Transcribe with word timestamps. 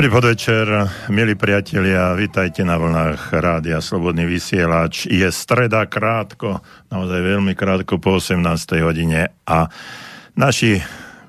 Dobrý 0.00 0.16
podvečer, 0.16 0.64
milí 1.12 1.36
priatelia, 1.36 2.16
vítajte 2.16 2.64
na 2.64 2.80
vlnách 2.80 3.36
Rádia 3.36 3.84
Slobodný 3.84 4.24
vysielač. 4.24 5.04
Je 5.04 5.28
streda 5.28 5.84
krátko, 5.84 6.64
naozaj 6.88 7.20
veľmi 7.20 7.52
krátko 7.52 8.00
po 8.00 8.16
18. 8.16 8.40
hodine 8.80 9.28
a 9.44 9.68
naši 10.40 10.80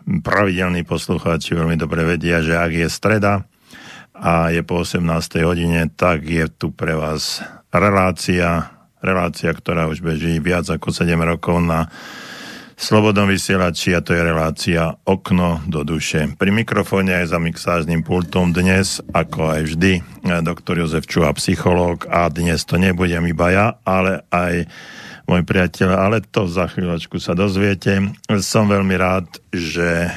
pravidelní 0.08 0.88
poslucháči 0.88 1.52
veľmi 1.52 1.76
dobre 1.76 2.16
vedia, 2.16 2.40
že 2.40 2.56
ak 2.56 2.72
je 2.72 2.88
streda 2.88 3.44
a 4.16 4.56
je 4.56 4.64
po 4.64 4.88
18. 4.88 5.04
hodine, 5.44 5.92
tak 5.92 6.24
je 6.24 6.48
tu 6.48 6.72
pre 6.72 6.96
vás 6.96 7.44
relácia, 7.76 8.72
relácia, 9.04 9.52
ktorá 9.52 9.92
už 9.92 10.00
beží 10.00 10.40
viac 10.40 10.64
ako 10.72 10.96
7 10.96 11.12
rokov 11.20 11.60
na 11.60 11.92
Slobodnom 12.82 13.30
vysielači 13.30 13.94
a 13.94 14.02
to 14.02 14.18
je 14.18 14.26
relácia 14.26 14.98
Okno 15.06 15.62
do 15.70 15.86
duše. 15.86 16.34
Pri 16.34 16.50
mikrofóne 16.50 17.14
aj 17.14 17.30
za 17.30 17.38
mixážnym 17.38 18.02
pultom 18.02 18.50
dnes, 18.50 18.98
ako 19.14 19.54
aj 19.54 19.62
vždy, 19.70 20.02
doktor 20.42 20.82
Jozef 20.82 21.06
Čuha, 21.06 21.30
psychológ 21.38 22.10
a 22.10 22.26
dnes 22.34 22.66
to 22.66 22.82
nebudem 22.82 23.30
iba 23.30 23.54
ja, 23.54 23.68
ale 23.86 24.26
aj 24.34 24.66
môj 25.30 25.46
priateľ, 25.46 25.94
ale 25.94 26.26
to 26.26 26.50
za 26.50 26.66
chvíľočku 26.74 27.22
sa 27.22 27.38
dozviete. 27.38 28.18
Som 28.42 28.74
veľmi 28.74 28.98
rád, 28.98 29.30
že 29.54 30.10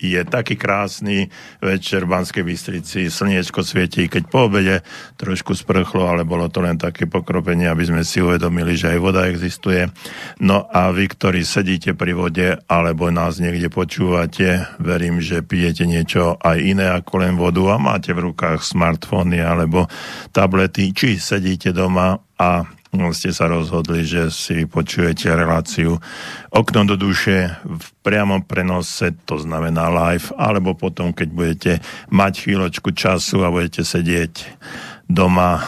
je 0.00 0.20
taký 0.24 0.56
krásny 0.56 1.28
večer 1.60 2.08
v 2.08 2.16
Banskej 2.16 2.44
Bystrici, 2.44 3.12
slniečko 3.12 3.60
svietí, 3.60 4.08
keď 4.08 4.22
po 4.32 4.48
obede 4.48 4.80
trošku 5.20 5.52
sprchlo, 5.52 6.08
ale 6.08 6.24
bolo 6.24 6.48
to 6.48 6.64
len 6.64 6.80
také 6.80 7.04
pokropenie, 7.04 7.68
aby 7.68 7.84
sme 7.84 8.02
si 8.02 8.24
uvedomili, 8.24 8.74
že 8.74 8.96
aj 8.96 8.98
voda 8.98 9.28
existuje. 9.28 9.92
No 10.40 10.64
a 10.72 10.88
vy, 10.88 11.04
ktorí 11.04 11.44
sedíte 11.44 11.92
pri 11.92 12.16
vode 12.16 12.48
alebo 12.64 13.12
nás 13.12 13.36
niekde 13.38 13.68
počúvate, 13.68 14.64
verím, 14.80 15.20
že 15.20 15.44
pijete 15.44 15.84
niečo 15.84 16.40
aj 16.40 16.56
iné 16.56 16.88
ako 16.88 17.12
len 17.20 17.36
vodu 17.36 17.76
a 17.76 17.76
máte 17.76 18.16
v 18.16 18.32
rukách 18.32 18.64
smartfóny 18.64 19.44
alebo 19.44 19.84
tablety, 20.32 20.96
či 20.96 21.20
sedíte 21.20 21.76
doma 21.76 22.16
a 22.40 22.79
ste 22.90 23.30
sa 23.30 23.46
rozhodli, 23.46 24.02
že 24.02 24.34
si 24.34 24.66
počujete 24.66 25.30
reláciu 25.30 26.02
Okno 26.50 26.82
do 26.82 26.98
duše 26.98 27.54
v 27.62 27.86
priamom 28.02 28.42
prenose, 28.42 29.14
to 29.26 29.38
znamená 29.38 29.86
live, 29.90 30.34
alebo 30.34 30.74
potom, 30.74 31.14
keď 31.14 31.28
budete 31.30 31.72
mať 32.10 32.32
chvíľočku 32.46 32.90
času 32.90 33.46
a 33.46 33.54
budete 33.54 33.86
sedieť 33.86 34.58
doma, 35.06 35.62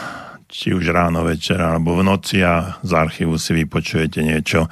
či 0.53 0.77
už 0.77 0.92
ráno, 0.92 1.25
večer, 1.25 1.56
alebo 1.62 1.97
v 1.97 2.05
noci 2.05 2.45
a 2.45 2.77
z 2.84 2.92
archívu 2.92 3.41
si 3.41 3.57
vypočujete 3.57 4.20
niečo 4.20 4.69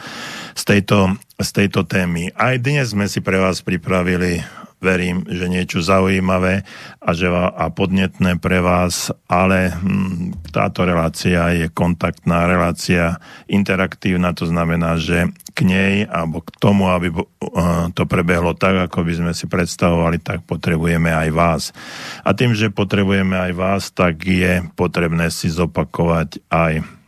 z 0.52 0.62
tejto, 0.66 1.16
z 1.40 1.50
tejto 1.56 1.88
témy. 1.88 2.34
Aj 2.36 2.58
dnes 2.60 2.92
sme 2.92 3.08
si 3.08 3.24
pre 3.24 3.40
vás 3.40 3.64
pripravili 3.64 4.44
verím, 4.80 5.28
že 5.28 5.46
niečo 5.46 5.84
zaujímavé 5.84 6.64
a, 6.98 7.10
že, 7.12 7.28
a 7.30 7.68
podnetné 7.68 8.40
pre 8.40 8.64
vás, 8.64 9.12
ale 9.28 9.76
hm, 9.76 10.50
táto 10.50 10.88
relácia 10.88 11.52
je 11.52 11.68
kontaktná 11.68 12.48
relácia, 12.48 13.20
interaktívna, 13.46 14.32
to 14.32 14.48
znamená, 14.48 14.96
že 14.96 15.30
k 15.52 15.58
nej 15.62 15.94
alebo 16.08 16.40
k 16.40 16.50
tomu, 16.56 16.88
aby 16.88 17.12
to 17.92 18.02
prebehlo 18.08 18.56
tak, 18.56 18.90
ako 18.90 19.04
by 19.04 19.12
sme 19.12 19.32
si 19.36 19.44
predstavovali, 19.44 20.18
tak 20.18 20.48
potrebujeme 20.48 21.12
aj 21.12 21.28
vás. 21.30 21.62
A 22.24 22.32
tým, 22.32 22.56
že 22.56 22.72
potrebujeme 22.72 23.36
aj 23.36 23.52
vás, 23.52 23.82
tak 23.92 24.24
je 24.24 24.64
potrebné 24.74 25.28
si 25.28 25.52
zopakovať 25.52 26.40
aj 26.48 26.99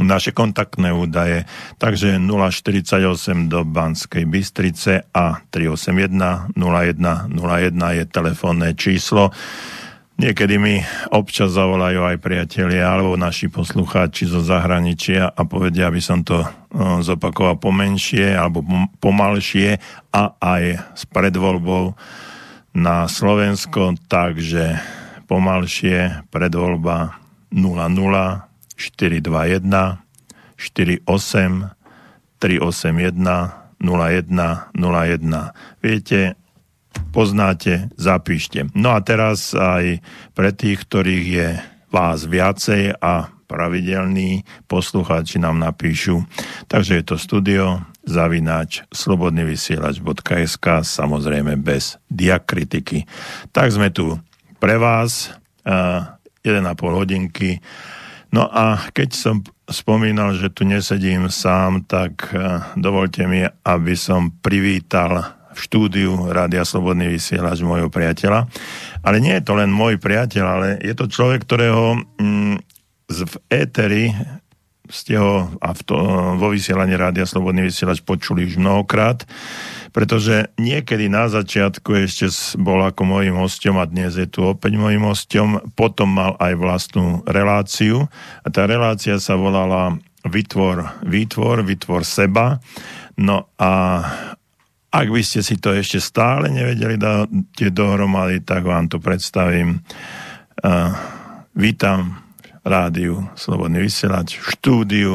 naše 0.00 0.32
kontaktné 0.32 0.88
údaje, 0.88 1.44
takže 1.76 2.16
048 2.16 3.52
do 3.52 3.60
Banskej 3.60 4.24
Bystrice 4.24 5.04
a 5.12 5.44
381 5.52 6.56
0101 6.56 7.98
je 8.00 8.04
telefónne 8.08 8.72
číslo. 8.72 9.36
Niekedy 10.16 10.54
mi 10.60 10.80
občas 11.12 11.52
zavolajú 11.52 12.04
aj 12.04 12.24
priatelia 12.24 12.88
alebo 12.88 13.18
naši 13.18 13.48
poslucháči 13.48 14.28
zo 14.28 14.44
zahraničia 14.44 15.28
a 15.28 15.40
povedia, 15.44 15.88
aby 15.88 16.00
som 16.00 16.24
to 16.24 16.40
zopakoval 17.02 17.58
pomenšie 17.60 18.32
alebo 18.32 18.64
pomalšie 19.00 19.76
a 20.12 20.36
aj 20.40 20.62
s 20.94 21.02
predvoľbou 21.10 21.96
na 22.76 23.04
Slovensko, 23.08 23.98
takže 24.08 24.80
pomalšie 25.28 26.28
predvoľba 26.32 27.18
00 27.52 28.51
421 28.76 30.02
48 30.56 31.02
381 32.38 33.62
0101. 33.82 35.50
Viete, 35.82 36.20
poznáte, 37.10 37.90
zapíšte. 37.98 38.70
No 38.78 38.94
a 38.94 39.02
teraz 39.02 39.54
aj 39.54 39.98
pre 40.38 40.54
tých, 40.54 40.86
ktorých 40.86 41.26
je 41.26 41.48
vás 41.90 42.24
viacej 42.24 42.96
a 43.02 43.28
pravidelní 43.50 44.48
poslucháči 44.64 45.36
nám 45.36 45.60
napíšu. 45.60 46.24
Takže 46.72 47.02
je 47.02 47.04
to 47.04 47.16
studio 47.20 47.84
zavináč 48.02 48.82
slobodnyvysielač.sk 48.90 50.66
samozrejme 50.82 51.60
bez 51.60 52.00
diakritiky. 52.08 53.04
Tak 53.52 53.68
sme 53.70 53.92
tu 53.92 54.16
pre 54.56 54.80
vás 54.80 55.36
uh, 55.68 56.16
1,5 56.42 56.64
hodinky 56.80 57.60
No 58.32 58.48
a 58.48 58.80
keď 58.96 59.08
som 59.12 59.36
spomínal, 59.68 60.32
že 60.40 60.48
tu 60.48 60.64
nesedím 60.64 61.28
sám, 61.28 61.84
tak 61.84 62.32
eh, 62.32 62.64
dovolte 62.80 63.28
mi, 63.28 63.44
aby 63.44 63.94
som 63.94 64.32
privítal 64.40 65.36
v 65.52 65.58
štúdiu 65.60 66.32
Rádia 66.32 66.64
Slobodný 66.64 67.12
vysielač 67.12 67.60
môjho 67.60 67.92
priateľa. 67.92 68.48
Ale 69.04 69.20
nie 69.20 69.36
je 69.36 69.44
to 69.44 69.52
len 69.52 69.68
môj 69.68 70.00
priateľ, 70.00 70.44
ale 70.48 70.68
je 70.80 70.96
to 70.96 71.12
človek, 71.12 71.44
ktorého 71.44 72.00
mm, 72.16 72.56
v 73.12 73.34
éteri 73.52 74.16
ste 74.92 75.16
ho 75.16 75.48
a 75.58 75.72
v 75.72 75.80
to, 75.82 75.96
vo 76.36 76.52
vysielaní 76.52 76.94
Rádia 76.94 77.24
Slobodný 77.24 77.66
vysielač 77.66 78.04
počuli 78.04 78.44
už 78.44 78.60
mnohokrát 78.60 79.24
pretože 79.92 80.48
niekedy 80.56 81.12
na 81.12 81.28
začiatku 81.28 81.92
ešte 82.08 82.32
bol 82.56 82.80
ako 82.80 83.04
môjim 83.04 83.36
hostom 83.36 83.76
a 83.76 83.84
dnes 83.84 84.16
je 84.16 84.24
tu 84.24 84.40
opäť 84.48 84.80
môjim 84.80 85.04
hostom, 85.04 85.60
potom 85.76 86.16
mal 86.16 86.32
aj 86.40 86.56
vlastnú 86.56 87.20
reláciu 87.28 88.08
a 88.40 88.48
tá 88.48 88.64
relácia 88.64 89.20
sa 89.20 89.36
volala 89.36 90.00
Vytvor, 90.22 91.02
vytvor, 91.02 91.66
vytvor 91.66 92.06
seba. 92.06 92.62
No 93.18 93.50
a 93.58 93.70
ak 94.94 95.06
by 95.10 95.18
ste 95.18 95.42
si 95.42 95.58
to 95.58 95.74
ešte 95.74 95.98
stále 95.98 96.46
nevedeli 96.46 96.94
dať 96.94 97.58
dohromady, 97.74 98.38
tak 98.46 98.62
vám 98.62 98.86
to 98.86 99.02
predstavím. 99.02 99.82
Uh, 100.62 100.94
vítam 101.58 102.21
rádiu 102.62 103.26
Slobodný 103.34 103.82
vysielač 103.82 104.38
v 104.38 104.46
štúdiu 104.54 105.10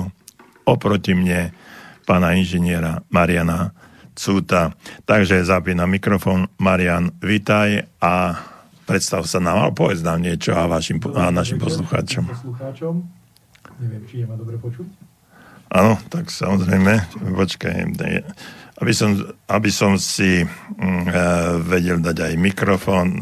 oproti 0.67 1.15
mne 1.15 1.55
pána 2.03 2.35
inžiniera 2.35 3.03
Mariana 3.11 3.71
Cúta. 4.17 4.73
Takže 5.05 5.45
zapínam 5.45 5.87
mikrofón. 5.87 6.49
Marian, 6.57 7.13
vitaj 7.21 7.85
a 8.01 8.41
predstav 8.89 9.27
sa 9.29 9.37
nám, 9.37 9.69
ale 9.69 9.73
povedz 9.77 10.01
nám 10.01 10.23
niečo 10.23 10.57
a, 10.57 10.65
vašim, 10.65 10.97
a 11.13 11.29
našim 11.29 11.61
poslucháčom. 11.61 12.25
poslucháčom. 12.25 13.03
Neviem, 13.77 14.03
či 14.09 14.23
je 14.23 14.25
ma 14.25 14.33
dobre 14.33 14.57
počuť. 14.57 14.87
Áno, 15.69 15.99
tak 16.07 16.31
samozrejme. 16.31 17.19
Počkaj, 17.35 17.77
aby 18.79 18.93
som, 18.95 19.19
aby 19.51 19.69
som 19.69 19.99
si 19.99 20.41
e, 20.41 20.47
vedel 21.61 21.99
dať 21.99 22.17
aj 22.31 22.33
mikrofón. 22.39 23.21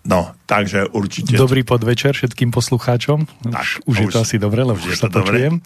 No, 0.00 0.32
takže 0.48 0.88
určite... 0.88 1.36
Dobrý 1.36 1.60
podvečer 1.60 2.16
všetkým 2.16 2.48
poslucháčom. 2.50 3.28
Tak, 3.52 3.60
už, 3.60 3.68
už, 3.84 3.84
už 3.84 3.96
je 4.00 4.06
to 4.08 4.18
asi 4.24 4.36
dobre, 4.40 4.64
lebo 4.64 4.80
už, 4.80 4.96
už 4.96 5.00
sa 5.00 5.12
počujem. 5.12 5.60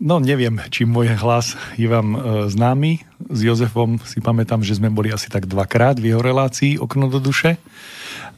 No 0.00 0.16
neviem, 0.16 0.56
či 0.72 0.88
môj 0.88 1.12
hlas 1.20 1.60
je 1.76 1.84
vám 1.84 2.16
e, 2.16 2.18
známy. 2.48 3.04
S 3.28 3.38
Jozefom 3.44 4.00
si 4.02 4.24
pamätám, 4.24 4.64
že 4.64 4.80
sme 4.80 4.88
boli 4.88 5.12
asi 5.12 5.28
tak 5.28 5.44
dvakrát 5.44 6.00
v 6.00 6.16
jeho 6.16 6.24
relácii 6.24 6.80
Okno 6.80 7.12
do 7.12 7.20
duše. 7.20 7.60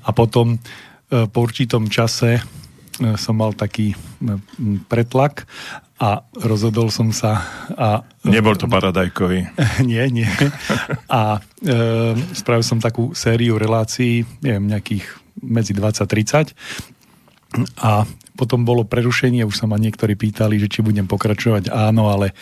A 0.03 0.11
potom 0.11 0.59
e, 0.59 1.31
po 1.31 1.39
určitom 1.47 1.87
čase 1.87 2.43
e, 2.99 3.15
som 3.15 3.39
mal 3.39 3.55
taký 3.55 3.94
e, 3.94 3.97
pretlak 4.91 5.47
a 6.03 6.27
rozhodol 6.35 6.91
som 6.91 7.15
sa 7.15 7.47
a... 7.79 8.03
Nebol 8.27 8.59
to 8.59 8.67
paradajkový. 8.67 9.47
nie, 9.91 10.03
nie. 10.11 10.27
A 11.07 11.39
e, 11.63 12.19
spravil 12.35 12.67
som 12.67 12.83
takú 12.83 13.15
sériu 13.15 13.55
relácií, 13.55 14.27
neviem, 14.43 14.67
nejakých 14.67 15.07
medzi 15.39 15.71
20-30 15.79 16.59
a 17.79 18.03
potom 18.35 18.65
bolo 18.67 18.83
prerušenie, 18.83 19.47
už 19.47 19.63
sa 19.63 19.71
ma 19.71 19.79
niektorí 19.79 20.19
pýtali, 20.19 20.59
že 20.59 20.67
či 20.67 20.81
budem 20.83 21.07
pokračovať. 21.07 21.71
Áno, 21.71 22.11
ale 22.11 22.35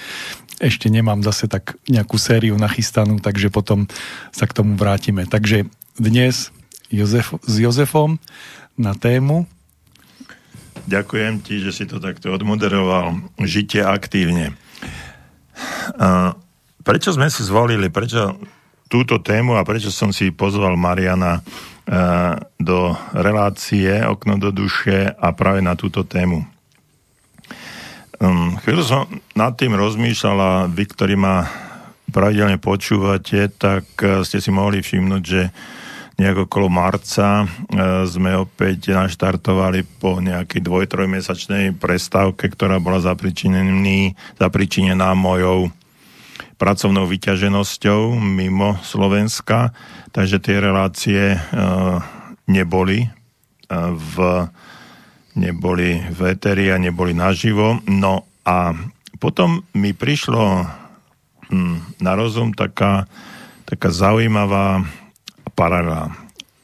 ešte 0.63 0.89
nemám 0.89 1.21
zase 1.21 1.51
tak 1.51 1.77
nejakú 1.91 2.17
sériu 2.17 2.57
nachystanú, 2.57 3.21
takže 3.21 3.53
potom 3.53 3.91
sa 4.33 4.49
k 4.49 4.57
tomu 4.57 4.79
vrátime. 4.79 5.27
Takže 5.29 5.67
dnes 6.01 6.55
Jozef, 6.89 7.37
s 7.45 7.55
Jozefom 7.61 8.17
na 8.79 8.97
tému. 8.97 9.45
Ďakujem 10.91 11.39
ti, 11.47 11.63
že 11.63 11.71
si 11.71 11.87
to 11.87 12.03
takto 12.03 12.35
odmoderoval. 12.35 13.15
Žite 13.39 13.87
aktívne. 13.87 14.59
A 15.95 16.35
prečo 16.83 17.15
sme 17.15 17.31
si 17.31 17.47
zvolili, 17.47 17.87
prečo 17.95 18.35
túto 18.91 19.23
tému 19.23 19.55
a 19.55 19.63
prečo 19.63 19.95
som 19.95 20.11
si 20.11 20.35
pozval 20.35 20.75
Mariana 20.75 21.47
do 22.59 22.95
relácie 23.15 24.03
Okno 24.03 24.39
do 24.39 24.51
duše 24.51 25.11
a 25.11 25.31
práve 25.31 25.63
na 25.63 25.75
túto 25.75 26.07
tému. 26.07 26.47
Um, 28.21 28.61
chvíľu 28.61 28.83
som 28.85 29.01
nad 29.33 29.57
tým 29.57 29.73
rozmýšľala, 29.73 30.69
vy, 30.69 30.85
ktorí 30.93 31.17
ma 31.17 31.49
pravidelne 32.13 32.61
počúvate, 32.61 33.49
tak 33.49 33.89
uh, 34.05 34.21
ste 34.21 34.45
si 34.45 34.53
mohli 34.53 34.85
všimnúť, 34.85 35.23
že 35.25 35.49
nejak 36.21 36.45
okolo 36.45 36.69
marca 36.69 37.49
uh, 37.49 38.05
sme 38.05 38.37
opäť 38.37 38.93
naštartovali 38.93 39.89
po 39.97 40.21
nejakej 40.21 40.61
dvoj-trojmesačnej 40.61 41.73
prestávke, 41.81 42.53
ktorá 42.53 42.77
bola 42.77 43.01
zapričinená 43.01 45.09
mojou 45.17 45.73
pracovnou 46.61 47.09
vyťaženosťou 47.09 48.21
mimo 48.21 48.77
Slovenska, 48.85 49.73
takže 50.13 50.45
tie 50.45 50.61
relácie 50.61 51.41
uh, 51.41 52.05
neboli 52.45 53.09
uh, 53.09 53.97
v 53.97 54.17
neboli 55.31 56.03
v 56.11 56.35
eteri 56.35 56.75
a 56.75 56.77
neboli 56.77 57.15
naživo. 57.15 57.79
No 57.87 58.27
a 58.43 58.75
potom 59.23 59.63
mi 59.77 59.95
prišlo 59.95 60.67
hm, 61.49 62.03
na 62.03 62.13
rozum 62.19 62.57
taká, 62.57 63.07
taká 63.65 63.95
zaujímavá 63.95 64.85
paralela. 65.61 66.09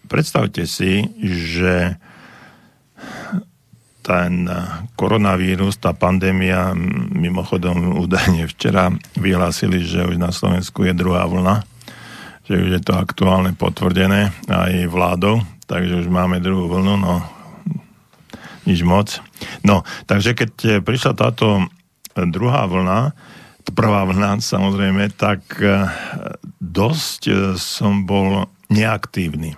Predstavte 0.09 0.65
si, 0.65 1.05
že 1.21 2.01
ten 4.01 4.49
koronavírus, 4.97 5.77
tá 5.77 5.93
pandémia, 5.93 6.73
mimochodom 7.13 8.01
údajne 8.01 8.49
včera 8.49 8.89
vyhlásili, 9.21 9.85
že 9.85 10.09
už 10.09 10.17
na 10.17 10.33
Slovensku 10.33 10.89
je 10.89 10.97
druhá 10.97 11.29
vlna, 11.29 11.61
že 12.49 12.57
už 12.57 12.71
je 12.79 12.83
to 12.87 12.97
aktuálne 12.97 13.53
potvrdené 13.53 14.33
aj 14.49 14.89
vládou, 14.89 15.45
takže 15.69 16.01
už 16.01 16.09
máme 16.09 16.41
druhú 16.41 16.71
vlnu, 16.71 16.97
no 16.97 17.37
nič 18.67 18.83
moc. 18.83 19.23
No, 19.63 19.87
takže 20.11 20.35
keď 20.35 20.53
eh, 20.67 20.71
prišla 20.83 21.13
táto 21.15 21.63
eh, 21.63 22.27
druhá 22.27 22.67
vlna, 22.67 23.15
prvá 23.75 24.07
vlna 24.07 24.43
samozrejme, 24.43 25.15
tak 25.15 25.43
eh, 25.63 25.87
dosť 26.59 27.55
som 27.59 28.07
bol 28.07 28.51
neaktívny. 28.73 29.55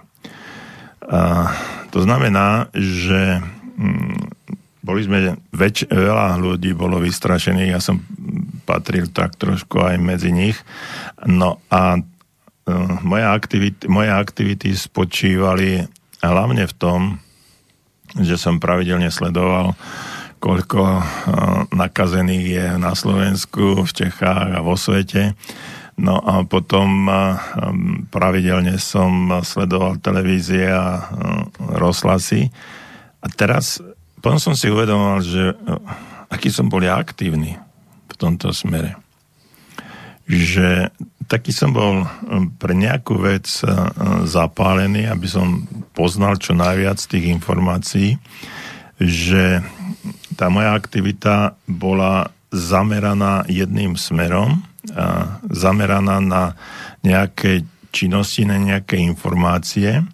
To 1.88 1.98
znamená, 2.04 2.68
že 2.76 3.40
mm, 3.80 4.28
boli 4.84 5.00
sme, 5.08 5.40
väč, 5.56 5.88
veľa 5.88 6.36
ľudí 6.36 6.76
bolo 6.76 7.00
vystrašených, 7.00 7.72
ja 7.72 7.80
som 7.80 8.04
patril 8.68 9.08
tak 9.08 9.40
trošku 9.40 9.80
aj 9.80 9.96
medzi 9.96 10.28
nich. 10.28 10.60
No 11.24 11.64
a 11.72 11.96
moje 13.00 13.24
aktivity, 13.24 13.88
moje 13.88 14.12
aktivity 14.12 14.76
spočívali 14.76 15.88
hlavne 16.20 16.68
v 16.68 16.74
tom, 16.76 17.00
že 18.18 18.36
som 18.36 18.60
pravidelne 18.60 19.08
sledoval, 19.08 19.76
koľko 20.38 20.80
eh, 20.84 21.04
nakazených 21.72 22.46
je 22.46 22.66
na 22.78 22.92
Slovensku, 22.94 23.84
v 23.84 23.90
Čechách 23.92 24.54
a 24.54 24.64
vo 24.64 24.76
svete. 24.78 25.34
No 25.98 26.22
a 26.22 26.46
potom 26.46 27.10
eh, 27.10 27.34
pravidelne 28.08 28.78
som 28.78 29.42
sledoval 29.42 29.98
televízie 29.98 30.70
a 30.70 30.86
eh, 30.94 31.04
rozhlasy. 31.74 32.48
A 33.18 33.26
teraz 33.34 33.82
potom 34.22 34.38
som 34.38 34.54
si 34.54 34.70
uvedomoval, 34.70 35.22
že 35.22 35.54
aký 36.30 36.50
som 36.50 36.66
bol 36.70 36.82
aktívny 36.86 37.58
v 38.10 38.14
tomto 38.18 38.50
smere. 38.50 38.98
Že 40.26 40.90
taký 41.30 41.54
som 41.54 41.70
bol 41.70 42.02
pre 42.58 42.74
nejakú 42.74 43.14
vec 43.18 43.46
zapálený, 44.26 45.06
aby 45.06 45.26
som 45.30 45.66
poznal 45.94 46.34
čo 46.38 46.58
najviac 46.58 46.98
tých 46.98 47.30
informácií, 47.30 48.18
že 48.98 49.62
tá 50.34 50.50
moja 50.50 50.74
aktivita 50.74 51.54
bola 51.66 52.30
zameraná 52.50 53.46
jedným 53.46 53.94
smerom, 53.94 54.62
zameraná 55.48 56.18
na 56.20 56.42
nejaké 57.04 57.64
činnosti, 57.92 58.44
na 58.44 58.60
nejaké 58.60 59.00
informácie, 59.00 60.04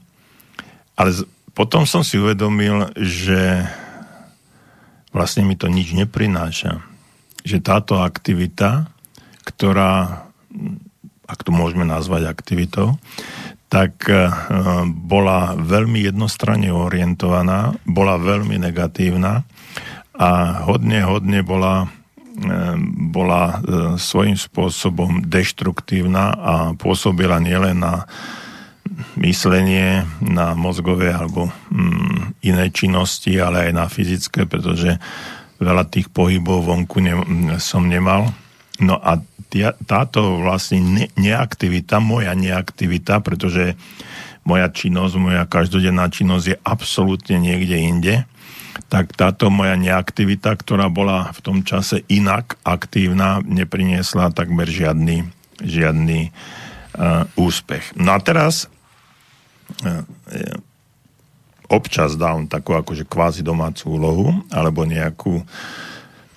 ale 0.94 1.10
potom 1.54 1.86
som 1.86 2.02
si 2.02 2.18
uvedomil, 2.18 2.90
že 2.98 3.66
vlastne 5.14 5.46
mi 5.46 5.54
to 5.54 5.70
nič 5.70 5.94
neprináša. 5.94 6.82
Že 7.46 7.58
táto 7.62 8.02
aktivita, 8.02 8.90
ktorá, 9.46 10.26
ak 11.30 11.40
to 11.46 11.54
môžeme 11.54 11.86
nazvať 11.86 12.26
aktivitou, 12.26 12.98
tak 13.70 14.06
eh, 14.06 14.30
bola 14.86 15.58
veľmi 15.58 16.02
jednostranne 16.06 16.70
orientovaná, 16.70 17.74
bola 17.86 18.18
veľmi 18.18 18.58
negatívna 18.58 19.42
a 20.14 20.30
hodne, 20.62 21.02
hodne 21.02 21.42
bola, 21.42 21.90
bola 23.14 23.42
eh, 23.46 23.58
svojím 23.94 24.34
spôsobom 24.34 25.22
deštruktívna 25.22 26.34
a 26.34 26.54
pôsobila 26.74 27.38
nielen 27.38 27.78
na 27.78 28.10
myslenie, 29.16 30.04
na 30.20 30.52
mozgové 30.52 31.14
alebo 31.14 31.48
mm, 31.70 32.42
iné 32.44 32.68
činnosti, 32.74 33.32
ale 33.38 33.70
aj 33.70 33.72
na 33.72 33.86
fyzické, 33.88 34.44
pretože 34.44 34.98
veľa 35.62 35.86
tých 35.88 36.10
pohybov 36.10 36.66
vonku 36.66 37.00
som 37.62 37.86
nemal. 37.86 38.34
No 38.82 38.98
a 38.98 39.22
táto 39.86 40.42
vlastne 40.42 40.82
ne, 40.82 41.06
neaktivita, 41.14 42.02
moja 42.02 42.34
neaktivita, 42.34 43.22
pretože 43.22 43.78
moja 44.44 44.68
činnosť, 44.68 45.14
moja 45.16 45.42
každodenná 45.46 46.10
činnosť 46.10 46.46
je 46.52 46.56
absolútne 46.66 47.38
niekde 47.40 47.76
inde, 47.80 48.14
tak 48.90 49.14
táto 49.14 49.48
moja 49.50 49.78
neaktivita, 49.78 50.54
ktorá 50.58 50.90
bola 50.90 51.30
v 51.30 51.40
tom 51.42 51.58
čase 51.62 52.02
inak 52.10 52.58
aktívna, 52.66 53.38
nepriniesla 53.42 54.34
takmer 54.34 54.66
žiadny, 54.66 55.30
žiadny 55.62 56.30
uh, 56.30 57.26
úspech. 57.38 57.94
No 57.94 58.14
a 58.14 58.20
teraz 58.22 58.66
uh, 58.66 60.02
občas 61.70 62.18
dám 62.18 62.50
takú 62.50 62.74
akože 62.74 63.06
kvázi 63.06 63.46
domácu 63.46 63.94
úlohu 63.94 64.28
alebo 64.50 64.82
nejakú 64.82 65.42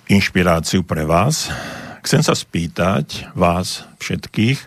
inšpiráciu 0.08 0.86
pre 0.86 1.04
vás 1.04 1.52
chcem 2.08 2.24
sa 2.24 2.32
spýtať 2.32 3.36
vás 3.36 3.84
všetkých, 4.00 4.58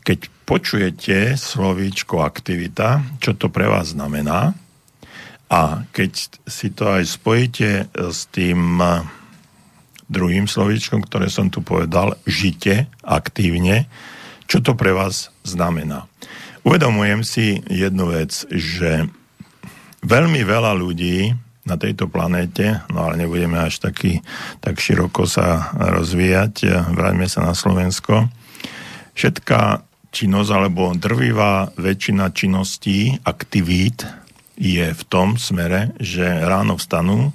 keď 0.00 0.18
počujete 0.48 1.36
slovíčko 1.36 2.24
aktivita, 2.24 3.04
čo 3.20 3.36
to 3.36 3.52
pre 3.52 3.68
vás 3.68 3.92
znamená 3.92 4.56
a 5.50 5.84
keď 5.92 6.12
si 6.48 6.68
to 6.72 6.88
aj 6.88 7.04
spojíte 7.04 7.88
s 7.92 8.26
tým 8.32 8.80
eh, 8.80 9.04
druhým 10.08 10.48
slovíčkom, 10.48 11.04
ktoré 11.04 11.32
som 11.32 11.48
tu 11.48 11.64
povedal, 11.64 12.16
žite 12.28 12.88
aktívne, 13.00 13.88
čo 14.44 14.60
to 14.60 14.76
pre 14.76 14.92
vás 14.92 15.32
znamená. 15.42 16.04
Uvedomujem 16.64 17.24
si 17.24 17.60
jednu 17.68 18.08
vec, 18.12 18.32
že 18.48 19.08
veľmi 20.04 20.40
veľa 20.44 20.72
ľudí 20.76 21.32
na 21.64 21.80
tejto 21.80 22.12
planéte, 22.12 22.84
no 22.92 23.08
ale 23.08 23.24
nebudeme 23.24 23.56
až 23.56 23.80
taký, 23.80 24.20
tak 24.60 24.80
široko 24.80 25.24
sa 25.24 25.72
rozvíjať, 25.76 26.68
vráťme 26.92 27.24
sa 27.24 27.40
na 27.40 27.56
Slovensko. 27.56 28.28
Všetká 29.16 29.80
činnosť 30.12 30.50
alebo 30.52 30.92
drvivá 30.92 31.72
väčšina 31.80 32.30
činností, 32.36 33.16
aktivít 33.24 34.04
je 34.54 34.86
v 34.94 35.02
tom 35.10 35.36
smere, 35.36 35.94
že 35.98 36.24
ráno 36.24 36.78
vstanú, 36.78 37.34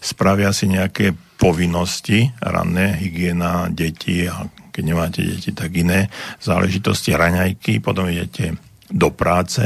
spravia 0.00 0.52
si 0.52 0.68
nejaké 0.68 1.16
povinnosti, 1.36 2.32
ranné, 2.40 2.96
hygiena, 3.00 3.68
deti 3.68 4.24
a 4.24 4.48
keď 4.74 4.82
nemáte 4.82 5.20
deti, 5.22 5.54
tak 5.54 5.70
iné 5.76 6.10
záležitosti, 6.42 7.14
raňajky, 7.14 7.78
potom 7.78 8.10
idete 8.10 8.58
do 8.90 9.08
práce. 9.08 9.62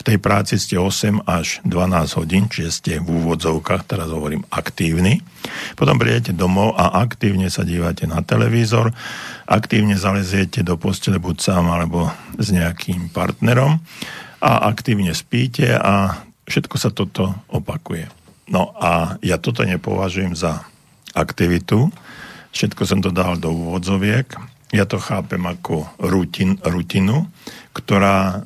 V 0.00 0.02
tej 0.02 0.16
práci 0.16 0.56
ste 0.56 0.80
8 0.80 1.28
až 1.28 1.60
12 1.68 2.18
hodín, 2.18 2.48
čiže 2.48 2.70
ste 2.72 2.92
v 2.98 3.22
úvodzovkách, 3.22 3.84
teraz 3.84 4.08
hovorím 4.08 4.46
aktívni. 4.48 5.20
Potom 5.76 6.00
prídete 6.00 6.32
domov 6.32 6.74
a 6.78 7.02
aktívne 7.04 7.52
sa 7.52 7.66
dívate 7.66 8.08
na 8.08 8.24
televízor, 8.24 8.90
aktívne 9.44 9.98
zaleziete 9.98 10.64
do 10.64 10.80
postele 10.80 11.20
buď 11.20 11.36
sám 11.36 11.68
alebo 11.68 12.08
s 12.38 12.48
nejakým 12.48 13.12
partnerom 13.12 13.82
a 14.42 14.66
aktívne 14.66 15.12
spíte 15.14 15.76
a 15.76 16.24
všetko 16.52 16.76
sa 16.76 16.92
toto 16.92 17.32
opakuje. 17.48 18.12
No 18.52 18.76
a 18.76 19.16
ja 19.24 19.40
toto 19.40 19.64
nepovažujem 19.64 20.36
za 20.36 20.68
aktivitu, 21.16 21.88
všetko 22.52 22.82
som 22.84 23.00
to 23.00 23.08
dal 23.08 23.40
do 23.40 23.48
úvodzoviek, 23.48 24.28
ja 24.72 24.84
to 24.84 25.00
chápem 25.00 25.40
ako 25.44 25.88
rutin, 26.00 26.56
rutinu, 26.64 27.28
ktorá 27.76 28.16
e, 28.32 28.36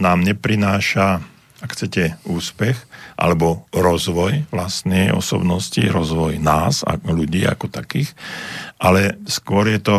nám 0.00 0.18
neprináša, 0.20 1.24
ak 1.64 1.70
chcete, 1.72 2.20
úspech 2.28 2.76
alebo 3.16 3.64
rozvoj 3.72 4.48
vlastnej 4.52 5.10
osobnosti, 5.10 5.80
rozvoj 5.80 6.36
nás, 6.36 6.84
ľudí 7.02 7.48
ako 7.48 7.72
takých, 7.72 8.12
ale 8.78 9.16
skôr 9.24 9.66
je 9.72 9.80
to 9.80 9.98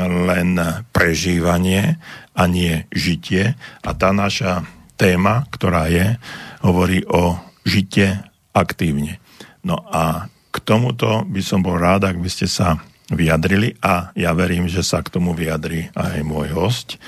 len 0.00 0.58
prežívanie 0.90 2.00
a 2.34 2.42
nie 2.48 2.88
žitie. 2.90 3.54
A 3.84 3.90
tá 3.92 4.16
naša 4.16 4.66
téma, 5.00 5.48
ktorá 5.48 5.88
je, 5.88 6.20
hovorí 6.60 7.00
o 7.08 7.40
žite 7.64 8.20
aktívne. 8.52 9.16
No 9.64 9.80
a 9.88 10.28
k 10.52 10.56
tomuto 10.60 11.24
by 11.24 11.40
som 11.40 11.64
bol 11.64 11.80
rád, 11.80 12.04
ak 12.04 12.20
by 12.20 12.28
ste 12.28 12.44
sa 12.44 12.76
vyjadrili 13.08 13.80
a 13.80 14.12
ja 14.12 14.36
verím, 14.36 14.68
že 14.68 14.84
sa 14.84 15.00
k 15.00 15.08
tomu 15.08 15.32
vyjadri 15.32 15.88
aj 15.96 16.20
môj 16.20 16.52
host, 16.52 17.00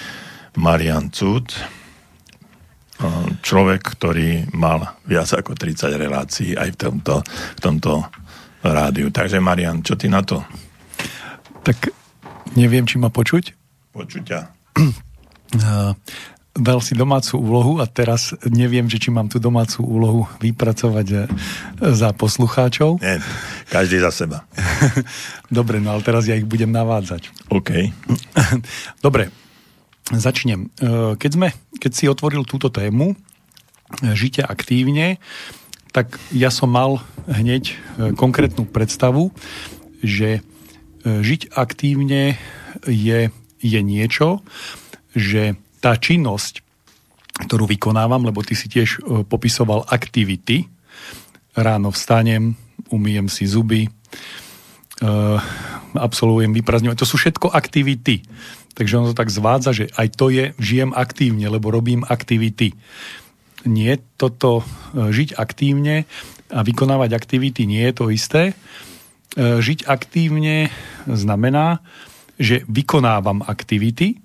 Marian 0.57 1.13
Cud, 1.13 1.53
človek, 3.43 3.83
ktorý 3.99 4.53
mal 4.55 4.97
viac 5.05 5.29
ako 5.35 5.59
30 5.59 5.93
relácií 5.97 6.51
aj 6.55 6.69
v 6.75 6.79
tomto, 6.79 7.15
v 7.27 7.61
tomto 7.61 7.93
rádiu. 8.63 9.11
Takže 9.11 9.43
Marian, 9.43 9.83
čo 9.83 9.99
ty 9.99 10.07
na 10.07 10.23
to? 10.23 10.45
Tak 11.67 11.91
neviem, 12.55 12.87
či 12.87 12.99
ma 13.03 13.11
počuť. 13.11 13.45
Počuť 13.93 14.23
ťa. 14.23 14.41
dal 16.53 16.85
si 16.85 16.93
domácu 16.93 17.41
úlohu 17.41 17.81
a 17.81 17.89
teraz 17.89 18.37
neviem, 18.45 18.85
že 18.85 19.01
či 19.01 19.09
mám 19.09 19.33
tú 19.33 19.41
domácu 19.41 19.81
úlohu 19.81 20.23
vypracovať 20.45 21.07
e, 21.09 21.17
za 21.97 22.13
poslucháčov. 22.13 23.01
Nie, 23.01 23.25
každý 23.73 24.05
za 24.05 24.13
seba. 24.13 24.45
Dobre, 25.49 25.81
no 25.81 25.97
ale 25.97 26.05
teraz 26.05 26.29
ja 26.29 26.37
ich 26.37 26.45
budem 26.45 26.69
navádzať. 26.69 27.33
OK. 27.49 27.89
Dobre, 29.05 29.33
začnem. 30.13 30.69
E, 30.77 31.17
keď, 31.17 31.31
sme, 31.33 31.49
keď 31.81 31.93
si 31.97 32.05
otvoril 32.05 32.45
túto 32.45 32.69
tému, 32.69 33.17
e, 33.17 34.13
žite 34.13 34.45
aktívne, 34.45 35.17
tak 35.97 36.21
ja 36.33 36.49
som 36.49 36.73
mal 36.73 37.05
hneď 37.29 37.77
konkrétnu 38.17 38.65
predstavu, 38.65 39.29
že 40.01 40.41
žiť 41.05 41.53
aktívne 41.53 42.41
je, 42.89 43.29
je 43.61 43.81
niečo, 43.85 44.41
že 45.13 45.61
tá 45.83 45.99
činnosť, 45.99 46.63
ktorú 47.43 47.67
vykonávam, 47.67 48.23
lebo 48.23 48.47
ty 48.47 48.55
si 48.55 48.71
tiež 48.71 49.03
e, 49.03 49.27
popisoval 49.27 49.83
aktivity, 49.91 50.71
ráno 51.59 51.91
vstanem, 51.91 52.55
umýjem 52.95 53.27
si 53.27 53.51
zuby, 53.51 53.89
e, 53.89 53.91
absolvujem 55.99 56.55
vyprazňovanie, 56.55 57.03
to 57.03 57.09
sú 57.09 57.19
všetko 57.19 57.51
aktivity. 57.51 58.23
Takže 58.73 58.97
ono 58.97 59.11
to 59.13 59.19
tak 59.19 59.29
zvádza, 59.29 59.71
že 59.75 59.85
aj 59.99 60.09
to 60.17 60.33
je, 60.33 60.45
žijem 60.57 60.95
aktívne, 60.95 61.45
lebo 61.51 61.69
robím 61.69 62.07
aktivity. 62.07 62.79
Nie 63.67 63.99
toto 64.15 64.63
e, 64.95 65.11
žiť 65.11 65.35
aktívne 65.35 66.07
a 66.53 66.61
vykonávať 66.63 67.11
aktivity 67.17 67.67
nie 67.67 67.83
je 67.91 67.95
to 67.97 68.07
isté. 68.13 68.53
Žiť 69.33 69.89
aktívne 69.89 70.69
znamená, 71.09 71.81
že 72.37 72.69
vykonávam 72.69 73.41
aktivity, 73.41 74.21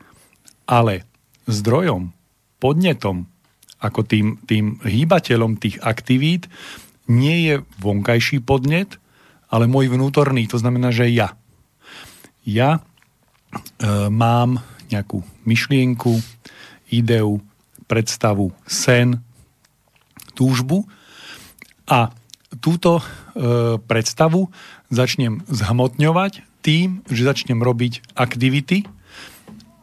ale 0.67 1.07
zdrojom, 1.47 2.13
podnetom, 2.59 3.25
ako 3.79 4.03
tým, 4.03 4.41
tým 4.45 4.81
hýbateľom 4.81 5.61
tých 5.61 5.77
aktivít 5.81 6.49
nie 7.07 7.47
je 7.47 7.55
vonkajší 7.79 8.43
podnet, 8.43 8.99
ale 9.47 9.69
môj 9.69 9.87
vnútorný, 9.87 10.49
to 10.49 10.59
znamená, 10.59 10.91
že 10.91 11.07
ja. 11.07 11.39
Ja 12.43 12.79
e, 12.79 12.81
mám 14.11 14.59
nejakú 14.91 15.23
myšlienku, 15.47 16.19
ideu, 16.91 17.39
predstavu, 17.87 18.51
sen, 18.67 19.23
túžbu 20.35 20.87
a 21.87 22.11
túto 22.59 22.99
e, 22.99 23.03
predstavu 23.79 24.51
začnem 24.91 25.43
zhmotňovať 25.47 26.43
tým, 26.63 27.03
že 27.07 27.27
začnem 27.27 27.59
robiť 27.59 28.15
aktivity 28.15 28.87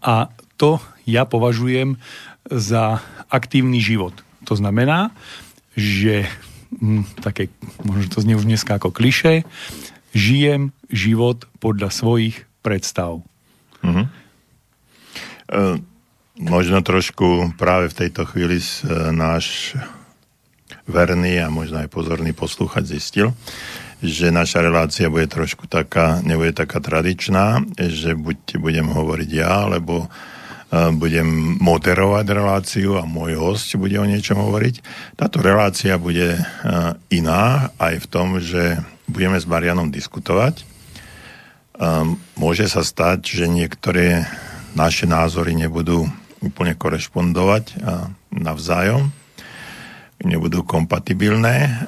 a 0.05 0.29
to 0.61 0.81
ja 1.05 1.29
považujem 1.29 2.01
za 2.49 3.01
aktívny 3.33 3.81
život. 3.81 4.13
To 4.45 4.57
znamená, 4.57 5.13
že 5.77 6.29
hm, 6.77 7.09
také, 7.25 7.49
možno 7.81 8.09
to 8.13 8.21
znie 8.21 8.37
už 8.37 8.45
dneska 8.45 8.77
ako 8.77 8.93
kliše, 8.93 9.49
žijem 10.15 10.71
život 10.93 11.49
podľa 11.59 11.91
svojich 11.91 12.47
predstav. 12.63 13.25
Mm-hmm. 13.83 14.07
E, 14.07 15.61
možno 16.41 16.79
trošku 16.81 17.57
práve 17.59 17.91
v 17.91 17.99
tejto 18.07 18.25
chvíli 18.25 18.63
e, 18.63 18.67
náš 19.11 19.77
verný 20.85 21.41
a 21.41 21.53
možno 21.53 21.81
aj 21.81 21.89
pozorný 21.89 22.37
poslúchať 22.37 22.85
zistil, 22.85 23.33
že 24.05 24.29
naša 24.29 24.61
relácia 24.61 25.09
bude 25.09 25.25
trošku 25.25 25.65
taká, 25.65 26.21
nebude 26.21 26.53
taká 26.53 26.81
tradičná, 26.81 27.65
že 27.77 28.13
buď 28.13 28.61
budem 28.61 28.89
hovoriť 28.93 29.31
ja, 29.33 29.65
alebo 29.65 30.13
budem 30.75 31.61
moderovať 31.63 32.27
reláciu 32.35 32.99
a 32.99 33.07
môj 33.07 33.39
host 33.39 33.79
bude 33.79 33.95
o 33.95 34.09
niečom 34.09 34.43
hovoriť. 34.43 34.83
Táto 35.15 35.39
relácia 35.39 35.95
bude 36.01 36.41
iná 37.15 37.71
aj 37.79 37.95
v 38.03 38.07
tom, 38.11 38.43
že 38.43 38.83
budeme 39.07 39.39
s 39.39 39.47
Marianom 39.47 39.95
diskutovať. 39.95 40.67
Môže 42.35 42.67
sa 42.67 42.83
stať, 42.83 43.23
že 43.23 43.47
niektoré 43.47 44.27
naše 44.75 45.07
názory 45.07 45.55
nebudú 45.55 46.11
úplne 46.43 46.75
korešpondovať 46.75 47.79
navzájom, 48.35 49.15
nebudú 50.25 50.67
kompatibilné 50.67 51.87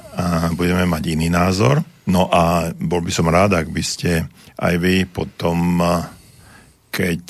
budeme 0.55 0.87
mať 0.87 1.03
iný 1.17 1.27
názor. 1.27 1.83
No 2.07 2.31
a 2.31 2.71
bol 2.71 3.03
by 3.03 3.11
som 3.11 3.27
rád, 3.27 3.57
ak 3.59 3.67
by 3.67 3.83
ste 3.83 4.23
aj 4.55 4.75
vy 4.79 5.03
potom, 5.03 5.81
keď 6.87 7.23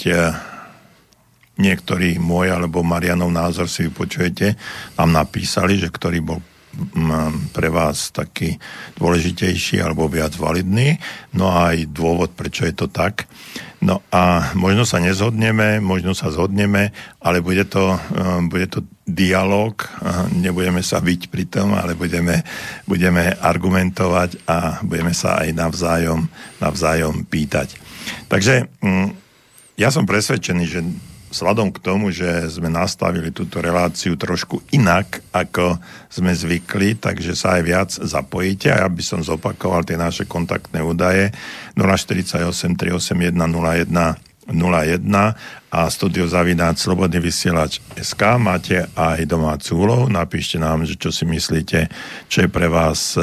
niektorý 1.58 2.22
môj 2.22 2.54
alebo 2.54 2.86
Marianov 2.86 3.34
názor 3.34 3.68
si 3.70 3.86
vypočujete, 3.90 4.58
nám 4.98 5.10
napísali, 5.12 5.82
že 5.82 5.90
ktorý 5.90 6.22
bol 6.22 6.40
mm, 6.74 7.52
pre 7.54 7.74
vás 7.74 8.14
taký 8.14 8.58
dôležitejší 8.98 9.82
alebo 9.82 10.06
viac 10.10 10.38
validný. 10.38 10.98
No 11.34 11.50
a 11.50 11.74
aj 11.74 11.90
dôvod, 11.90 12.34
prečo 12.38 12.66
je 12.66 12.74
to 12.78 12.88
tak. 12.88 13.26
No 13.78 14.02
a 14.10 14.54
možno 14.58 14.90
sa 14.90 14.98
nezhodneme, 14.98 15.78
možno 15.78 16.18
sa 16.18 16.34
zhodneme, 16.34 16.90
ale 17.22 17.46
bude 17.46 17.62
to, 17.70 17.94
e, 17.94 18.00
bude 18.50 18.66
to 18.74 18.82
dialog, 19.08 19.80
nebudeme 20.36 20.84
sa 20.84 21.00
byť 21.00 21.32
pri 21.32 21.48
tom, 21.48 21.72
ale 21.78 21.96
budeme, 21.96 22.44
budeme 22.84 23.32
argumentovať 23.40 24.44
a 24.50 24.84
budeme 24.84 25.16
sa 25.16 25.40
aj 25.40 25.56
navzájom, 25.56 26.28
navzájom 26.60 27.24
pýtať. 27.24 27.80
Takže 28.28 28.68
mm, 28.84 29.10
ja 29.80 29.94
som 29.94 30.10
presvedčený, 30.10 30.64
že 30.68 30.82
vzhľadom 31.38 31.70
k 31.70 31.84
tomu, 31.86 32.10
že 32.10 32.50
sme 32.50 32.74
nastavili 32.74 33.30
túto 33.30 33.62
reláciu 33.62 34.18
trošku 34.18 34.66
inak, 34.74 35.22
ako 35.30 35.78
sme 36.10 36.34
zvykli, 36.34 36.98
takže 36.98 37.38
sa 37.38 37.62
aj 37.62 37.62
viac 37.62 37.94
zapojíte 37.94 38.74
a 38.74 38.82
ja 38.82 38.90
by 38.90 39.04
som 39.06 39.22
zopakoval 39.22 39.86
tie 39.86 40.02
naše 40.02 40.26
kontaktné 40.26 40.82
údaje 40.82 41.30
048 41.78 42.42
381 42.74 43.38
01 43.38 44.28
01 44.48 45.04
a 45.68 45.92
studiozavináč 45.92 46.88
Slobodný 46.88 47.20
vysielač 47.20 47.84
SK. 48.00 48.40
Máte 48.40 48.88
aj 48.96 49.28
domácu 49.28 49.76
úlohu, 49.76 50.06
napíšte 50.08 50.56
nám, 50.56 50.88
že 50.88 50.96
čo 50.96 51.12
si 51.12 51.28
myslíte, 51.28 51.92
čo 52.32 52.48
je 52.48 52.50
pre 52.50 52.72
vás, 52.72 53.20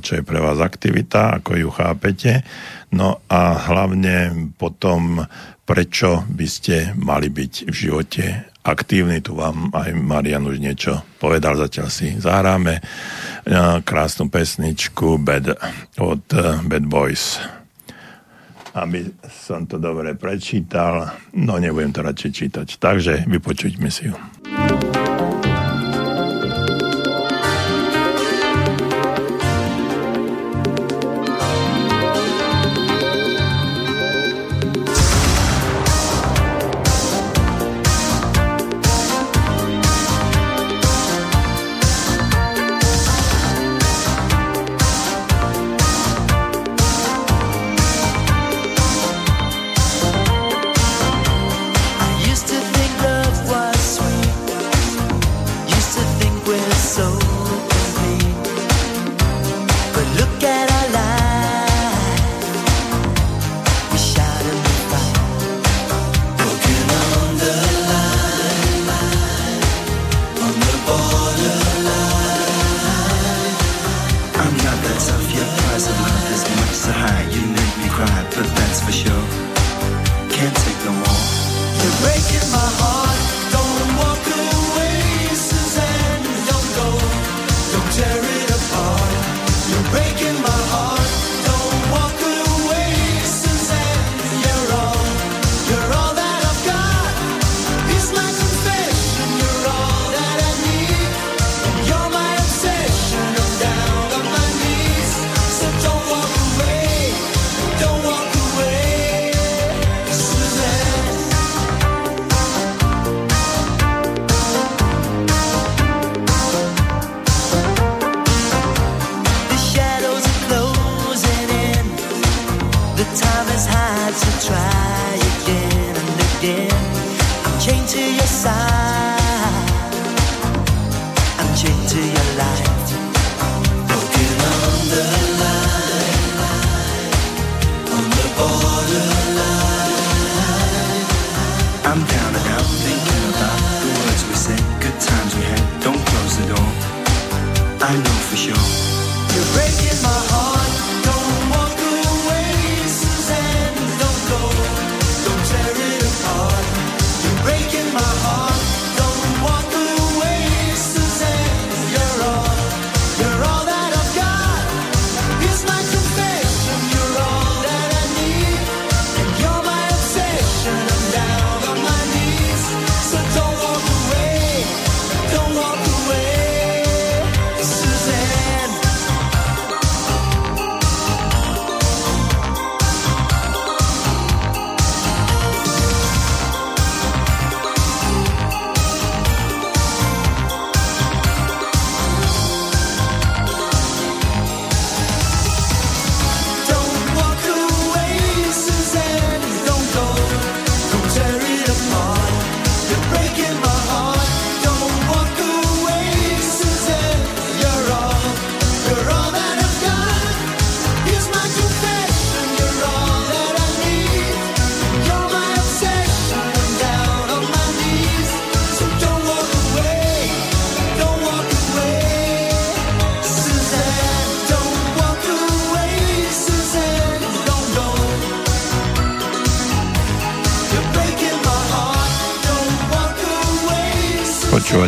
čo 0.00 0.12
je 0.16 0.22
pre 0.24 0.40
vás 0.40 0.58
aktivita, 0.58 1.38
ako 1.38 1.60
ju 1.60 1.68
chápete. 1.68 2.40
No 2.88 3.20
a 3.28 3.56
hlavne 3.68 4.48
potom 4.56 5.20
prečo 5.72 6.28
by 6.28 6.44
ste 6.44 6.92
mali 7.00 7.32
byť 7.32 7.64
v 7.64 7.72
živote 7.72 8.24
aktívni. 8.60 9.24
Tu 9.24 9.32
vám 9.32 9.72
aj 9.72 9.96
Marian 9.96 10.44
už 10.44 10.60
niečo 10.60 11.00
povedal, 11.16 11.56
zatiaľ 11.56 11.88
si 11.88 12.12
zahráme 12.20 12.76
e, 12.76 12.82
krásnu 13.80 14.28
pesničku 14.28 15.16
Bad, 15.16 15.56
od 15.96 16.28
e, 16.28 16.60
Bad 16.68 16.84
Boys. 16.84 17.40
Aby 18.76 19.16
som 19.32 19.64
to 19.64 19.80
dobre 19.80 20.12
prečítal, 20.12 21.08
no 21.32 21.56
nebudem 21.56 21.96
to 21.96 22.04
radšej 22.04 22.30
čítať. 22.36 22.66
Takže 22.76 23.24
vypočuťme 23.24 23.88
si 23.88 24.12
ju. 24.12 24.14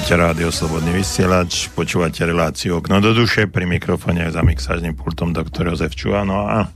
Počúvate 0.05 0.21
rádio 0.21 0.53
Slobodný 0.53 1.01
vysielač, 1.01 1.73
počúvate 1.73 2.29
reláciu 2.29 2.77
Okno 2.77 3.01
do 3.01 3.17
duše, 3.17 3.49
pri 3.49 3.65
mikrofóne 3.65 4.29
za 4.29 4.45
mixážnym 4.45 4.93
pultom 4.93 5.33
doktor 5.33 5.73
Jozef 5.73 5.97
Čuano 5.97 6.45
a 6.45 6.69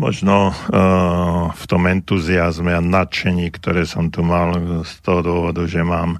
možno 0.00 0.48
uh, 0.48 1.52
v 1.52 1.64
tom 1.68 1.84
entuziasme 1.84 2.72
a 2.72 2.80
nadšení, 2.80 3.52
ktoré 3.52 3.84
som 3.84 4.08
tu 4.08 4.24
mal 4.24 4.80
z 4.80 4.92
toho 5.04 5.20
dôvodu, 5.20 5.68
že 5.68 5.84
mám 5.84 6.16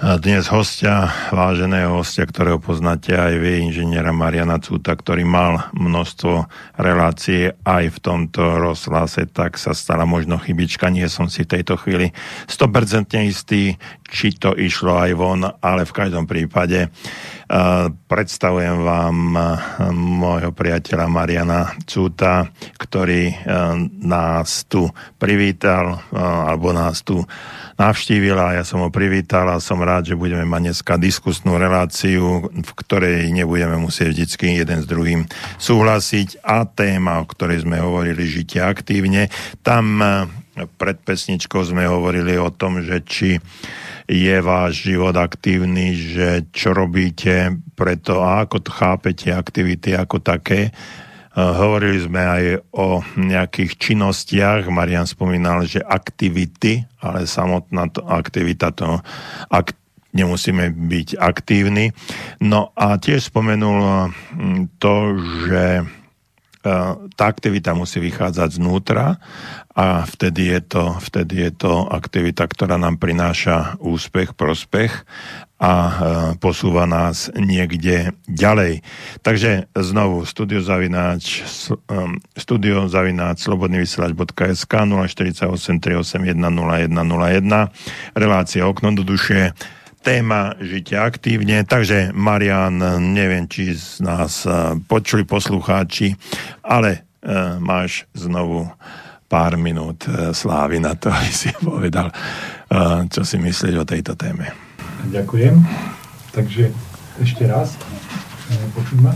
dnes 0.00 0.48
hostia, 0.48 1.12
váženého 1.28 2.00
hostia, 2.00 2.24
ktorého 2.24 2.56
poznáte 2.56 3.12
aj 3.12 3.36
vy, 3.36 3.68
inžiniera 3.68 4.16
Mariana 4.16 4.56
Cúta, 4.56 4.96
ktorý 4.96 5.28
mal 5.28 5.68
množstvo 5.76 6.48
relácií 6.80 7.52
aj 7.68 7.84
v 7.92 7.98
tomto 8.00 8.40
rozhlase, 8.64 9.28
tak 9.28 9.60
sa 9.60 9.76
stala 9.76 10.08
možno 10.08 10.40
chybička, 10.40 10.88
nie 10.88 11.04
som 11.04 11.28
si 11.28 11.44
v 11.44 11.60
tejto 11.60 11.76
chvíli 11.76 12.16
100% 12.48 13.12
istý, 13.28 13.76
či 14.08 14.40
to 14.40 14.56
išlo 14.56 14.96
aj 14.96 15.10
von, 15.20 15.44
ale 15.60 15.84
v 15.84 15.92
každom 15.92 16.24
prípade 16.24 16.88
uh, 16.88 17.92
predstavujem 17.92 18.80
vám 18.80 19.16
uh, 19.36 19.44
môjho 19.92 20.56
priateľa 20.56 21.12
Mariana 21.12 21.76
Cúta, 21.84 22.48
ktorý 22.80 23.36
uh, 23.36 23.76
nás 24.00 24.64
tu 24.64 24.88
privítal, 25.20 26.00
alebo 26.16 26.72
nás 26.72 27.04
tu 27.04 27.20
navštívila, 27.80 28.60
ja 28.60 28.64
som 28.68 28.84
ho 28.84 28.92
privítal 28.92 29.48
a 29.48 29.56
som 29.56 29.80
rád, 29.80 30.12
že 30.12 30.20
budeme 30.20 30.44
mať 30.44 30.68
dneska 30.68 31.00
diskusnú 31.00 31.56
reláciu, 31.56 32.52
v 32.52 32.70
ktorej 32.76 33.32
nebudeme 33.32 33.80
musieť 33.80 34.12
vždycky 34.12 34.60
jeden 34.60 34.84
s 34.84 34.86
druhým 34.86 35.24
súhlasiť 35.56 36.44
a 36.44 36.68
téma, 36.68 37.24
o 37.24 37.24
ktorej 37.24 37.64
sme 37.64 37.80
hovorili, 37.80 38.28
žitie 38.28 38.60
aktívne. 38.60 39.32
Tam 39.64 39.96
eh, 40.04 40.28
pred 40.76 41.00
pesničkou 41.00 41.64
sme 41.64 41.88
hovorili 41.88 42.36
o 42.36 42.52
tom, 42.52 42.84
že 42.84 43.00
či 43.00 43.40
je 44.10 44.36
váš 44.44 44.90
život 44.90 45.16
aktívny, 45.16 45.96
že 45.96 46.50
čo 46.52 46.76
robíte 46.76 47.56
preto 47.78 48.20
a 48.20 48.44
ako 48.44 48.60
chápete 48.68 49.32
aktivity 49.32 49.96
ako 49.96 50.20
také 50.20 50.74
Hovorili 51.40 52.00
sme 52.04 52.20
aj 52.20 52.44
o 52.76 53.00
nejakých 53.16 53.76
činnostiach. 53.80 54.68
Marian 54.68 55.08
spomínal, 55.08 55.64
že 55.64 55.80
aktivity, 55.80 56.84
ale 57.00 57.24
samotná 57.24 57.88
to, 57.88 58.04
aktivita 58.04 58.74
to 58.76 59.00
ak, 59.48 59.72
nemusíme 60.10 60.74
byť 60.74 61.22
aktívni. 61.22 61.94
No 62.42 62.74
a 62.74 62.98
tiež 62.98 63.30
spomenul 63.30 64.10
to, 64.82 64.94
že 65.46 65.86
tá 66.60 67.24
aktivita 67.24 67.72
musí 67.72 68.04
vychádzať 68.04 68.60
znútra 68.60 69.16
a 69.72 70.04
vtedy 70.04 70.52
je, 70.52 70.60
to, 70.60 70.84
vtedy 71.00 71.48
je 71.48 71.52
to 71.56 71.88
aktivita, 71.88 72.44
ktorá 72.44 72.76
nám 72.76 73.00
prináša 73.00 73.80
úspech, 73.80 74.36
prospech 74.36 74.92
a 75.60 75.72
e, 75.72 75.92
posúva 76.36 76.84
nás 76.84 77.32
niekde 77.32 78.12
ďalej. 78.28 78.84
Takže 79.24 79.72
znovu 79.72 80.28
studiozavináč 80.28 81.48
studiozavináč 82.36 83.36
slobodnyvysielač.sk 83.40 84.72
048 84.72 85.80
381 85.80 86.36
0101 86.36 88.16
relácia 88.16 88.68
Okno 88.68 88.92
do 88.92 89.04
duše 89.04 89.56
téma 90.00 90.56
Žite 90.58 90.96
aktívne. 90.96 91.62
Takže 91.64 92.12
Marian, 92.16 92.80
neviem, 93.12 93.44
či 93.46 93.76
z 93.76 94.00
nás 94.00 94.44
e, 94.48 94.76
počuli 94.88 95.28
poslucháči, 95.28 96.16
ale 96.64 96.90
e, 96.96 97.00
máš 97.60 98.08
znovu 98.16 98.68
pár 99.30 99.54
minút 99.54 100.10
slávy 100.34 100.82
na 100.82 100.98
to, 100.98 101.12
aby 101.16 101.30
si 101.30 101.54
povedal, 101.62 102.10
čo 103.06 103.22
si 103.22 103.38
myslíš 103.38 103.74
o 103.78 103.86
tejto 103.86 104.18
téme. 104.18 104.50
Ďakujem. 105.06 105.54
Takže 106.34 106.74
ešte 107.22 107.46
raz. 107.46 107.78
Počuť 108.74 108.98
ma? 108.98 109.14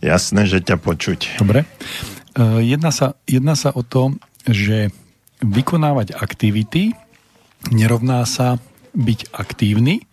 Jasné, 0.00 0.48
že 0.48 0.64
ťa 0.64 0.80
počuť. 0.80 1.40
Dobre. 1.40 1.68
E, 2.32 2.64
jedná 2.64 2.88
sa, 2.88 3.18
jedná 3.28 3.52
sa 3.52 3.74
o 3.76 3.84
to, 3.84 4.16
že 4.48 4.88
vykonávať 5.44 6.16
aktivity 6.16 6.96
nerovná 7.68 8.24
sa 8.24 8.56
byť 8.94 9.20
aktívny. 9.34 10.00
E, 10.00 10.04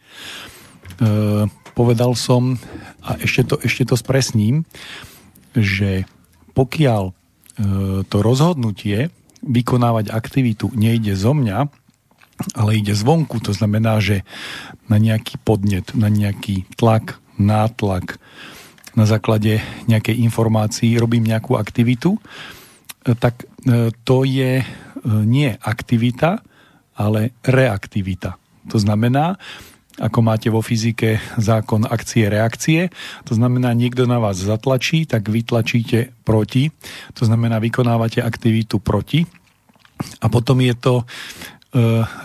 povedal 1.78 2.18
som, 2.18 2.58
a 3.06 3.18
ešte 3.22 3.42
to, 3.46 3.56
ešte 3.62 3.84
to 3.88 3.96
spresním, 3.96 4.66
že 5.54 6.10
pokiaľ 6.58 7.14
to 8.10 8.18
rozhodnutie 8.22 9.10
vykonávať 9.42 10.14
aktivitu 10.14 10.70
nejde 10.78 11.18
zo 11.18 11.34
mňa, 11.34 11.70
ale 12.54 12.78
ide 12.78 12.94
zvonku, 12.94 13.42
to 13.42 13.50
znamená, 13.50 13.98
že 13.98 14.22
na 14.86 15.02
nejaký 15.02 15.42
podnet, 15.42 15.90
na 15.98 16.14
nejaký 16.14 16.70
tlak, 16.78 17.18
nátlak, 17.42 18.22
na 18.94 19.06
základe 19.10 19.62
nejakej 19.90 20.22
informácií 20.22 20.98
robím 20.98 21.26
nejakú 21.26 21.58
aktivitu, 21.58 22.22
tak 23.18 23.46
to 24.06 24.18
je 24.26 24.62
nie 25.06 25.50
aktivita, 25.58 26.42
ale 26.98 27.34
reaktivita. 27.46 28.38
To 28.72 28.78
znamená, 28.80 29.40
ako 29.98 30.20
máte 30.22 30.54
vo 30.54 30.62
fyzike 30.62 31.18
zákon 31.42 31.90
akcie-reakcie. 31.90 32.94
To 33.26 33.34
znamená, 33.34 33.74
niekto 33.74 34.06
na 34.06 34.22
vás 34.22 34.38
zatlačí, 34.38 35.10
tak 35.10 35.26
vytlačíte 35.26 36.14
proti. 36.22 36.70
To 37.18 37.26
znamená, 37.26 37.58
vykonávate 37.58 38.22
aktivitu 38.22 38.78
proti. 38.78 39.26
A 40.22 40.30
potom 40.30 40.62
je 40.62 40.78
to 40.78 40.94
e, 41.02 41.06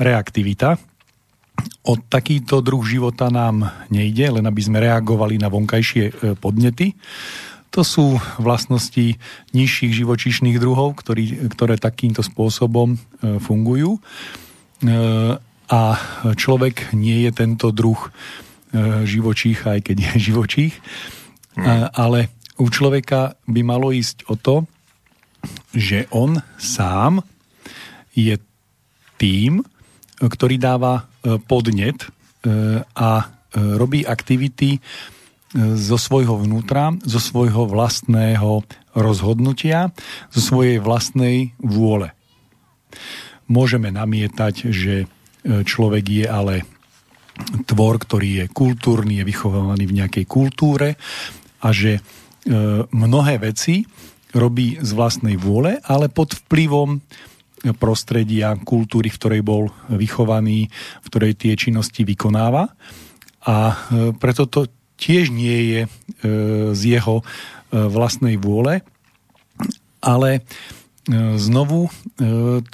reaktivita. 0.04 0.76
O 1.88 1.96
takýto 1.96 2.60
druh 2.60 2.84
života 2.84 3.32
nám 3.32 3.72
nejde, 3.88 4.28
len 4.28 4.44
aby 4.44 4.60
sme 4.60 4.84
reagovali 4.84 5.40
na 5.40 5.48
vonkajšie 5.48 6.04
e, 6.04 6.12
podnety. 6.36 6.92
To 7.72 7.80
sú 7.80 8.20
vlastnosti 8.36 9.16
nižších 9.56 10.04
živočíšnych 10.04 10.60
druhov, 10.60 11.00
ktorý, 11.00 11.48
ktoré 11.48 11.80
takýmto 11.80 12.20
spôsobom 12.20 13.00
e, 13.00 13.40
fungujú. 13.40 13.96
E, 13.96 14.00
a 15.72 15.96
človek 16.36 16.92
nie 16.92 17.24
je 17.24 17.30
tento 17.32 17.72
druh 17.72 17.96
e, 17.96 18.10
živočícha, 19.08 19.80
aj 19.80 19.88
keď 19.88 19.96
je 19.96 20.12
živočích. 20.28 20.74
Hmm. 21.56 21.88
Ale 21.96 22.28
u 22.60 22.68
človeka 22.68 23.40
by 23.48 23.60
malo 23.64 23.88
ísť 23.88 24.28
o 24.28 24.36
to, 24.36 24.68
že 25.72 26.04
on 26.12 26.44
sám 26.60 27.24
je 28.12 28.36
tým, 29.16 29.64
ktorý 30.20 30.60
dáva 30.60 31.08
e, 31.24 31.40
podnet 31.40 32.04
e, 32.04 32.08
a 32.84 33.10
robí 33.52 34.00
aktivity 34.00 34.80
zo 35.52 36.00
svojho 36.00 36.40
vnútra, 36.40 36.96
zo 37.04 37.20
svojho 37.20 37.68
vlastného 37.68 38.64
rozhodnutia, 38.96 39.92
zo 40.32 40.40
svojej 40.40 40.80
vlastnej 40.80 41.52
vôle. 41.60 42.16
Môžeme 43.52 43.92
namietať, 43.92 44.72
že 44.72 45.04
človek 45.42 46.04
je 46.06 46.26
ale 46.26 46.54
tvor, 47.64 47.96
ktorý 47.96 48.44
je 48.44 48.46
kultúrny, 48.52 49.20
je 49.20 49.28
vychovávaný 49.28 49.84
v 49.88 49.96
nejakej 50.04 50.24
kultúre 50.28 51.00
a 51.64 51.68
že 51.72 51.98
e, 51.98 52.00
mnohé 52.92 53.40
veci 53.40 53.88
robí 54.36 54.80
z 54.80 54.90
vlastnej 54.92 55.36
vôle, 55.36 55.80
ale 55.84 56.08
pod 56.12 56.36
vplyvom 56.44 57.00
prostredia, 57.78 58.58
kultúry, 58.58 59.06
v 59.08 59.18
ktorej 59.18 59.42
bol 59.44 59.70
vychovaný, 59.86 60.66
v 61.04 61.06
ktorej 61.06 61.38
tie 61.38 61.52
činnosti 61.54 62.02
vykonáva. 62.02 62.74
A 63.46 63.56
e, 63.70 63.74
preto 64.16 64.48
to 64.48 64.68
tiež 65.00 65.34
nie 65.34 65.58
je 65.66 65.80
z 66.78 66.82
jeho 66.94 67.26
vlastnej 67.74 68.38
vôle, 68.38 68.86
ale 69.98 70.46
znovu, 71.34 71.90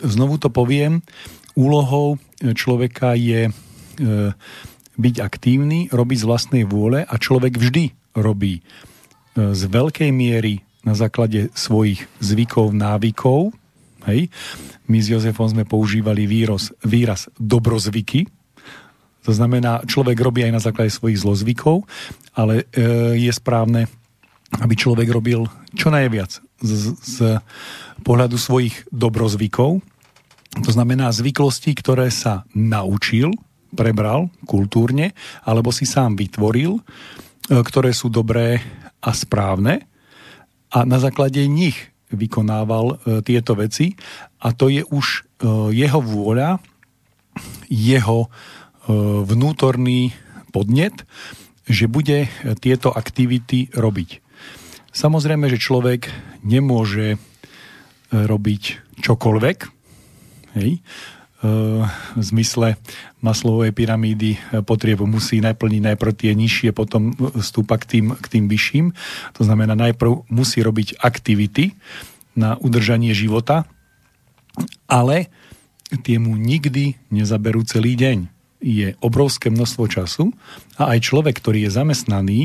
znovu 0.04 0.36
to 0.36 0.52
poviem, 0.52 1.00
úlohou 1.58 2.22
človeka 2.38 3.18
je 3.18 3.50
e, 3.50 3.52
byť 4.98 5.14
aktívny, 5.18 5.90
robiť 5.90 6.18
z 6.22 6.28
vlastnej 6.28 6.62
vôle 6.62 7.02
a 7.02 7.14
človek 7.18 7.58
vždy 7.58 8.14
robí 8.14 8.62
e, 8.62 8.62
z 9.34 9.62
veľkej 9.66 10.10
miery 10.14 10.62
na 10.86 10.94
základe 10.94 11.50
svojich 11.58 12.06
zvykov, 12.22 12.70
návykov. 12.70 13.50
Hej. 14.06 14.30
My 14.86 14.98
s 15.02 15.10
Jozefom 15.10 15.50
sme 15.50 15.66
používali 15.66 16.30
výraz, 16.30 16.70
výraz 16.86 17.26
dobrozvyky. 17.36 18.30
To 19.26 19.32
znamená, 19.34 19.84
človek 19.84 20.16
robí 20.22 20.46
aj 20.46 20.52
na 20.54 20.62
základe 20.62 20.94
svojich 20.94 21.20
zlozvykov, 21.20 21.84
ale 22.38 22.70
e, 22.70 23.18
je 23.18 23.32
správne, 23.34 23.90
aby 24.62 24.74
človek 24.78 25.10
robil 25.10 25.44
čo 25.74 25.90
najviac 25.90 26.38
z, 26.62 26.94
z 26.96 27.16
pohľadu 28.06 28.38
svojich 28.38 28.88
dobrozvykov, 28.94 29.82
to 30.64 30.70
znamená 30.74 31.12
zvyklosti, 31.12 31.76
ktoré 31.76 32.10
sa 32.10 32.46
naučil, 32.56 33.34
prebral 33.72 34.32
kultúrne, 34.48 35.12
alebo 35.44 35.68
si 35.74 35.84
sám 35.84 36.16
vytvoril, 36.16 36.80
e, 36.80 36.82
ktoré 37.60 37.92
sú 37.92 38.08
dobré 38.08 38.64
a 39.04 39.10
správne. 39.12 39.84
A 40.72 40.84
na 40.84 40.98
základe 41.00 41.44
nich 41.48 41.76
vykonával 42.08 42.86
e, 42.88 43.20
tieto 43.20 43.52
veci. 43.56 43.92
A 44.40 44.56
to 44.56 44.72
je 44.72 44.82
už 44.88 45.06
e, 45.06 45.20
jeho 45.76 46.00
vôľa, 46.00 46.60
jeho 47.68 48.32
vnútorný 49.28 50.16
podnet, 50.48 51.04
že 51.68 51.92
bude 51.92 52.26
tieto 52.64 52.88
aktivity 52.88 53.68
robiť. 53.76 54.24
Samozrejme, 54.96 55.44
že 55.52 55.60
človek 55.60 56.08
nemôže 56.40 57.20
robiť 58.08 58.62
čokoľvek, 59.04 59.77
Hej? 60.56 60.80
v 61.38 61.86
zmysle 62.18 62.74
maslovej 63.22 63.70
pyramídy 63.70 64.42
potrieb 64.66 64.98
musí 65.06 65.38
naplniť 65.38 65.94
najprv 65.94 66.12
tie 66.18 66.32
nižšie, 66.34 66.74
potom 66.74 67.14
stúpa 67.38 67.78
k 67.78 67.84
tým, 67.86 68.06
k 68.18 68.26
tým 68.26 68.44
vyšším. 68.50 68.86
To 69.38 69.42
znamená, 69.46 69.78
najprv 69.78 70.26
musí 70.26 70.58
robiť 70.66 70.98
aktivity 70.98 71.78
na 72.34 72.58
udržanie 72.58 73.14
života, 73.14 73.70
ale 74.90 75.30
tie 76.02 76.18
mu 76.18 76.34
nikdy 76.34 76.98
nezaberú 77.14 77.62
celý 77.62 77.94
deň. 77.94 78.18
Je 78.58 78.98
obrovské 78.98 79.54
množstvo 79.54 79.84
času 79.86 80.34
a 80.74 80.90
aj 80.90 81.06
človek, 81.06 81.38
ktorý 81.38 81.70
je 81.70 81.76
zamestnaný, 81.78 82.40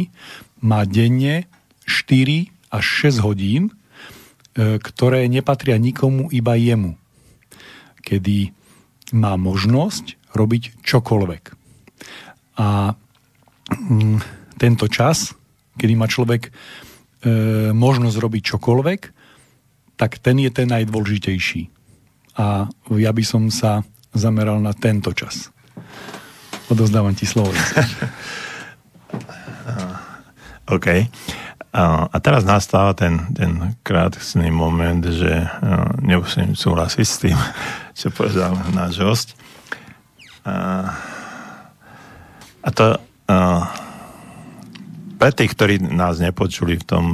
má 0.61 0.85
denne 0.85 1.49
4 1.89 2.53
až 2.69 2.85
6 3.09 3.25
hodín, 3.25 3.73
e, 4.53 4.77
ktoré 4.77 5.25
nepatria 5.25 5.81
nikomu, 5.81 6.29
iba 6.29 6.53
jemu 6.53 7.01
kedy 8.03 8.51
má 9.15 9.39
možnosť 9.39 10.19
robiť 10.35 10.83
čokoľvek. 10.83 11.43
A 12.59 12.91
mm, 13.71 14.17
tento 14.59 14.85
čas, 14.91 15.31
kedy 15.79 15.95
má 15.95 16.05
človek 16.05 16.49
e, 16.49 16.51
možnosť 17.73 18.17
robiť 18.19 18.43
čokoľvek, 18.53 19.01
tak 19.97 20.19
ten 20.19 20.37
je 20.41 20.51
ten 20.51 20.67
najdôležitejší. 20.69 21.69
A 22.37 22.67
ja 22.97 23.11
by 23.13 23.23
som 23.23 23.51
sa 23.53 23.83
zameral 24.13 24.61
na 24.61 24.73
tento 24.73 25.13
čas. 25.13 25.49
Odozdávam 26.69 27.13
ti 27.13 27.25
slovo. 27.29 27.53
OK. 30.75 30.87
A 31.73 32.13
teraz 32.21 32.45
nastáva 32.45 32.93
ten, 32.93 33.33
ten 33.33 33.73
krátky 33.81 34.53
moment, 34.53 35.01
že 35.09 35.49
nemusím 36.05 36.53
súhlasiť 36.53 37.07
s 37.09 37.17
tým, 37.17 37.37
čo 37.97 38.13
povedal 38.13 38.53
náš 38.77 39.01
host. 39.01 39.29
A, 40.45 40.85
a 42.61 42.69
to 42.69 43.01
a, 43.25 43.37
pre 45.17 45.31
tých, 45.33 45.57
ktorí 45.57 45.81
nás 45.81 46.21
nepočuli 46.21 46.77
v 46.77 46.85
tom, 46.85 47.07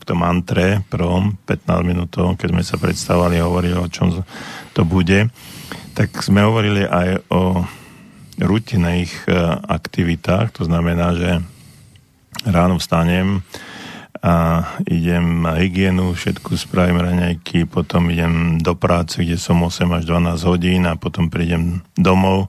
v 0.00 0.04
tom 0.08 0.24
antre 0.24 0.80
prvom 0.88 1.36
15 1.44 1.84
minútov, 1.84 2.40
keď 2.40 2.56
sme 2.56 2.64
sa 2.64 2.80
predstavovali 2.80 3.36
a 3.36 3.44
hovorili, 3.44 3.76
o 3.76 3.92
čom 3.92 4.16
to 4.72 4.82
bude, 4.88 5.28
tak 5.92 6.08
sme 6.24 6.40
hovorili 6.40 6.88
aj 6.88 7.28
o 7.28 7.68
rutinných 8.40 9.28
aktivitách, 9.68 10.56
to 10.56 10.64
znamená, 10.64 11.12
že 11.20 11.30
ráno 12.46 12.78
vstanem 12.78 13.42
a 14.22 14.62
idem 14.86 15.42
na 15.42 15.58
hygienu, 15.58 16.14
všetku 16.14 16.54
spravím 16.54 17.02
raňajky, 17.02 17.66
potom 17.66 18.06
idem 18.06 18.62
do 18.62 18.78
práce, 18.78 19.18
kde 19.18 19.34
som 19.34 19.58
8 19.58 19.98
až 19.98 20.06
12 20.06 20.46
hodín 20.46 20.86
a 20.86 20.94
potom 20.94 21.26
prídem 21.26 21.82
domov 21.98 22.46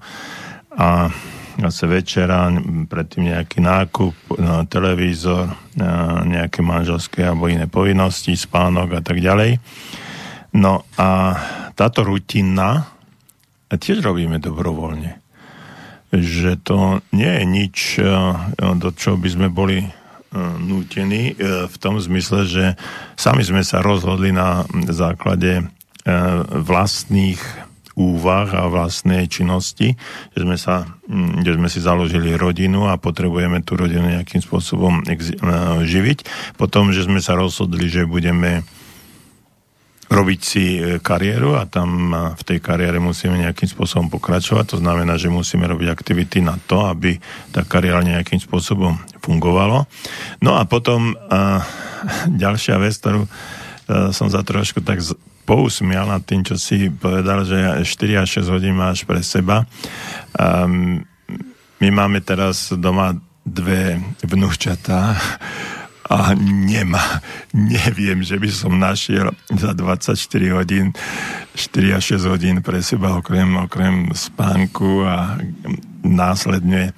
a 0.69 1.10
zase 1.58 1.86
večera, 1.89 2.49
predtým 2.89 3.34
nejaký 3.34 3.62
nákup, 3.62 4.38
no, 4.38 4.65
televízor, 4.69 5.49
nejaké 6.25 6.62
manželské 6.62 7.25
alebo 7.25 7.49
iné 7.49 7.65
povinnosti, 7.65 8.34
spánok 8.38 8.97
a 8.97 9.01
tak 9.01 9.21
ďalej. 9.21 9.58
No 10.53 10.86
a 10.97 11.38
táto 11.73 12.06
rutina 12.06 12.86
tiež 13.73 14.06
robíme 14.06 14.38
dobrovoľne 14.38 15.22
že 16.13 16.62
to 16.62 17.02
nie 17.10 17.26
je 17.26 17.43
nič, 17.45 17.78
e, 17.97 18.06
do 18.78 18.89
čoho 18.93 19.17
by 19.17 19.30
sme 19.34 19.47
boli 19.49 19.82
e, 19.82 19.89
nútení 20.62 21.34
e, 21.34 21.65
v 21.65 21.76
tom 21.82 21.97
zmysle, 21.97 22.45
že 22.45 22.65
sami 23.17 23.41
sme 23.41 23.65
sa 23.65 23.82
rozhodli 23.82 24.30
na 24.30 24.65
základe 24.93 25.65
vlastných 26.52 27.39
úvah 27.95 28.52
a 28.52 28.67
vlastnej 28.67 29.23
činnosti, 29.32 29.95
že 30.36 30.39
sme, 30.43 30.60
sa, 30.60 30.84
že 31.47 31.56
sme 31.56 31.71
si 31.71 31.80
založili 31.80 32.36
rodinu 32.36 32.91
a 32.91 32.99
potrebujeme 32.99 33.63
tú 33.63 33.80
rodinu 33.80 34.12
nejakým 34.12 34.43
spôsobom 34.43 35.08
živiť. 35.80 36.19
Potom, 36.60 36.91
že 36.91 37.08
sme 37.08 37.23
sa 37.23 37.39
rozhodli, 37.39 37.88
že 37.88 38.04
budeme 38.04 38.67
robiť 40.12 40.39
si 40.44 40.66
kariéru 41.00 41.56
a 41.56 41.63
tam 41.66 42.12
v 42.36 42.44
tej 42.44 42.60
kariére 42.60 43.00
musíme 43.00 43.39
nejakým 43.39 43.70
spôsobom 43.70 44.12
pokračovať. 44.12 44.76
To 44.76 44.78
znamená, 44.84 45.16
že 45.16 45.32
musíme 45.32 45.63
robiť 45.63 45.88
aktivity 45.89 46.44
na 46.44 46.60
to, 46.60 46.84
aby 46.86 47.18
tá 47.56 47.63
kariéra 47.63 48.04
nejakým 48.04 48.39
spôsobom 48.39 49.00
fungovalo. 49.24 49.88
No 50.44 50.60
a 50.60 50.68
potom 50.68 51.16
a, 51.16 51.63
ďalšia 52.44 52.76
vec, 52.78 52.94
ktorú 53.00 53.24
a, 53.24 53.30
som 54.12 54.28
za 54.28 54.44
trošku 54.44 54.84
tak 54.84 55.00
pousmial 55.44 56.08
nad 56.08 56.24
tým, 56.24 56.44
čo 56.44 56.56
si 56.56 56.88
povedal, 56.88 57.44
že 57.44 57.84
4 57.84 58.24
až 58.24 58.44
6 58.44 58.54
hodín 58.56 58.76
máš 58.80 59.04
pre 59.04 59.20
seba. 59.20 59.68
Um, 60.39 61.04
my 61.84 61.89
máme 61.92 62.24
teraz 62.24 62.72
doma 62.72 63.20
dve 63.44 64.00
vnúčatá 64.24 65.20
a 66.13 66.38
nemá, 66.38 67.02
neviem, 67.49 68.21
že 68.21 68.38
by 68.38 68.49
som 68.54 68.78
našiel 68.78 69.34
za 69.49 69.73
24 69.73 70.13
hodín 70.54 70.93
4 71.58 71.97
až 71.97 72.21
6 72.21 72.30
hodín 72.30 72.62
pre 72.62 72.86
seba 72.86 73.17
okrem, 73.17 73.49
okrem 73.58 74.13
spánku 74.13 75.02
a 75.10 75.41
následne 76.06 76.93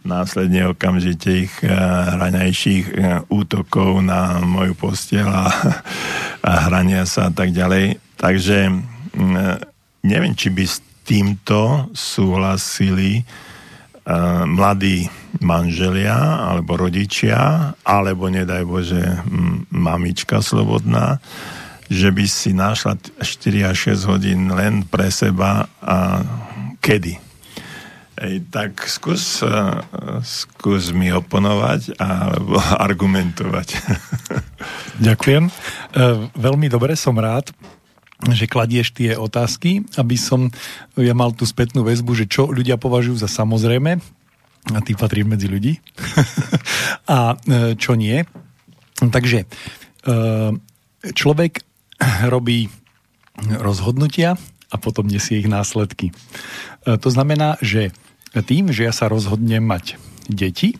následne 0.00 0.64
okamžite 0.72 1.28
ich 1.44 1.54
hraňajších 1.60 2.86
uh, 2.88 3.20
útokov 3.28 4.00
na 4.00 4.40
moju 4.40 4.72
postiel 4.72 5.28
a, 5.28 5.52
a 6.40 6.52
hrania 6.72 7.04
sa 7.04 7.28
a 7.28 7.32
tak 7.36 7.52
ďalej. 7.52 8.00
Takže 8.16 8.72
uh, 8.72 9.60
neviem, 10.00 10.32
či 10.32 10.48
by 10.48 10.64
s 10.64 10.80
týmto 11.04 11.92
súhlasili 11.92 13.20
uh, 13.20 13.49
mladí 14.48 15.06
manželia 15.38 16.16
alebo 16.50 16.74
rodičia, 16.74 17.72
alebo 17.86 18.26
nedaj 18.26 18.66
Bože 18.66 19.02
mamička 19.70 20.42
slobodná, 20.42 21.22
že 21.90 22.14
by 22.14 22.24
si 22.26 22.54
našla 22.54 22.98
4 23.18 23.70
až 23.70 23.94
6 23.98 24.10
hodín 24.10 24.50
len 24.54 24.86
pre 24.86 25.10
seba 25.10 25.66
a 25.82 26.22
kedy? 26.78 27.18
Ej, 28.20 28.52
tak 28.52 28.84
skús, 28.84 29.40
uh, 29.40 29.80
skús 30.20 30.92
mi 30.92 31.08
oponovať 31.08 31.96
alebo 31.96 32.60
argumentovať. 32.86 33.80
Ďakujem. 35.00 35.48
Uh, 35.48 36.28
veľmi 36.36 36.68
dobre 36.68 36.92
som 37.00 37.16
rád, 37.16 37.48
že 38.28 38.50
kladieš 38.50 38.92
tie 38.92 39.16
otázky, 39.16 39.88
aby 39.96 40.16
som 40.20 40.52
ja 41.00 41.16
mal 41.16 41.32
tú 41.32 41.48
spätnú 41.48 41.80
väzbu, 41.86 42.12
že 42.12 42.26
čo 42.28 42.52
ľudia 42.52 42.76
považujú 42.76 43.16
za 43.16 43.30
samozrejme, 43.30 43.96
a 44.60 44.78
ty 44.84 44.92
patríš 44.92 45.24
medzi 45.24 45.48
ľudí, 45.48 45.80
a 47.16 47.32
uh, 47.32 47.72
čo 47.80 47.96
nie. 47.96 48.20
Takže 49.00 49.48
človek 51.16 51.64
robí 52.28 52.68
rozhodnutia 53.48 54.36
a 54.68 54.76
potom 54.76 55.08
nesie 55.08 55.40
ich 55.40 55.48
následky. 55.48 56.12
To 56.84 57.08
znamená, 57.08 57.56
že 57.60 57.92
tým, 58.38 58.70
že 58.70 58.86
ja 58.86 58.92
sa 58.94 59.10
rozhodnem 59.10 59.64
mať 59.64 59.98
deti, 60.30 60.78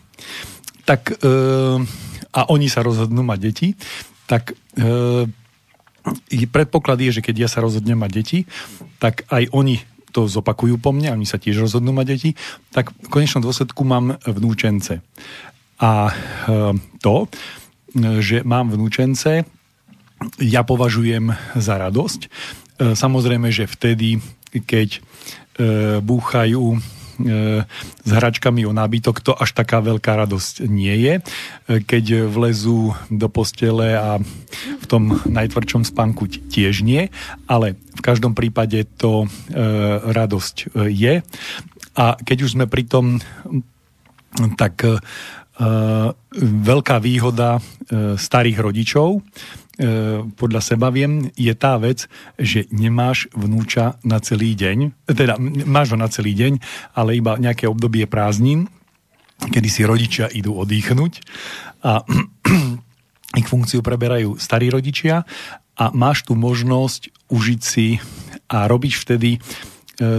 tak 0.87 1.11
e, 1.11 1.27
a 2.31 2.41
oni 2.47 2.67
sa 2.71 2.81
rozhodnú 2.81 3.21
mať 3.27 3.39
deti, 3.43 3.69
tak 4.25 4.55
e, 4.79 5.27
predpoklad 6.49 6.99
je, 7.01 7.19
že 7.19 7.25
keď 7.25 7.35
ja 7.45 7.49
sa 7.49 7.63
rozhodnem 7.63 7.97
mať 7.97 8.11
deti, 8.11 8.39
tak 8.97 9.25
aj 9.29 9.49
oni 9.53 9.81
to 10.11 10.27
zopakujú 10.27 10.75
po 10.77 10.91
mne, 10.91 11.15
oni 11.15 11.27
sa 11.27 11.39
tiež 11.39 11.63
rozhodnú 11.63 11.95
mať 11.95 12.05
deti, 12.11 12.31
tak 12.75 12.91
v 12.91 13.07
konečnom 13.07 13.41
dôsledku 13.41 13.87
mám 13.87 14.19
vnúčence. 14.27 14.99
A 15.79 16.11
e, 16.11 16.13
to, 16.99 17.31
že 18.19 18.43
mám 18.43 18.69
vnúčence, 18.69 19.47
ja 20.37 20.61
považujem 20.61 21.33
za 21.57 21.75
radosť. 21.79 22.21
E, 22.21 22.29
samozrejme, 22.93 23.49
že 23.49 23.65
vtedy, 23.65 24.21
keď 24.53 24.89
e, 24.93 24.99
búchajú 26.03 26.77
s 28.01 28.09
hračkami 28.09 28.65
o 28.65 28.73
nábytok, 28.73 29.21
to 29.21 29.31
až 29.35 29.53
taká 29.53 29.81
veľká 29.81 30.15
radosť 30.25 30.65
nie 30.65 30.95
je. 30.97 31.13
E, 31.17 31.21
keď 31.81 32.27
vlezú 32.27 32.93
do 33.09 33.27
postele 33.27 33.95
a 33.95 34.17
v 34.81 34.85
tom 34.85 35.21
najtvrdšom 35.25 35.85
spánku 35.87 36.27
tiež 36.49 36.81
nie, 36.85 37.09
ale 37.45 37.77
v 37.77 38.01
každom 38.01 38.33
prípade 38.33 38.85
to 38.97 39.25
e, 39.25 39.27
radosť 40.11 40.75
je. 40.89 41.21
A 41.95 42.05
keď 42.21 42.37
už 42.47 42.53
sme 42.55 42.65
pri 42.71 42.87
tom, 42.87 43.19
tak 44.55 44.79
veľká 46.39 47.03
výhoda 47.03 47.59
starých 48.15 48.57
rodičov 48.63 49.19
E, 49.19 49.60
podľa 50.35 50.61
seba 50.61 50.91
viem, 50.91 51.31
je 51.39 51.53
tá 51.55 51.79
vec, 51.79 52.11
že 52.35 52.67
nemáš 52.75 53.31
vnúča 53.31 53.95
na 54.03 54.19
celý 54.19 54.51
deň, 54.53 55.07
teda 55.07 55.39
máš 55.63 55.95
ho 55.95 55.97
na 55.97 56.11
celý 56.11 56.35
deň, 56.35 56.59
ale 56.91 57.17
iba 57.17 57.39
nejaké 57.39 57.71
obdobie 57.71 58.03
prázdnin, 58.05 58.67
kedy 59.41 59.69
si 59.71 59.81
rodičia 59.87 60.27
idú 60.29 60.59
oddychnúť 60.59 61.23
a 61.87 62.03
ich 63.39 63.47
funkciu 63.47 63.79
preberajú 63.81 64.37
starí 64.37 64.67
rodičia 64.69 65.23
a 65.79 65.85
máš 65.95 66.27
tu 66.27 66.35
možnosť 66.35 67.31
užiť 67.31 67.61
si 67.63 67.97
a 68.51 68.67
robiť 68.67 68.93
vtedy 68.93 69.31
e, 69.33 69.39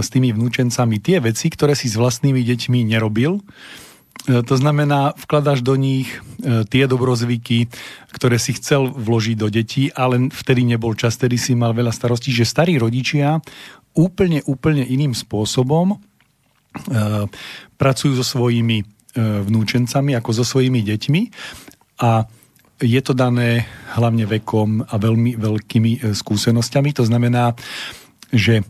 s 0.01 0.09
tými 0.09 0.33
vnúčencami 0.33 0.97
tie 0.97 1.21
veci, 1.21 1.47
ktoré 1.47 1.77
si 1.77 1.87
s 1.87 1.95
vlastnými 1.95 2.41
deťmi 2.41 2.89
nerobil, 2.89 3.37
E, 3.37 3.82
to 4.23 4.55
znamená, 4.55 5.11
vkladaš 5.19 5.59
do 5.59 5.75
nich 5.75 6.07
e, 6.39 6.63
tie 6.63 6.87
dobrozvyky, 6.87 7.67
ktoré 8.15 8.39
si 8.39 8.55
chcel 8.55 8.87
vložiť 8.87 9.35
do 9.35 9.51
detí, 9.51 9.91
ale 9.91 10.31
vtedy 10.31 10.63
nebol 10.63 10.95
čas, 10.95 11.19
vtedy 11.19 11.35
si 11.35 11.59
mal 11.59 11.75
veľa 11.75 11.91
starostí, 11.91 12.31
že 12.31 12.47
starí 12.47 12.79
rodičia 12.79 13.43
úplne, 13.91 14.39
úplne 14.47 14.87
iným 14.87 15.11
spôsobom 15.11 15.91
e, 15.91 15.97
pracujú 17.75 18.15
so 18.15 18.25
svojimi 18.25 18.87
vnúčencami 19.13 20.17
ako 20.17 20.41
so 20.41 20.41
svojimi 20.41 20.81
deťmi 20.81 21.21
a 22.01 22.25
je 22.81 23.01
to 23.05 23.13
dané 23.13 23.69
hlavne 23.93 24.25
vekom 24.25 24.81
a 24.89 24.95
veľmi 24.97 25.37
veľkými 25.37 26.01
skúsenosťami. 26.17 26.97
To 26.97 27.05
znamená, 27.05 27.53
že 28.33 28.65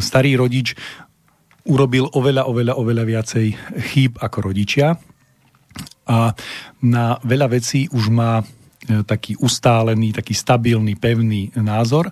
starý 0.00 0.40
rodič 0.40 0.72
urobil 1.66 2.06
oveľa, 2.12 2.46
oveľa, 2.46 2.74
oveľa 2.78 3.04
viacej 3.04 3.46
chýb 3.90 4.20
ako 4.20 4.38
rodičia 4.52 4.98
a 6.08 6.32
na 6.80 7.20
veľa 7.20 7.52
vecí 7.52 7.86
už 7.92 8.08
má 8.08 8.40
e, 8.40 8.44
taký 9.04 9.36
ustálený, 9.36 10.16
taký 10.16 10.32
stabilný, 10.32 10.96
pevný 10.96 11.52
názor, 11.60 12.08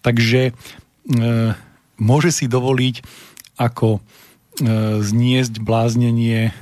takže 0.00 0.50
e, 0.50 0.52
môže 1.98 2.30
si 2.30 2.46
dovoliť 2.46 2.96
ako 3.58 3.98
e, 3.98 4.00
zniesť 5.02 5.58
bláznenie 5.58 6.48
e, 6.48 6.52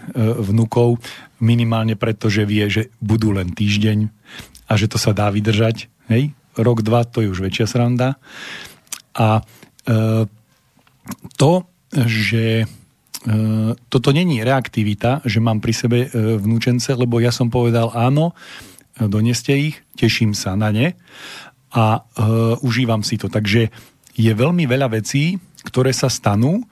vnukov 0.41 0.99
minimálne 1.39 1.95
preto, 1.95 2.33
že 2.33 2.49
vie, 2.49 2.67
že 2.67 2.91
budú 2.99 3.31
len 3.37 3.53
týždeň 3.55 4.11
a 4.67 4.73
že 4.75 4.91
to 4.91 4.99
sa 4.99 5.15
dá 5.15 5.31
vydržať. 5.31 5.87
Hej? 6.11 6.35
Rok, 6.59 6.83
dva, 6.83 7.07
to 7.07 7.23
je 7.23 7.31
už 7.31 7.39
väčšia 7.39 7.71
sranda. 7.71 8.19
A 9.15 9.39
e, 9.39 9.43
to 11.39 11.53
že 11.93 12.65
e, 12.65 12.67
toto 13.89 14.13
není 14.13 14.45
reaktivita, 14.45 15.25
že 15.25 15.41
mám 15.41 15.61
pri 15.65 15.73
sebe 15.73 15.99
e, 16.05 16.09
vnúčence, 16.37 16.93
lebo 16.93 17.21
ja 17.21 17.33
som 17.33 17.49
povedal 17.49 17.93
áno, 17.97 18.33
e, 18.33 19.09
doneste 19.09 19.57
ich, 19.57 19.77
teším 19.97 20.37
sa 20.37 20.55
na 20.55 20.71
ne 20.73 20.95
a 21.69 22.01
užívam 22.65 23.05
si 23.05 23.21
to. 23.21 23.29
Takže 23.29 23.69
je 24.17 24.33
veľmi 24.33 24.65
veľa 24.65 24.89
vecí, 24.89 25.37
ktoré 25.69 25.93
sa 25.93 26.09
stanú, 26.09 26.65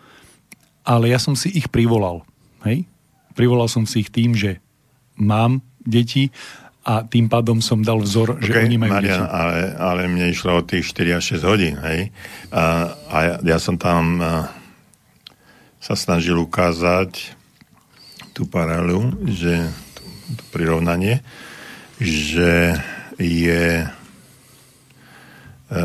ale 0.88 1.12
ja 1.12 1.20
som 1.20 1.36
si 1.36 1.52
ich 1.52 1.68
privolal. 1.68 2.24
Hej? 2.64 2.88
Privolal 3.36 3.68
som 3.68 3.84
si 3.84 4.00
ich 4.00 4.08
tým, 4.08 4.32
že 4.32 4.56
mám 5.20 5.60
deti 5.84 6.32
a 6.80 7.04
tým 7.04 7.28
pádom 7.28 7.60
som 7.60 7.84
dal 7.84 8.00
vzor, 8.00 8.40
že 8.40 8.56
okay, 8.56 8.64
oni 8.64 8.76
majú 8.80 8.92
Marian, 8.96 9.20
deti. 9.20 9.36
Ale, 9.36 9.60
ale 9.76 10.00
mne 10.08 10.32
išlo 10.32 10.50
o 10.56 10.62
tých 10.64 10.88
4 10.96 11.20
až 11.20 11.24
6 11.44 11.44
hodín, 11.44 11.76
hej? 11.76 12.08
A, 12.48 12.96
a 13.12 13.16
ja, 13.20 13.34
ja 13.44 13.58
som 13.60 13.76
tam... 13.76 14.24
A 14.24 14.64
sa 15.86 15.94
snažil 15.94 16.34
ukázať 16.42 17.30
tú 18.34 18.42
paralelu, 18.50 19.14
že 19.30 19.70
to 20.34 20.42
prirovnanie, 20.50 21.22
že 22.02 22.74
je 23.22 23.86
e, 25.70 25.80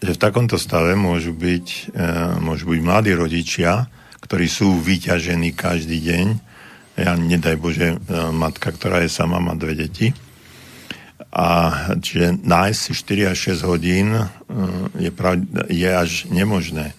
že 0.00 0.16
v 0.16 0.22
takomto 0.22 0.54
stave 0.54 0.94
môžu 0.94 1.34
byť, 1.34 1.66
e, 1.90 2.06
môžu 2.38 2.70
byť 2.70 2.80
mladí 2.80 3.10
rodičia, 3.10 3.90
ktorí 4.22 4.46
sú 4.46 4.78
vyťažení 4.78 5.50
každý 5.50 5.98
deň. 5.98 6.26
Ja 6.94 7.18
nedaj 7.18 7.58
Bože, 7.58 7.98
e, 7.98 8.16
matka, 8.30 8.70
ktorá 8.70 9.02
je 9.02 9.10
sama, 9.10 9.42
má 9.42 9.58
dve 9.58 9.74
deti. 9.74 10.14
A 11.34 11.74
čiže 11.98 12.38
nájsť 12.38 12.78
si 12.78 12.92
4 12.94 13.34
až 13.34 13.58
6 13.58 13.66
hodín 13.66 14.14
je, 14.98 15.10
prav, 15.10 15.42
je 15.70 15.90
až 15.90 16.26
nemožné 16.26 16.94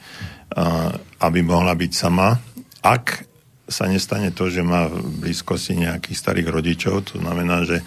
aby 1.21 1.39
mohla 1.45 1.77
byť 1.77 1.91
sama, 1.93 2.34
ak 2.81 3.31
sa 3.71 3.88
nestane 3.88 4.36
to, 4.36 4.51
že 4.51 4.60
má 4.60 4.91
v 4.91 4.99
blízkosti 5.23 5.79
nejakých 5.79 6.17
starých 6.19 6.47
rodičov, 6.51 7.07
to 7.07 7.23
znamená, 7.23 7.63
že 7.63 7.79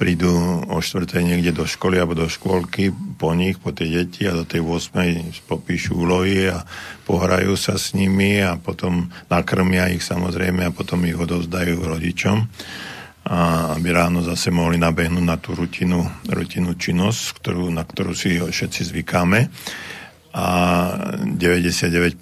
prídu 0.00 0.32
o 0.64 0.80
štvrtej 0.80 1.22
niekde 1.28 1.52
do 1.52 1.68
školy 1.68 2.00
alebo 2.00 2.16
do 2.16 2.24
škôlky 2.24 2.88
po 3.20 3.36
nich, 3.36 3.60
po 3.60 3.76
tie 3.76 3.84
deti 3.84 4.24
a 4.24 4.32
do 4.32 4.48
tej 4.48 4.64
8. 4.64 5.44
popíšu 5.44 5.92
úlohy 5.92 6.48
a 6.48 6.64
pohrajú 7.04 7.52
sa 7.60 7.76
s 7.76 7.92
nimi 7.92 8.40
a 8.40 8.56
potom 8.56 9.12
nakrmia 9.28 9.92
ich 9.92 10.00
samozrejme 10.00 10.64
a 10.64 10.74
potom 10.74 11.04
ich 11.04 11.20
odovzdajú 11.20 11.84
rodičom 11.84 12.48
a 13.26 13.74
aby 13.76 13.90
ráno 13.90 14.22
zase 14.22 14.54
mohli 14.54 14.78
nabehnúť 14.78 15.26
na 15.26 15.36
tú 15.36 15.52
rutinu, 15.52 16.06
rutinu 16.30 16.78
činnosť, 16.78 17.42
ktorú, 17.42 17.68
na 17.74 17.82
ktorú 17.82 18.14
si 18.14 18.38
všetci 18.38 18.80
zvykáme 18.94 19.50
a 20.36 20.48
99% 21.24 22.20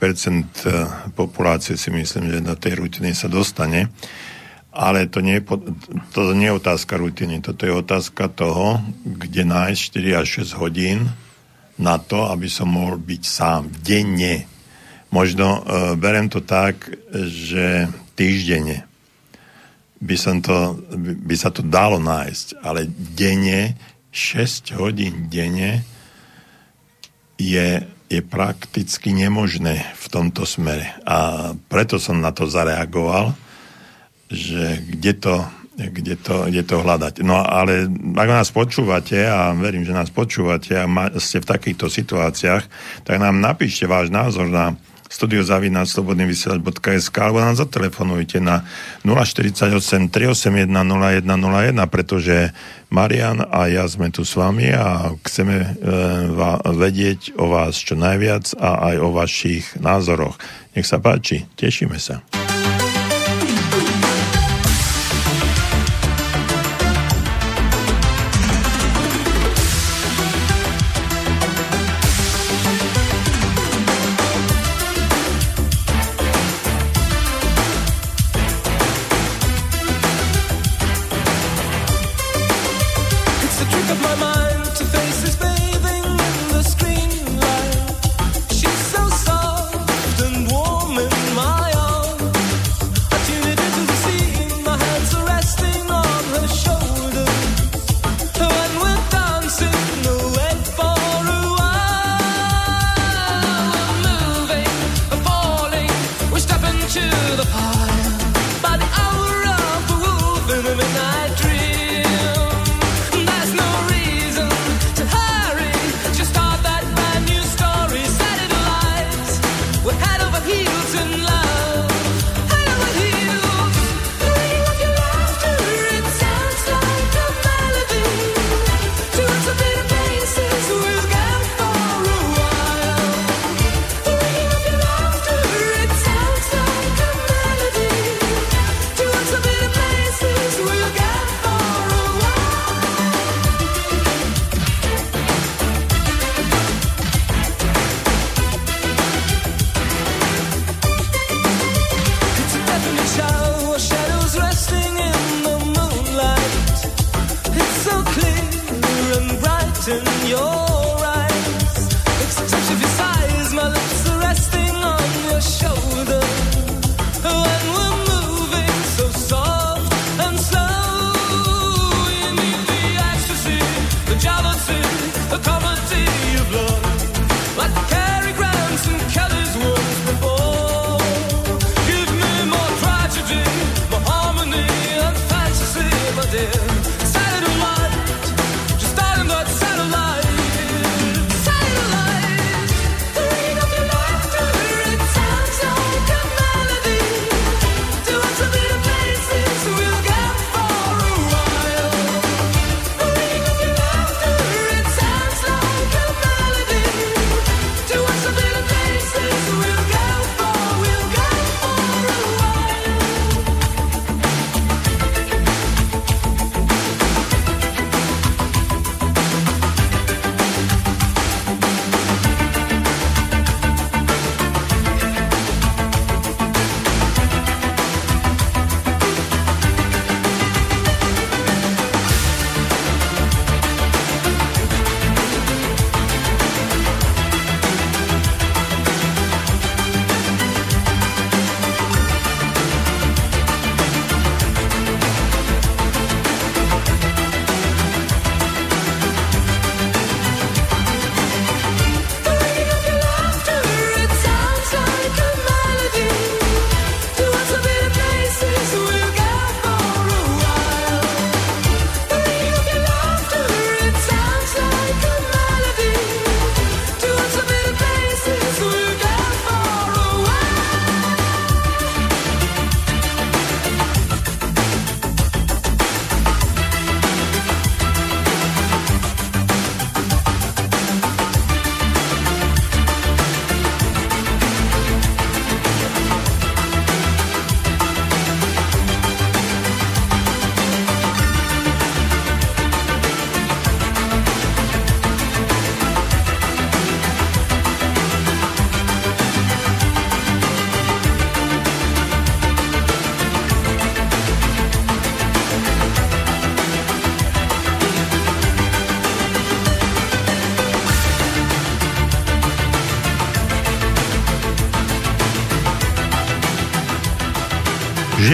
populácie 1.18 1.74
si 1.74 1.90
myslím, 1.90 2.30
že 2.30 2.46
do 2.46 2.54
tej 2.54 2.78
rutiny 2.78 3.10
sa 3.10 3.26
dostane. 3.26 3.90
Ale 4.70 5.10
to 5.10 5.18
nie, 5.18 5.42
je, 5.42 5.42
to 6.14 6.30
nie 6.34 6.46
je 6.50 6.58
otázka 6.58 6.94
rutiny, 6.98 7.42
toto 7.42 7.66
je 7.66 7.74
otázka 7.74 8.30
toho, 8.30 8.78
kde 9.02 9.46
nájsť 9.46 9.80
4 9.98 10.18
až 10.22 10.26
6 10.46 10.62
hodín 10.62 11.10
na 11.74 11.98
to, 11.98 12.30
aby 12.30 12.46
som 12.46 12.70
mohol 12.70 13.02
byť 13.02 13.22
sám 13.22 13.70
denne. 13.82 14.46
Možno 15.10 15.62
uh, 15.62 15.94
berem 15.98 16.30
to 16.30 16.42
tak, 16.42 16.90
že 17.30 17.90
týždenne 18.14 18.86
by, 19.98 20.16
som 20.18 20.42
to, 20.42 20.78
by 20.98 21.34
sa 21.34 21.54
to 21.54 21.62
dalo 21.62 22.02
nájsť, 22.02 22.62
ale 22.62 22.86
denne, 22.90 23.74
6 24.14 24.74
hodín 24.78 25.26
denne 25.26 25.82
je 27.38 27.82
je 28.14 28.22
prakticky 28.22 29.10
nemožné 29.10 29.82
v 29.98 30.06
tomto 30.10 30.46
smere. 30.46 30.94
A 31.02 31.50
preto 31.68 31.98
som 31.98 32.22
na 32.22 32.30
to 32.30 32.46
zareagoval, 32.46 33.34
že 34.30 34.82
kde 34.82 35.12
to, 35.18 35.36
kde 35.74 36.14
to, 36.18 36.46
kde 36.46 36.62
to 36.62 36.76
hľadať. 36.80 37.26
No 37.26 37.42
ale 37.42 37.90
ak 38.14 38.28
nás 38.30 38.48
počúvate, 38.54 39.26
a 39.26 39.50
verím, 39.52 39.82
že 39.82 39.94
nás 39.94 40.10
počúvate 40.10 40.78
a 40.78 40.86
ste 41.18 41.42
v 41.42 41.50
takýchto 41.50 41.90
situáciách, 41.90 42.64
tak 43.02 43.16
nám 43.18 43.42
napíšte 43.42 43.90
váš 43.90 44.14
názor 44.14 44.46
na 44.46 44.78
studiozavináčslobodnyvysielač.sk 45.08 47.18
alebo 47.18 47.40
nám 47.40 47.56
zatelefonujte 47.56 48.40
na 48.40 48.64
048 49.02 50.10
381 50.10 50.68
0101, 50.68 51.86
pretože 51.88 52.50
Marian 52.92 53.40
a 53.42 53.66
ja 53.66 53.88
sme 53.90 54.10
tu 54.14 54.22
s 54.22 54.38
vami 54.38 54.70
a 54.70 55.10
chceme 55.26 55.56
e, 55.56 55.66
vedieť 56.70 57.34
o 57.40 57.48
vás 57.50 57.74
čo 57.80 57.96
najviac 57.98 58.54
a 58.60 58.94
aj 58.94 58.96
o 59.02 59.10
vašich 59.10 59.74
názoroch. 59.82 60.38
Nech 60.78 60.86
sa 60.86 61.02
páči, 61.02 61.42
tešíme 61.58 61.98
sa. 61.98 62.43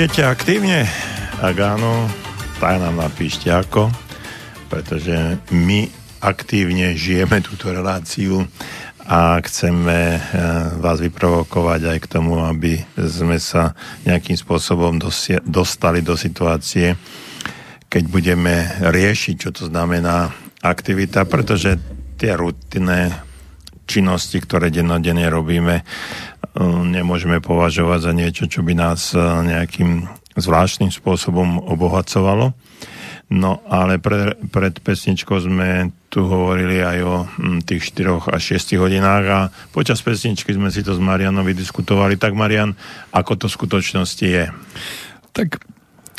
Žijete 0.01 0.25
aktívne? 0.25 0.89
Ak 1.45 1.61
áno, 1.61 2.09
tak 2.57 2.81
nám 2.81 3.05
napíšte 3.05 3.53
ako, 3.53 3.93
pretože 4.73 5.13
my 5.53 5.93
aktívne 6.25 6.97
žijeme 6.97 7.45
túto 7.45 7.69
reláciu 7.69 8.41
a 9.05 9.37
chceme 9.45 10.17
eh, 10.17 10.21
vás 10.81 11.05
vyprovokovať 11.05 11.81
aj 11.85 11.99
k 12.01 12.11
tomu, 12.17 12.41
aby 12.41 12.81
sme 12.97 13.37
sa 13.37 13.77
nejakým 14.09 14.41
spôsobom 14.41 14.97
dostali 15.45 16.01
do 16.01 16.17
situácie, 16.17 16.97
keď 17.93 18.03
budeme 18.09 18.73
riešiť, 18.81 19.35
čo 19.37 19.51
to 19.53 19.69
znamená 19.69 20.33
aktivita, 20.65 21.29
pretože 21.29 21.77
tie 22.17 22.41
rutinné 22.41 23.21
činnosti, 23.85 24.41
ktoré 24.41 24.73
dennodenne 24.73 25.27
robíme, 25.27 25.85
nemôžeme 27.01 27.41
považovať 27.41 27.99
za 28.05 28.13
niečo, 28.13 28.45
čo 28.45 28.61
by 28.61 28.77
nás 28.77 29.17
eh, 29.17 29.21
nejakým 29.25 30.07
zvláštnym 30.37 30.93
spôsobom 30.93 31.59
obohacovalo. 31.65 32.53
No 33.31 33.63
ale 33.71 34.03
pre, 34.03 34.35
pred 34.51 34.75
pesničkou 34.83 35.39
sme 35.39 35.95
tu 36.11 36.27
hovorili 36.27 36.83
aj 36.83 36.99
o 37.07 37.17
hm, 37.31 37.59
tých 37.63 37.95
4 37.95 38.35
až 38.35 38.59
6 38.59 38.75
hodinách 38.83 39.25
a 39.31 39.39
počas 39.71 40.03
pesničky 40.03 40.51
sme 40.51 40.67
si 40.75 40.83
to 40.83 40.99
s 40.99 41.01
Marianom 41.01 41.47
vydiskutovali. 41.47 42.19
Tak 42.19 42.35
Marian, 42.35 42.75
ako 43.15 43.39
to 43.39 43.47
v 43.47 43.57
skutočnosti 43.57 44.27
je? 44.27 44.51
Tak 45.31 45.63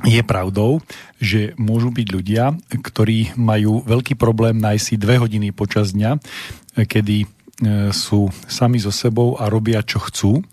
je 0.07 0.21
pravdou, 0.23 0.79
že 1.21 1.53
môžu 1.61 1.93
byť 1.93 2.07
ľudia, 2.09 2.55
ktorí 2.71 3.37
majú 3.37 3.85
veľký 3.85 4.17
problém 4.17 4.57
nájsť 4.57 4.83
si 4.83 4.95
dve 4.97 5.21
hodiny 5.21 5.53
počas 5.53 5.93
dňa, 5.93 6.17
kedy 6.73 7.17
e, 7.21 7.27
sú 7.93 8.33
sami 8.49 8.81
so 8.81 8.89
sebou 8.89 9.37
a 9.37 9.45
robia, 9.45 9.85
čo 9.85 10.01
chcú. 10.01 10.41
E, 10.41 10.43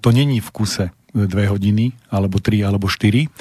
to 0.00 0.08
není 0.10 0.40
v 0.40 0.50
kuse 0.50 0.86
dve 1.12 1.48
hodiny, 1.48 1.96
alebo 2.12 2.36
tri, 2.38 2.60
alebo 2.60 2.88
štyri. 2.88 3.32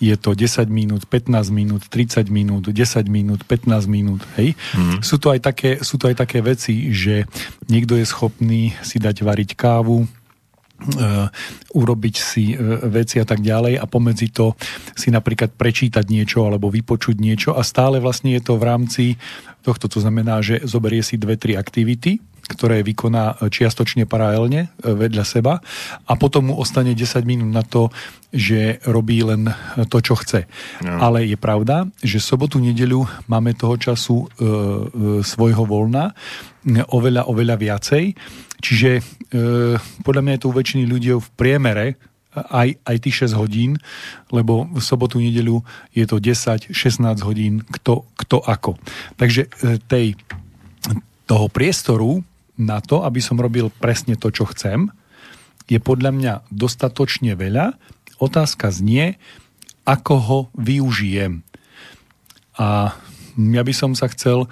Je 0.00 0.16
to 0.16 0.32
10 0.32 0.72
minút, 0.72 1.04
15 1.04 1.52
minút, 1.52 1.84
30 1.92 2.32
minút, 2.32 2.64
10 2.72 3.04
minút, 3.12 3.44
15 3.44 3.84
minút. 3.84 4.24
Hej? 4.40 4.56
Mm. 4.72 5.04
Sú, 5.04 5.20
to 5.20 5.28
aj 5.28 5.40
také, 5.44 5.70
sú 5.84 6.00
to 6.00 6.08
aj 6.08 6.16
také 6.24 6.40
veci, 6.40 6.88
že 6.96 7.28
niekto 7.68 8.00
je 8.00 8.08
schopný 8.08 8.72
si 8.80 8.96
dať 8.96 9.20
variť 9.20 9.56
kávu, 9.56 10.08
Uh, 10.80 11.28
urobiť 11.76 12.16
si 12.16 12.56
uh, 12.56 12.80
veci 12.88 13.20
a 13.20 13.28
tak 13.28 13.44
ďalej 13.44 13.76
a 13.76 13.84
pomedzi 13.84 14.32
to 14.32 14.56
si 14.96 15.12
napríklad 15.12 15.52
prečítať 15.52 16.08
niečo 16.08 16.48
alebo 16.48 16.72
vypočuť 16.72 17.20
niečo 17.20 17.52
a 17.52 17.60
stále 17.60 18.00
vlastne 18.00 18.32
je 18.32 18.40
to 18.40 18.56
v 18.56 18.64
rámci 18.64 19.04
tohto, 19.60 19.92
to 19.92 20.00
znamená, 20.00 20.40
že 20.40 20.64
zoberie 20.64 21.04
si 21.04 21.20
dve, 21.20 21.36
tri 21.36 21.52
aktivity 21.52 22.24
ktoré 22.50 22.82
vykoná 22.82 23.38
e, 23.38 23.46
čiastočne 23.46 24.10
paralelne 24.10 24.66
e, 24.66 24.90
vedľa 24.90 25.22
seba 25.22 25.62
a 26.04 26.12
potom 26.18 26.50
mu 26.50 26.54
ostane 26.58 26.98
10 26.98 27.22
minút 27.22 27.50
na 27.54 27.62
to, 27.62 27.94
že 28.30 28.78
robí 28.86 29.22
len 29.26 29.50
to, 29.90 29.98
čo 29.98 30.14
chce. 30.14 30.46
No. 30.86 31.02
Ale 31.02 31.26
je 31.26 31.34
pravda, 31.34 31.90
že 31.98 32.22
sobotu, 32.22 32.62
nedeľu 32.62 33.06
máme 33.26 33.58
toho 33.58 33.74
času 33.74 34.16
e, 34.22 34.26
e, 34.26 34.30
svojho 35.26 35.66
voľna 35.66 36.14
oveľa, 36.94 37.26
oveľa 37.26 37.56
viacej. 37.58 38.14
Čiže 38.62 38.90
e, 38.98 39.02
podľa 40.06 40.22
mňa 40.22 40.32
je 40.38 40.42
to 40.46 40.50
u 40.50 40.54
väčšiny 40.54 40.84
ľudí 40.86 41.10
v 41.10 41.28
priemere 41.34 41.98
aj, 42.30 42.78
aj 42.86 42.96
tých 43.02 43.26
6 43.34 43.42
hodín, 43.42 43.74
lebo 44.30 44.62
v 44.70 44.78
sobotu, 44.78 45.18
nedeľu 45.18 45.66
je 45.90 46.06
to 46.06 46.22
10-16 46.22 46.70
hodín, 47.26 47.66
kto, 47.66 48.06
kto 48.14 48.38
ako. 48.46 48.78
Takže 49.18 49.50
tej, 49.90 50.14
toho 51.26 51.50
priestoru 51.50 52.22
na 52.60 52.84
to, 52.84 53.00
aby 53.02 53.24
som 53.24 53.40
robil 53.40 53.72
presne 53.80 54.20
to, 54.20 54.28
čo 54.28 54.44
chcem, 54.52 54.92
je 55.64 55.80
podľa 55.80 56.10
mňa 56.12 56.32
dostatočne 56.52 57.32
veľa. 57.38 57.80
Otázka 58.20 58.68
znie, 58.68 59.16
ako 59.88 60.14
ho 60.20 60.38
využijem. 60.58 61.40
A 62.60 62.92
ja 63.38 63.62
by 63.64 63.72
som 63.72 63.96
sa 63.96 64.10
chcel, 64.12 64.44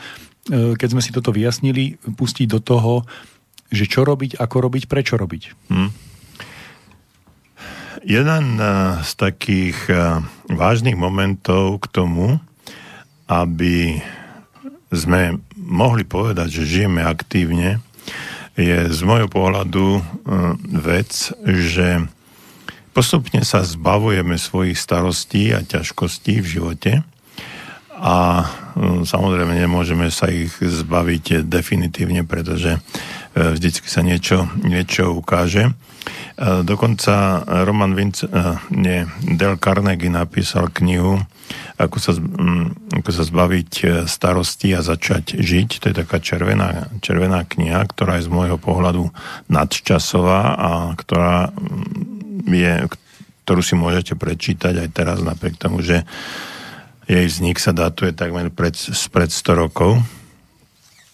e, 0.48 0.78
keď 0.78 0.88
sme 0.96 1.04
si 1.04 1.12
toto 1.12 1.34
vyjasnili, 1.34 2.00
pustiť 2.00 2.46
do 2.48 2.64
toho, 2.64 3.04
že 3.68 3.84
čo 3.84 4.08
robiť, 4.08 4.40
ako 4.40 4.56
robiť, 4.64 4.88
prečo 4.88 5.20
robiť. 5.20 5.68
Hmm. 5.68 5.92
Jeden 8.06 8.56
e, 8.56 8.64
z 9.04 9.12
takých 9.18 9.78
e, 9.90 10.22
vážnych 10.48 10.96
momentov 10.96 11.84
k 11.84 11.86
tomu, 11.92 12.40
aby 13.28 14.00
sme 14.88 15.36
mohli 15.58 16.08
povedať, 16.08 16.62
že 16.62 16.70
žijeme 16.80 17.04
aktívne, 17.04 17.84
je 18.58 18.90
z 18.90 19.00
môjho 19.06 19.30
pohľadu 19.30 19.86
e, 19.98 20.00
vec, 20.82 21.30
že 21.46 22.04
postupne 22.90 23.46
sa 23.46 23.62
zbavujeme 23.62 24.34
svojich 24.34 24.74
starostí 24.74 25.54
a 25.54 25.62
ťažkostí 25.62 26.42
v 26.42 26.50
živote 26.58 26.92
a 27.98 28.42
e, 28.42 28.46
samozrejme 29.02 29.58
nemôžeme 29.58 30.10
sa 30.10 30.30
ich 30.30 30.54
zbaviť 30.58 31.46
definitívne, 31.46 32.22
pretože 32.22 32.78
e, 32.78 32.80
vždycky 33.34 33.86
sa 33.90 34.06
niečo, 34.06 34.46
niečo 34.62 35.14
ukáže. 35.14 35.74
Dokonca 36.38 37.42
Roman 37.66 37.98
Vince, 37.98 38.30
nie, 38.70 39.02
Del 39.26 39.58
Carnegie 39.58 40.06
napísal 40.06 40.70
knihu 40.70 41.18
ako 41.78 41.96
sa, 42.02 42.12
mm, 42.18 42.98
ako 42.98 43.10
sa 43.14 43.22
zbaviť 43.22 43.72
e, 43.80 43.86
starosti 44.10 44.74
a 44.74 44.82
začať 44.82 45.38
žiť. 45.38 45.68
To 45.78 45.84
je 45.90 45.94
taká 45.94 46.18
červená, 46.18 46.90
červená 46.98 47.46
kniha, 47.46 47.86
ktorá 47.86 48.18
je 48.18 48.26
z 48.26 48.34
môjho 48.34 48.58
pohľadu 48.58 49.14
nadčasová 49.46 50.58
a 50.58 50.70
ktorá 50.98 51.54
mm, 51.54 52.50
je, 52.50 52.72
ktorú 53.46 53.60
si 53.62 53.74
môžete 53.78 54.18
prečítať 54.18 54.74
aj 54.74 54.88
teraz, 54.90 55.18
napriek 55.22 55.54
tomu, 55.54 55.80
že 55.80 56.02
jej 57.08 57.24
vznik 57.24 57.56
sa 57.62 57.72
datuje 57.72 58.12
takmer 58.12 58.52
pred, 58.52 58.74
pred 59.14 59.30
100 59.30 59.54
rokov. 59.56 60.02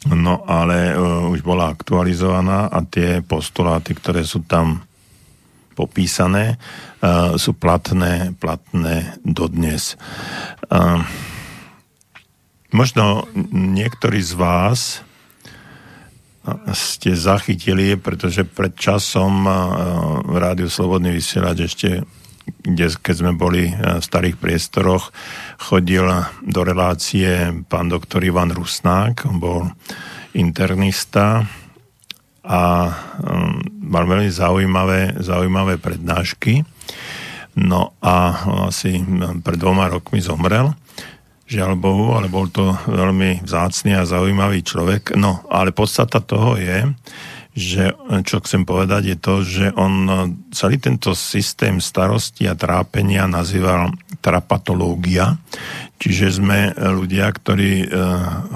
No 0.04 0.44
ale 0.44 0.92
uh, 0.92 1.32
už 1.32 1.40
bola 1.40 1.72
aktualizovaná 1.72 2.68
a 2.68 2.84
tie 2.84 3.24
postuláty, 3.24 3.96
ktoré 3.96 4.20
sú 4.20 4.44
tam 4.44 4.84
popísané, 5.74 6.56
uh, 7.02 7.34
sú 7.34 7.52
platné, 7.58 8.32
platné 8.38 9.18
dodnes. 9.26 9.98
Uh, 10.70 11.02
možno 12.70 13.26
niektorí 13.52 14.22
z 14.22 14.32
vás 14.38 14.80
ste 16.76 17.16
zachytili, 17.16 17.96
pretože 17.96 18.44
pred 18.44 18.76
časom 18.76 19.48
v 20.28 20.36
Rádiu 20.36 20.68
Slobodný 20.68 21.16
vysielač 21.16 21.72
ešte 21.72 22.04
kde, 22.44 22.92
keď 23.00 23.14
sme 23.16 23.32
boli 23.32 23.72
v 23.72 24.04
starých 24.04 24.36
priestoroch, 24.36 25.12
chodil 25.60 26.04
do 26.44 26.60
relácie 26.60 27.52
pán 27.68 27.88
doktor 27.88 28.20
Ivan 28.20 28.52
Rusnák, 28.52 29.24
on 29.24 29.36
bol 29.40 29.62
internista 30.36 31.48
a 32.44 32.92
um, 33.24 33.56
mal 33.80 34.04
veľmi 34.04 34.28
zaujímavé, 34.28 35.16
zaujímavé 35.20 35.80
prednášky. 35.80 36.60
No 37.56 37.96
a 38.04 38.34
asi 38.68 39.00
pred 39.40 39.58
dvoma 39.58 39.88
rokmi 39.88 40.20
zomrel, 40.20 40.74
žiaľ 41.46 41.78
Bohu, 41.78 42.12
ale 42.12 42.26
bol 42.28 42.50
to 42.50 42.74
veľmi 42.90 43.46
vzácný 43.46 43.94
a 43.96 44.08
zaujímavý 44.08 44.60
človek. 44.66 45.14
No, 45.14 45.46
ale 45.48 45.70
podstata 45.70 46.18
toho 46.18 46.58
je, 46.58 46.90
že 47.54 47.94
čo 48.26 48.42
chcem 48.42 48.66
povedať 48.66 49.14
je 49.14 49.16
to, 49.16 49.34
že 49.46 49.66
on 49.78 49.94
celý 50.50 50.82
tento 50.82 51.14
systém 51.14 51.78
starosti 51.78 52.50
a 52.50 52.58
trápenia 52.58 53.30
nazýval 53.30 53.94
trapatológia, 54.18 55.38
čiže 56.02 56.42
sme 56.42 56.74
ľudia, 56.74 57.30
ktorí 57.30 57.72
eh, 57.84 57.88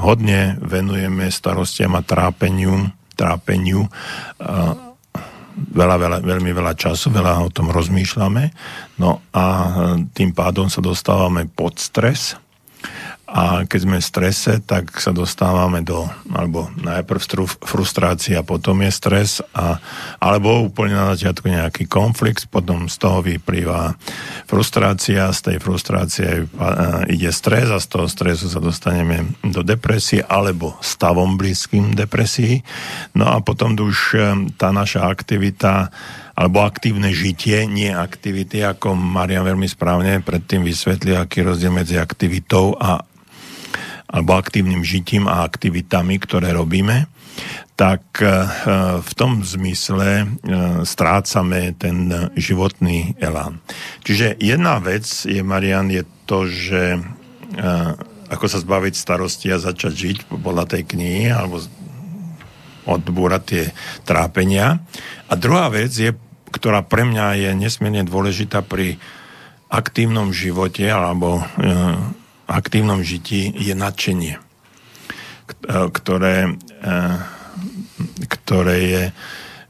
hodne 0.03 0.59
venujeme 0.59 1.31
starostiam 1.31 1.95
a 1.95 2.03
trápeniu 2.03 2.91
trápeniu 3.19 3.83
veľa, 5.59 5.97
veľa, 5.99 6.19
veľmi 6.23 6.51
veľa 6.55 6.79
času, 6.79 7.11
veľa 7.11 7.43
o 7.43 7.51
tom 7.51 7.75
rozmýšľame. 7.75 8.55
No 9.03 9.19
a 9.35 9.45
tým 10.15 10.31
pádom 10.31 10.71
sa 10.71 10.79
dostávame 10.79 11.51
pod 11.51 11.83
stres 11.83 12.39
a 13.29 13.69
keď 13.69 13.81
sme 13.85 13.97
v 14.01 14.09
strese, 14.09 14.57
tak 14.65 14.97
sa 14.97 15.13
dostávame 15.13 15.85
do, 15.85 16.09
alebo 16.33 16.73
najprv 16.81 17.21
frustrácia, 17.61 18.41
potom 18.41 18.81
je 18.81 18.89
stres, 18.89 19.45
a, 19.53 19.77
alebo 20.17 20.65
úplne 20.65 20.97
na 20.97 21.13
začiatku 21.13 21.45
nejaký 21.45 21.85
konflikt, 21.93 22.49
potom 22.49 22.89
z 22.89 22.97
toho 22.97 23.21
vyplýva 23.21 24.01
frustrácia, 24.49 25.29
z 25.37 25.41
tej 25.45 25.57
frustrácie 25.61 26.49
ide 27.13 27.29
stres 27.29 27.69
a 27.69 27.77
z 27.77 27.87
toho 27.93 28.09
stresu 28.09 28.49
sa 28.49 28.65
dostaneme 28.65 29.37
do 29.45 29.61
depresie 29.61 30.25
alebo 30.25 30.81
stavom 30.81 31.37
blízkym 31.37 31.93
depresii. 31.93 32.65
No 33.13 33.29
a 33.29 33.45
potom 33.45 33.77
už 33.77 33.97
e, 34.17 34.21
tá 34.57 34.73
naša 34.73 35.05
aktivita 35.05 35.93
alebo 36.33 36.63
aktívne 36.63 37.11
žitie, 37.11 37.67
nie 37.67 37.91
aktivity, 37.91 38.63
ako 38.63 38.95
Marian 38.95 39.43
veľmi 39.43 39.67
správne 39.67 40.23
predtým 40.23 40.63
vysvetlil, 40.63 41.19
aký 41.19 41.43
rozdiel 41.43 41.75
medzi 41.75 41.99
aktivitou 41.99 42.79
a 42.79 43.03
alebo 44.09 44.41
aktívnym 44.41 44.81
žitím 44.83 45.29
a 45.29 45.45
aktivitami, 45.45 46.17
ktoré 46.17 46.57
robíme, 46.57 47.07
tak 47.79 48.03
v 48.99 49.13
tom 49.15 49.47
zmysle 49.47 50.27
strácame 50.83 51.77
ten 51.79 52.11
životný 52.35 53.15
elán. 53.23 53.63
Čiže 54.03 54.41
jedna 54.43 54.83
vec 54.83 55.07
je, 55.07 55.39
Marian, 55.47 55.87
je 55.87 56.03
to, 56.27 56.51
že 56.51 56.99
ako 58.29 58.45
sa 58.51 58.59
zbaviť 58.59 58.95
starosti 58.99 59.55
a 59.55 59.63
začať 59.63 59.93
žiť 59.95 60.17
podľa 60.27 60.67
tej 60.67 60.83
knihy, 60.91 61.31
alebo 61.31 61.63
odbúrať 62.89 63.43
tie 63.47 63.65
trápenia. 64.03 64.83
A 65.31 65.33
druhá 65.39 65.71
vec 65.71 65.95
je, 65.95 66.17
ktorá 66.51 66.83
pre 66.83 67.05
mňa 67.07 67.39
je 67.39 67.51
nesmierne 67.55 68.03
dôležitá 68.03 68.65
pri 68.65 68.99
aktívnom 69.69 70.33
živote 70.33 70.89
alebo 70.89 71.45
aktívnom 72.49 73.05
žití, 73.05 73.53
je 73.53 73.77
nadšenie, 73.77 74.35
e, 74.35 74.41
ktoré, 75.69 76.57
e, 76.81 76.91
ktoré 78.25 78.79
je, 78.81 79.05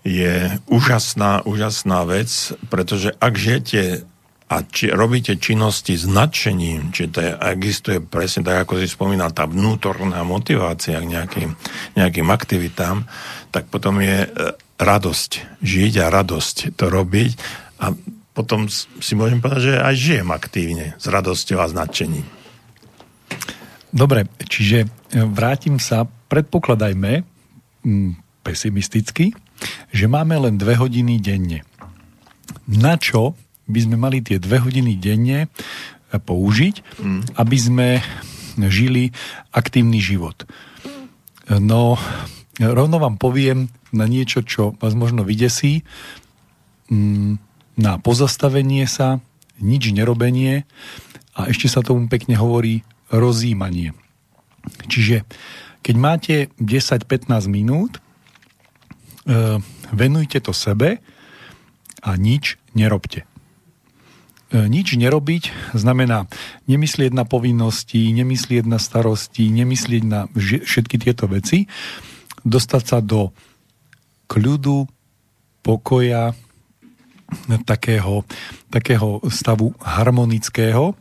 je 0.07 0.35
úžasná, 0.71 1.43
úžasná 1.43 2.07
vec, 2.07 2.31
pretože 2.71 3.13
ak 3.19 3.35
žijete 3.35 4.07
a 4.49 4.65
či 4.65 4.89
robíte 4.89 5.37
činnosti 5.37 5.93
s 5.93 6.09
nadšením, 6.09 6.89
či 6.89 7.13
to 7.13 7.21
je, 7.21 7.37
existuje 7.53 8.01
presne 8.01 8.41
tak, 8.41 8.65
ako 8.65 8.81
si 8.81 8.89
spomínal, 8.89 9.37
tá 9.37 9.45
vnútorná 9.45 10.25
motivácia 10.25 10.97
k 11.05 11.11
nejakým, 11.13 11.51
nejakým 12.01 12.29
aktivitám, 12.33 13.05
tak 13.53 13.69
potom 13.69 14.01
je 14.01 14.25
e, 14.25 14.29
radosť 14.81 15.61
žiť 15.61 15.93
a 16.01 16.07
radosť 16.09 16.79
to 16.79 16.87
robiť 16.89 17.31
a 17.83 17.93
potom 18.33 18.71
si 18.71 19.19
môžem 19.19 19.43
povedať, 19.43 19.75
že 19.75 19.83
aj 19.83 19.95
žijem 19.99 20.29
aktívne 20.31 20.87
s 20.95 21.07
radosťou 21.11 21.59
a 21.59 21.67
s 21.67 21.75
nadšením. 21.75 22.38
Dobre, 23.93 24.29
čiže 24.45 24.85
e, 24.85 24.89
vrátim 25.25 25.81
sa, 25.81 26.05
predpokladajme 26.29 27.25
pesimisticky, 28.45 29.33
že 29.91 30.07
máme 30.07 30.37
len 30.37 30.61
dve 30.61 30.77
hodiny 30.77 31.17
denne. 31.19 31.65
Na 32.69 33.01
čo 33.01 33.33
by 33.69 33.79
sme 33.85 33.97
mali 33.97 34.21
tie 34.21 34.37
dve 34.37 34.61
hodiny 34.61 34.97
denne 35.01 35.47
e, 35.47 35.49
použiť, 36.21 37.01
mm. 37.01 37.21
aby 37.41 37.57
sme 37.57 37.89
žili 38.67 39.15
aktívny 39.55 40.03
život. 40.03 40.43
No, 41.47 41.95
rovno 42.59 42.99
vám 42.99 43.15
poviem 43.23 43.71
na 43.95 44.11
niečo, 44.11 44.43
čo 44.43 44.75
vás 44.83 44.99
možno 44.99 45.23
vydesí, 45.23 45.87
mm, 46.91 47.39
na 47.79 48.03
pozastavenie 48.03 48.85
sa, 48.91 49.23
nič 49.63 49.95
nerobenie 49.95 50.67
a 51.39 51.47
ešte 51.47 51.71
sa 51.71 51.87
tomu 51.87 52.11
pekne 52.11 52.35
hovorí 52.35 52.83
rozímanie. 53.13 53.97
Čiže 54.89 55.25
keď 55.81 55.95
máte 55.97 56.35
10-15 56.61 57.49
minút, 57.49 57.97
e, 57.97 58.01
venujte 59.93 60.39
to 60.45 60.53
sebe 60.53 61.01
a 62.05 62.11
nič 62.19 62.61
nerobte. 62.77 63.25
E, 64.49 64.57
nič 64.69 64.97
nerobiť 64.97 65.75
znamená 65.77 66.29
nemyslieť 66.69 67.13
na 67.13 67.25
povinnosti, 67.25 68.13
nemyslieť 68.13 68.65
na 68.65 68.81
starosti, 68.81 69.49
nemyslieť 69.53 70.03
na 70.05 70.29
všetky 70.37 70.97
tieto 71.01 71.29
veci, 71.29 71.69
dostať 72.45 72.83
sa 72.85 72.99
do 73.05 73.33
kľudu, 74.29 74.89
pokoja, 75.61 76.33
takého, 77.65 78.25
takého 78.73 79.21
stavu 79.29 79.77
harmonického. 79.81 80.97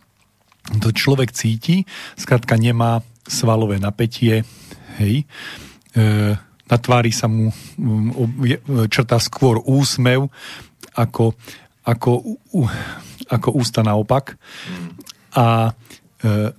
To 0.68 0.92
človek 0.92 1.32
cíti, 1.32 1.88
skrátka 2.20 2.60
nemá 2.60 3.00
svalové 3.24 3.80
napätie, 3.80 4.44
hej, 5.00 5.24
e, 5.96 6.06
na 6.68 6.76
tvári 6.76 7.16
sa 7.16 7.32
mu 7.32 7.48
črta 8.92 9.24
skôr 9.24 9.64
úsmev, 9.64 10.28
ako, 11.00 11.32
ako 11.88 12.36
ako 13.28 13.50
ústa 13.60 13.84
naopak. 13.84 14.40
A 15.36 15.70
e, 15.70 15.72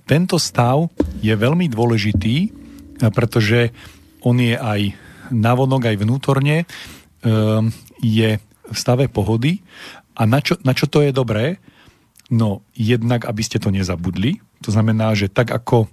tento 0.05 0.37
stav 0.37 0.87
je 1.19 1.33
veľmi 1.33 1.67
dôležitý, 1.67 2.35
e, 2.45 2.49
pretože 3.09 3.73
on 4.21 4.37
je 4.37 4.55
aj 4.55 4.93
navonok, 5.33 5.89
aj 5.89 5.97
vnútorne, 5.99 6.63
e, 6.63 6.65
je 7.99 8.29
v 8.39 8.77
stave 8.77 9.09
pohody. 9.09 9.59
A 10.15 10.29
na 10.29 10.39
čo, 10.39 10.55
na 10.61 10.77
čo 10.77 10.85
to 10.85 11.01
je 11.01 11.11
dobré? 11.11 11.57
No, 12.29 12.61
jednak, 12.77 13.25
aby 13.25 13.41
ste 13.41 13.57
to 13.57 13.73
nezabudli. 13.73 14.37
To 14.61 14.69
znamená, 14.69 15.17
že 15.17 15.33
tak 15.33 15.49
ako 15.49 15.89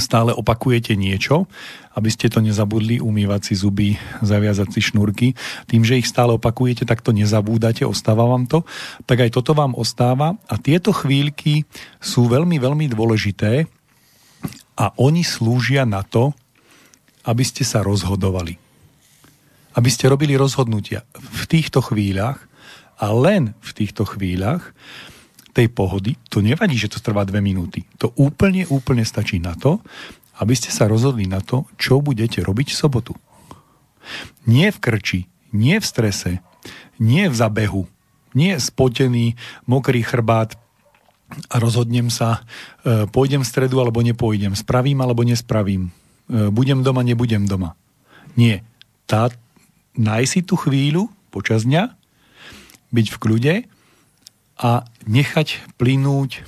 stále 0.00 0.32
opakujete 0.32 0.96
niečo, 0.96 1.44
aby 1.92 2.08
ste 2.08 2.32
to 2.32 2.40
nezabudli, 2.40 3.04
umývať 3.04 3.52
si 3.52 3.54
zuby, 3.54 3.88
zaviazať 4.24 4.68
si 4.72 4.80
šnúrky. 4.80 5.36
Tým, 5.68 5.84
že 5.84 6.00
ich 6.00 6.08
stále 6.08 6.32
opakujete, 6.32 6.88
tak 6.88 7.04
to 7.04 7.12
nezabúdate, 7.12 7.84
ostáva 7.84 8.24
vám 8.24 8.48
to. 8.48 8.64
Tak 9.04 9.28
aj 9.28 9.30
toto 9.36 9.52
vám 9.52 9.76
ostáva 9.76 10.40
a 10.48 10.56
tieto 10.56 10.96
chvíľky 10.96 11.68
sú 12.00 12.32
veľmi, 12.32 12.56
veľmi 12.56 12.88
dôležité 12.88 13.68
a 14.78 14.94
oni 14.96 15.20
slúžia 15.20 15.84
na 15.84 16.00
to, 16.00 16.32
aby 17.28 17.44
ste 17.44 17.60
sa 17.60 17.84
rozhodovali. 17.84 18.56
Aby 19.76 19.90
ste 19.92 20.08
robili 20.08 20.32
rozhodnutia 20.32 21.04
v 21.12 21.42
týchto 21.44 21.84
chvíľach 21.84 22.40
a 22.96 23.12
len 23.12 23.52
v 23.60 23.70
týchto 23.76 24.08
chvíľach, 24.08 24.72
tej 25.52 25.68
pohody, 25.72 26.14
to 26.28 26.44
nevadí, 26.44 26.76
že 26.76 26.92
to 26.92 27.02
trvá 27.02 27.24
dve 27.24 27.42
minúty. 27.42 27.84
To 27.98 28.12
úplne, 28.14 28.68
úplne 28.68 29.02
stačí 29.02 29.40
na 29.40 29.56
to, 29.56 29.80
aby 30.38 30.54
ste 30.54 30.70
sa 30.70 30.86
rozhodli 30.86 31.26
na 31.26 31.42
to, 31.42 31.66
čo 31.80 31.98
budete 31.98 32.44
robiť 32.44 32.70
v 32.70 32.78
sobotu. 32.78 33.12
Nie 34.46 34.70
v 34.70 34.78
krči, 34.78 35.20
nie 35.50 35.76
v 35.80 35.84
strese, 35.84 36.30
nie 37.02 37.26
v 37.26 37.34
zabehu, 37.34 37.84
nie 38.36 38.54
spotený, 38.56 39.34
mokrý 39.66 40.04
chrbát 40.04 40.54
a 41.52 41.60
rozhodnem 41.60 42.08
sa, 42.08 42.46
e, 42.86 43.04
pôjdem 43.10 43.44
v 43.44 43.50
stredu 43.50 43.82
alebo 43.82 44.00
nepôjdem, 44.00 44.56
spravím 44.56 45.04
alebo 45.04 45.26
nespravím, 45.26 45.92
e, 46.30 46.48
budem 46.48 46.80
doma, 46.80 47.04
nebudem 47.04 47.44
doma. 47.44 47.76
Nie. 48.38 48.64
Tá, 49.04 49.28
nájsť 49.96 50.30
si 50.30 50.40
tú 50.44 50.56
chvíľu 50.56 51.12
počas 51.28 51.68
dňa, 51.68 51.98
byť 52.88 53.06
v 53.12 53.20
kľude 53.20 53.54
a 54.58 54.82
nechať 55.06 55.78
plynúť 55.78 56.30
e, 56.38 56.40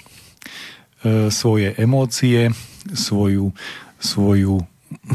svoje 1.31 1.73
emócie, 1.79 2.51
svoju, 2.91 3.55
svoju, 4.03 4.67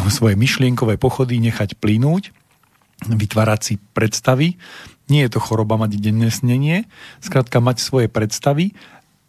svoje 0.07 0.35
myšlienkové 0.39 0.95
pochody 0.95 1.43
nechať 1.43 1.75
plynúť, 1.75 2.31
vytvárať 3.03 3.59
si 3.61 3.73
predstavy. 3.91 4.55
Nie 5.11 5.27
je 5.27 5.37
to 5.37 5.43
choroba 5.43 5.75
mať 5.75 5.99
denné 5.99 6.31
snenie, 6.31 6.87
skrátka 7.19 7.59
mať 7.59 7.83
svoje 7.83 8.07
predstavy 8.07 8.73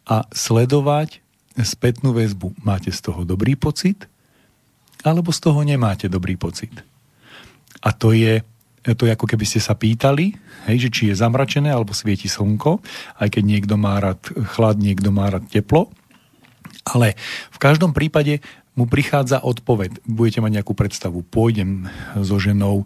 a 0.07 0.23
sledovať 0.31 1.19
spätnú 1.59 2.15
väzbu. 2.15 2.55
Máte 2.63 2.93
z 2.93 2.99
toho 3.03 3.27
dobrý 3.27 3.59
pocit, 3.59 4.07
alebo 5.03 5.35
z 5.35 5.39
toho 5.43 5.59
nemáte 5.61 6.07
dobrý 6.07 6.39
pocit. 6.39 6.73
A 7.83 7.93
to 7.93 8.13
je 8.13 8.41
to 8.95 9.03
je 9.03 9.11
ako 9.11 9.27
keby 9.27 9.43
ste 9.43 9.59
sa 9.59 9.75
pýtali, 9.75 10.37
hej, 10.71 10.87
že 10.87 10.89
či 10.93 11.01
je 11.11 11.19
zamračené 11.19 11.67
alebo 11.73 11.91
svieti 11.91 12.31
slnko, 12.31 12.79
aj 13.19 13.27
keď 13.35 13.43
niekto 13.43 13.75
má 13.75 13.99
rád 13.99 14.21
chlad, 14.55 14.79
niekto 14.79 15.11
má 15.11 15.27
rád 15.27 15.43
teplo. 15.51 15.91
Ale 16.87 17.19
v 17.51 17.57
každom 17.59 17.91
prípade 17.91 18.39
mu 18.77 18.85
prichádza 18.85 19.41
odpoveď. 19.41 20.05
Budete 20.05 20.39
mať 20.39 20.61
nejakú 20.61 20.77
predstavu. 20.77 21.25
Pôjdem 21.25 21.89
so 22.21 22.37
ženou, 22.37 22.85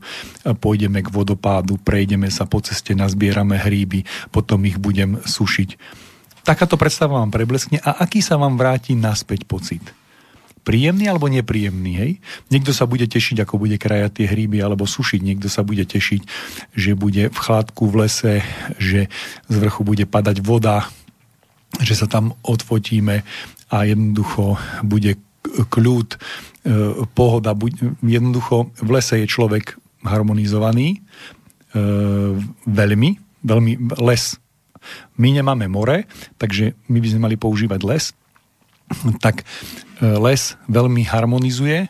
pôjdeme 0.63 1.03
k 1.03 1.11
vodopádu, 1.11 1.75
prejdeme 1.75 2.31
sa 2.31 2.47
po 2.47 2.63
ceste, 2.63 2.95
nazbierame 2.95 3.59
hríby, 3.59 4.07
potom 4.31 4.63
ich 4.63 4.79
budem 4.79 5.19
sušiť. 5.19 5.75
Takáto 6.41 6.79
predstava 6.79 7.21
vám 7.21 7.29
prebleskne 7.29 7.83
a 7.83 8.01
aký 8.01 8.23
sa 8.23 8.39
vám 8.39 8.57
vráti 8.57 8.97
naspäť 8.97 9.45
pocit? 9.45 9.83
Príjemný 10.61 11.09
alebo 11.09 11.27
nepríjemný. 11.27 11.93
Hej? 11.97 12.11
Niekto 12.53 12.71
sa 12.71 12.85
bude 12.85 13.05
tešiť, 13.09 13.43
ako 13.43 13.61
bude 13.61 13.77
krajať 13.81 14.21
tie 14.21 14.27
hríby 14.29 14.61
alebo 14.61 14.85
sušiť. 14.85 15.21
Niekto 15.21 15.49
sa 15.49 15.65
bude 15.65 15.83
tešiť, 15.85 16.21
že 16.77 16.91
bude 16.93 17.29
v 17.33 17.37
chladku 17.37 17.89
v 17.89 18.05
lese, 18.05 18.33
že 18.77 19.09
z 19.49 19.55
vrchu 19.57 19.81
bude 19.81 20.05
padať 20.05 20.41
voda, 20.41 20.89
že 21.81 21.97
sa 21.97 22.05
tam 22.05 22.37
odfotíme 22.45 23.25
a 23.71 23.77
jednoducho 23.87 24.59
bude 24.83 25.17
kľud, 25.71 26.09
e, 26.13 26.17
pohoda. 27.17 27.57
Jednoducho 28.03 28.69
v 28.77 28.89
lese 28.93 29.17
je 29.23 29.27
človek 29.31 29.79
harmonizovaný 30.05 30.99
e, 31.73 31.79
veľmi, 32.67 33.09
veľmi 33.41 33.71
les. 34.01 34.37
My 35.17 35.29
nemáme 35.29 35.69
more, 35.69 36.09
takže 36.41 36.73
my 36.89 36.97
by 36.97 37.07
sme 37.07 37.21
mali 37.29 37.35
používať 37.37 37.81
les, 37.85 38.03
tak 39.23 39.41
e, 39.41 39.45
les 40.05 40.55
veľmi 40.67 41.03
harmonizuje. 41.07 41.85
E, 41.85 41.89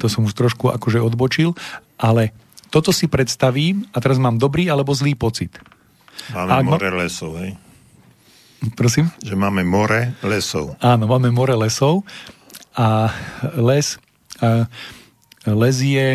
to 0.00 0.06
som 0.06 0.26
už 0.26 0.34
trošku 0.36 0.70
akože 0.72 1.00
odbočil, 1.00 1.56
ale 1.96 2.32
toto 2.68 2.90
si 2.92 3.06
predstavím 3.08 3.86
a 3.94 4.00
teraz 4.02 4.20
mám 4.20 4.36
dobrý 4.36 4.68
alebo 4.68 4.92
zlý 4.92 5.16
pocit. 5.16 5.54
Máme 6.32 6.50
Ak 6.50 6.64
more 6.66 6.90
lesov, 6.92 7.38
hej? 7.40 7.54
Prosím? 8.74 9.12
Že 9.22 9.36
máme 9.36 9.62
more 9.62 10.16
lesov. 10.24 10.74
Áno, 10.80 11.06
máme 11.06 11.30
more 11.30 11.54
lesov 11.54 12.02
a 12.74 13.12
les, 13.54 14.00
a 14.40 14.66
les 15.44 15.76
je 15.80 16.06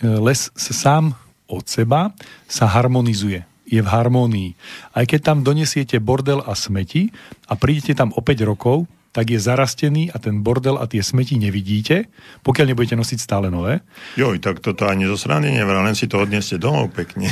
les 0.00 0.40
sám 0.56 1.12
od 1.50 1.64
seba 1.66 2.14
sa 2.46 2.64
harmonizuje 2.70 3.49
je 3.70 3.80
v 3.80 3.88
harmónii. 3.88 4.50
Aj 4.98 5.06
keď 5.06 5.20
tam 5.32 5.38
donesiete 5.46 6.02
bordel 6.02 6.42
a 6.42 6.58
smeti 6.58 7.14
a 7.46 7.54
prídete 7.54 7.94
tam 7.94 8.10
o 8.12 8.20
5 8.20 8.50
rokov, 8.50 8.90
tak 9.10 9.34
je 9.34 9.42
zarastený 9.42 10.14
a 10.14 10.22
ten 10.22 10.38
bordel 10.38 10.78
a 10.78 10.86
tie 10.86 11.02
smeti 11.02 11.34
nevidíte, 11.34 12.06
pokiaľ 12.46 12.74
nebudete 12.74 12.94
nosiť 12.94 13.18
stále 13.18 13.50
nové. 13.50 13.82
Joj, 14.14 14.38
tak 14.38 14.62
toto 14.62 14.86
ani 14.86 15.06
zo 15.10 15.18
strany 15.18 15.50
nevral, 15.50 15.82
len 15.82 15.98
si 15.98 16.06
to 16.06 16.22
odneste 16.22 16.62
domov 16.62 16.94
pekne. 16.94 17.26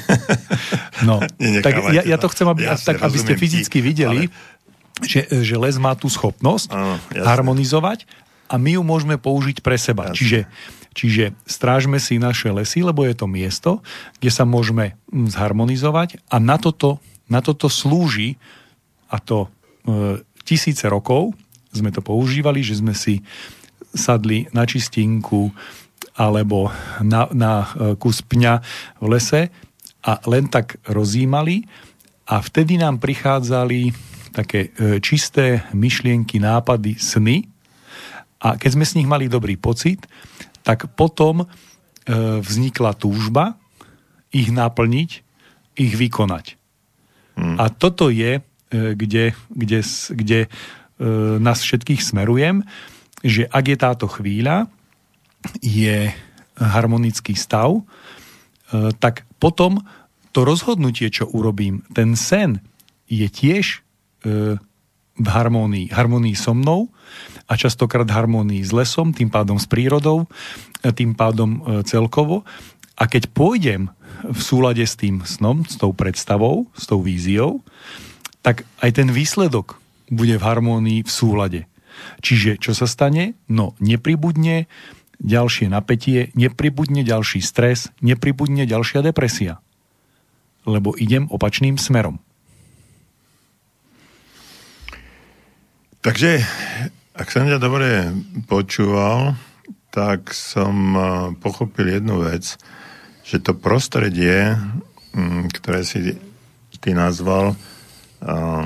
no, 1.08 1.22
tak 1.66 1.74
ja, 1.94 2.02
ja 2.02 2.18
to 2.18 2.26
chcem, 2.34 2.50
aby, 2.50 2.66
ja 2.66 2.74
tak, 2.74 2.98
aby 2.98 3.18
ste 3.18 3.38
fyzicky 3.38 3.78
videli, 3.78 4.26
ale... 4.26 5.06
že, 5.06 5.30
že 5.30 5.54
les 5.54 5.78
má 5.78 5.94
tú 5.94 6.10
schopnosť 6.10 6.74
ano, 6.74 6.98
harmonizovať 7.14 8.10
a 8.50 8.58
my 8.58 8.74
ju 8.74 8.82
môžeme 8.82 9.14
použiť 9.14 9.62
pre 9.62 9.78
seba. 9.78 10.10
Jasne. 10.10 10.18
Čiže, 10.18 10.38
čiže 10.98 11.38
strážme 11.46 12.02
si 12.02 12.18
naše 12.18 12.50
lesy, 12.50 12.82
lebo 12.82 13.06
je 13.06 13.14
to 13.14 13.30
miesto, 13.30 13.78
kde 14.18 14.34
sa 14.34 14.42
môžeme 14.42 14.98
hm, 15.14 15.30
zharmonizovať 15.30 16.18
a 16.26 16.42
na 16.42 16.58
toto, 16.58 16.98
na 17.30 17.38
toto 17.38 17.70
slúži, 17.70 18.34
a 19.06 19.22
to 19.22 19.46
e, 19.46 20.20
tisíce 20.42 20.84
rokov 20.90 21.32
sme 21.70 21.94
to 21.94 22.02
používali, 22.02 22.60
že 22.66 22.82
sme 22.82 22.92
si 22.92 23.22
sadli 23.94 24.50
na 24.50 24.66
čistinku 24.66 25.54
alebo 26.18 26.74
na, 27.00 27.30
na 27.30 27.52
e, 27.62 27.94
kus 27.94 28.20
pňa 28.26 28.60
v 28.98 29.06
lese 29.06 29.42
a 30.02 30.12
len 30.26 30.50
tak 30.50 30.82
rozímali 30.84 31.64
a 32.28 32.42
vtedy 32.42 32.76
nám 32.76 33.00
prichádzali 33.00 33.94
také 34.34 34.74
e, 34.76 34.98
čisté 35.00 35.64
myšlienky, 35.72 36.36
nápady, 36.42 37.00
sny, 37.00 37.48
a 38.38 38.54
keď 38.54 38.70
sme 38.78 38.86
s 38.86 38.94
nich 38.94 39.08
mali 39.08 39.26
dobrý 39.26 39.58
pocit, 39.58 40.06
tak 40.62 40.90
potom 40.94 41.44
e, 41.44 41.46
vznikla 42.40 42.94
túžba 42.94 43.58
ich 44.32 44.52
naplniť, 44.52 45.10
ich 45.78 45.92
vykonať. 45.94 46.58
Hmm. 47.38 47.56
A 47.56 47.70
toto 47.70 48.10
je, 48.10 48.40
e, 48.40 48.42
kde, 48.94 49.32
kde, 49.50 49.80
kde 50.12 50.40
e, 50.44 50.48
nás 51.38 51.62
všetkých 51.62 52.02
smerujem, 52.02 52.66
že 53.22 53.46
ak 53.50 53.64
je 53.66 53.76
táto 53.78 54.06
chvíľa, 54.06 54.70
je 55.62 56.10
harmonický 56.58 57.38
stav, 57.38 57.78
e, 57.78 57.82
tak 58.98 59.24
potom 59.38 59.82
to 60.34 60.44
rozhodnutie, 60.44 61.08
čo 61.08 61.30
urobím, 61.30 61.82
ten 61.94 62.14
sen 62.18 62.60
je 63.08 63.26
tiež 63.26 63.80
e, 64.26 64.58
v 65.18 65.28
harmonii, 65.28 65.90
harmonii 65.90 66.38
so 66.38 66.54
mnou 66.54 66.88
a 67.50 67.58
častokrát 67.58 68.06
harmonii 68.06 68.62
s 68.62 68.70
lesom, 68.70 69.10
tým 69.10 69.28
pádom 69.28 69.58
s 69.58 69.66
prírodou, 69.66 70.30
tým 70.82 71.12
pádom 71.18 71.50
e, 71.58 71.82
celkovo. 71.82 72.46
A 72.98 73.10
keď 73.10 73.30
pôjdem 73.30 73.90
v 74.22 74.40
súlade 74.40 74.82
s 74.82 74.98
tým 74.98 75.22
snom, 75.22 75.66
s 75.66 75.78
tou 75.78 75.94
predstavou, 75.94 76.70
s 76.74 76.86
tou 76.86 77.02
víziou, 77.02 77.62
tak 78.42 78.66
aj 78.82 79.02
ten 79.02 79.08
výsledok 79.10 79.78
bude 80.10 80.38
v 80.38 80.46
harmonii 80.46 81.00
v 81.04 81.10
súlade. 81.10 81.60
Čiže 82.22 82.62
čo 82.62 82.72
sa 82.74 82.86
stane? 82.86 83.34
No, 83.50 83.74
nepribudne 83.82 84.70
ďalšie 85.18 85.66
napätie, 85.70 86.30
nepribudne 86.38 87.02
ďalší 87.02 87.42
stres, 87.42 87.90
nepribudne 87.98 88.64
ďalšia 88.64 89.02
depresia. 89.02 89.58
Lebo 90.62 90.94
idem 90.94 91.26
opačným 91.30 91.74
smerom. 91.74 92.22
Takže, 95.98 96.38
ak 97.18 97.26
som 97.26 97.50
ťa 97.50 97.58
dobre 97.58 98.14
počúval, 98.46 99.34
tak 99.90 100.30
som 100.30 100.74
eh, 100.94 101.04
pochopil 101.42 101.98
jednu 101.98 102.22
vec, 102.22 102.54
že 103.26 103.42
to 103.42 103.58
prostredie, 103.58 104.54
mm, 105.10 105.50
ktoré 105.58 105.82
si 105.82 106.14
ty 106.78 106.94
nazval, 106.94 107.58
eh, 108.22 108.64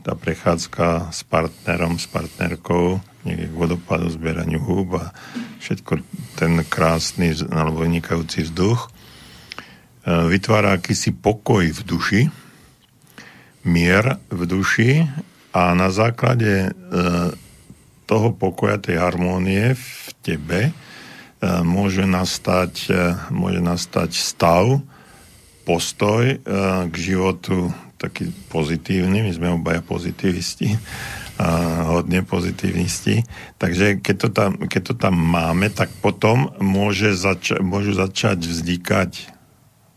tá 0.00 0.12
prechádzka 0.16 1.12
s 1.12 1.20
partnerom, 1.28 2.00
s 2.00 2.08
partnerkou, 2.08 3.04
niekde 3.28 3.52
k 3.52 3.54
vodopadu, 3.54 4.08
zbieraniu 4.08 4.64
húb 4.64 4.96
a 4.96 5.12
všetko 5.60 6.00
ten 6.40 6.64
krásny 6.64 7.36
alebo 7.52 7.84
vynikajúci 7.84 8.48
vzduch, 8.48 8.88
eh, 8.88 10.24
vytvára 10.24 10.80
akýsi 10.80 11.12
pokoj 11.12 11.68
v 11.68 11.80
duši, 11.84 12.22
mier 13.68 14.16
v 14.32 14.40
duši 14.48 15.04
a 15.52 15.76
na 15.76 15.92
základe 15.92 16.68
e, 16.68 16.70
toho 18.08 18.28
pokoja, 18.32 18.80
tej 18.80 18.96
harmónie 18.98 19.76
v 19.76 20.06
tebe 20.24 20.60
e, 20.68 20.72
môže 21.60 22.08
nastať, 22.08 22.72
e, 22.88 22.92
môže 23.28 23.60
nastať 23.60 24.10
stav, 24.16 24.80
postoj 25.62 26.42
k 26.90 26.94
životu 26.98 27.70
taký 27.94 28.34
pozitívny, 28.50 29.22
my 29.22 29.30
sme 29.30 29.48
obaja 29.54 29.78
pozitivisti, 29.78 30.74
hodne 31.86 32.26
pozitivisti, 32.26 33.22
takže 33.62 34.02
keď 34.02 34.16
to 34.18 34.28
tam, 34.34 34.50
keď 34.66 34.82
to 34.90 34.94
tam 34.98 35.14
máme, 35.14 35.70
tak 35.70 35.86
potom 36.02 36.50
môže 36.58 37.14
zača- 37.14 37.62
môžu 37.62 37.94
začať 37.94 38.42
vznikať 38.42 39.10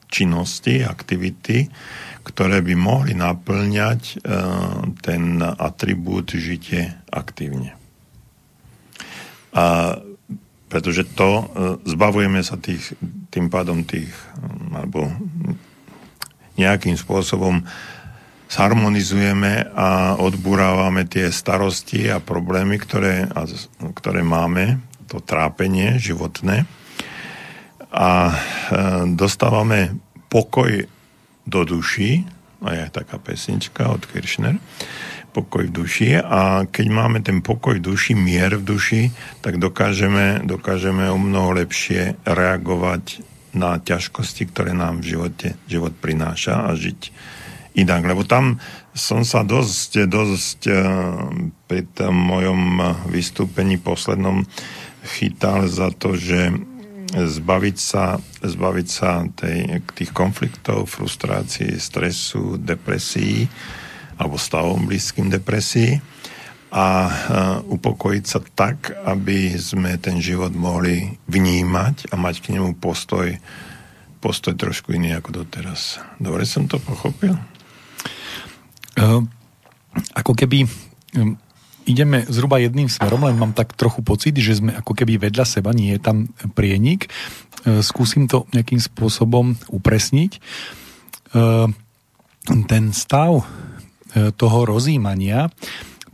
činnosti, 0.05 0.85
aktivity, 0.85 1.73
ktoré 2.25 2.65
by 2.65 2.73
mohli 2.73 3.13
naplňať 3.13 4.01
e, 4.01 4.15
ten 5.05 5.39
atribút 5.45 6.33
žitie 6.33 6.97
aktívne. 7.13 7.77
A 9.53 9.95
pretože 10.65 11.05
to, 11.05 11.29
e, 11.31 11.45
zbavujeme 11.85 12.41
sa 12.41 12.57
tých, 12.57 12.97
tým 13.29 13.53
pádom 13.53 13.85
tých, 13.85 14.09
alebo 14.73 15.07
nejakým 16.57 16.97
spôsobom 16.97 17.61
zharmonizujeme 18.49 19.71
a 19.71 20.17
odburávame 20.17 21.05
tie 21.05 21.29
starosti 21.29 22.09
a 22.09 22.17
problémy, 22.17 22.81
ktoré, 22.81 23.29
a, 23.29 23.45
ktoré 23.93 24.25
máme, 24.25 24.81
to 25.05 25.21
trápenie 25.21 26.01
životné 26.01 26.65
a 27.95 28.09
e, 28.27 28.35
dostávame 29.15 29.95
pokoj 30.27 30.89
do 31.45 31.61
duši, 31.63 32.25
a 32.65 32.73
je 32.73 32.89
taká 32.89 33.21
pesnička 33.21 33.93
od 33.93 34.05
Kirchner, 34.09 34.57
pokoj 35.35 35.67
v 35.67 35.75
duši 35.75 36.09
a 36.15 36.63
keď 36.63 36.85
máme 36.87 37.19
ten 37.19 37.43
pokoj 37.43 37.75
v 37.75 37.83
duši, 37.83 38.15
mier 38.15 38.55
v 38.55 38.63
duši, 38.63 39.01
tak 39.43 39.59
dokážeme, 39.59 40.47
dokážeme 40.47 41.11
o 41.11 41.19
mnoho 41.19 41.59
lepšie 41.59 42.15
reagovať 42.23 43.19
na 43.51 43.75
ťažkosti, 43.79 44.47
ktoré 44.51 44.71
nám 44.71 45.03
v 45.03 45.15
živote 45.15 45.47
život 45.67 45.91
prináša 45.91 46.67
a 46.67 46.75
žiť 46.75 47.11
inak. 47.75 48.07
Lebo 48.07 48.23
tam 48.23 48.63
som 48.95 49.27
sa 49.27 49.43
dosť, 49.43 50.07
dosť 50.07 50.59
eh, 50.71 50.75
pri 51.67 51.81
tom 51.91 52.15
mojom 52.15 52.79
vystúpení 53.11 53.75
poslednom 53.75 54.47
chytal 55.05 55.67
za 55.67 55.91
to, 55.91 56.15
že 56.15 56.55
zbaviť 57.13 57.77
sa, 57.77 58.17
zbaviť 58.41 58.87
sa 58.87 59.25
tej, 59.37 59.83
tých 59.93 60.11
konfliktov, 60.15 60.89
frustrácií, 60.89 61.77
stresu, 61.77 62.57
depresí 62.57 63.45
alebo 64.15 64.39
stavom 64.39 64.87
blízkym 64.87 65.27
depresii 65.27 65.99
a 66.75 66.87
uh, 66.87 67.11
upokojiť 67.71 68.23
sa 68.25 68.39
tak, 68.43 68.91
aby 69.07 69.55
sme 69.55 69.95
ten 69.95 70.19
život 70.19 70.51
mohli 70.51 71.15
vnímať 71.29 72.11
a 72.11 72.19
mať 72.19 72.35
k 72.43 72.57
nemu 72.57 72.75
postoj, 72.75 73.31
postoj 74.19 74.55
trošku 74.59 74.91
iný 74.91 75.15
ako 75.15 75.45
doteraz. 75.45 76.03
Dobre 76.19 76.43
som 76.43 76.67
to 76.67 76.81
pochopil? 76.83 77.39
Uh, 78.99 79.23
ako 80.15 80.35
keby 80.35 80.67
um, 81.15 81.39
ideme 81.85 82.25
zhruba 82.27 82.57
jedným 82.57 82.89
smerom, 82.89 83.23
len 83.23 83.37
mám 83.37 83.53
tak 83.53 83.77
trochu 83.77 84.01
pocit, 84.01 84.35
že 84.37 84.59
sme 84.59 84.73
ako 84.73 84.91
keby 84.97 85.29
vedľa 85.29 85.45
seba, 85.45 85.71
nie 85.71 85.93
je 85.95 86.01
tam 86.01 86.17
prienik. 86.57 87.07
E, 87.65 87.81
skúsim 87.85 88.25
to 88.25 88.49
nejakým 88.51 88.81
spôsobom 88.81 89.57
upresniť. 89.69 90.31
E, 90.35 90.39
ten 92.65 92.83
stav 92.93 93.41
e, 93.41 93.45
toho 94.33 94.59
rozímania, 94.65 95.49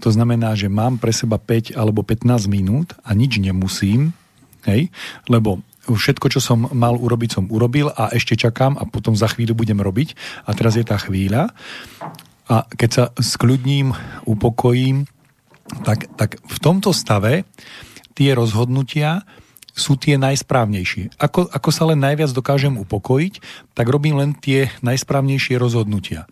to 0.02 0.10
znamená, 0.10 0.58
že 0.58 0.68
mám 0.68 0.98
pre 0.98 1.14
seba 1.14 1.38
5 1.38 1.78
alebo 1.78 2.02
15 2.02 2.50
minút 2.50 2.98
a 3.06 3.14
nič 3.14 3.38
nemusím, 3.38 4.18
hej, 4.66 4.90
lebo 5.30 5.62
všetko, 5.86 6.26
čo 6.30 6.40
som 6.42 6.70
mal 6.74 6.98
urobiť, 6.98 7.30
som 7.42 7.46
urobil 7.50 7.90
a 7.94 8.10
ešte 8.14 8.38
čakám 8.38 8.78
a 8.78 8.86
potom 8.86 9.18
za 9.18 9.30
chvíľu 9.30 9.58
budem 9.58 9.78
robiť 9.78 10.14
a 10.46 10.54
teraz 10.54 10.78
je 10.78 10.86
tá 10.86 10.98
chvíľa. 10.98 11.54
A 12.50 12.68
keď 12.68 12.90
sa 12.90 13.06
skľudním, 13.16 13.96
upokojím, 14.28 15.08
tak, 15.84 16.12
tak 16.20 16.40
v 16.44 16.58
tomto 16.60 16.92
stave 16.92 17.48
tie 18.14 18.36
rozhodnutia 18.36 19.24
sú 19.72 19.96
tie 19.96 20.20
najsprávnejšie. 20.20 21.16
Ako, 21.16 21.48
ako 21.48 21.70
sa 21.72 21.88
len 21.88 22.04
najviac 22.04 22.36
dokážem 22.36 22.76
upokojiť, 22.76 23.34
tak 23.72 23.88
robím 23.88 24.20
len 24.20 24.36
tie 24.36 24.68
najsprávnejšie 24.84 25.56
rozhodnutia. 25.56 26.28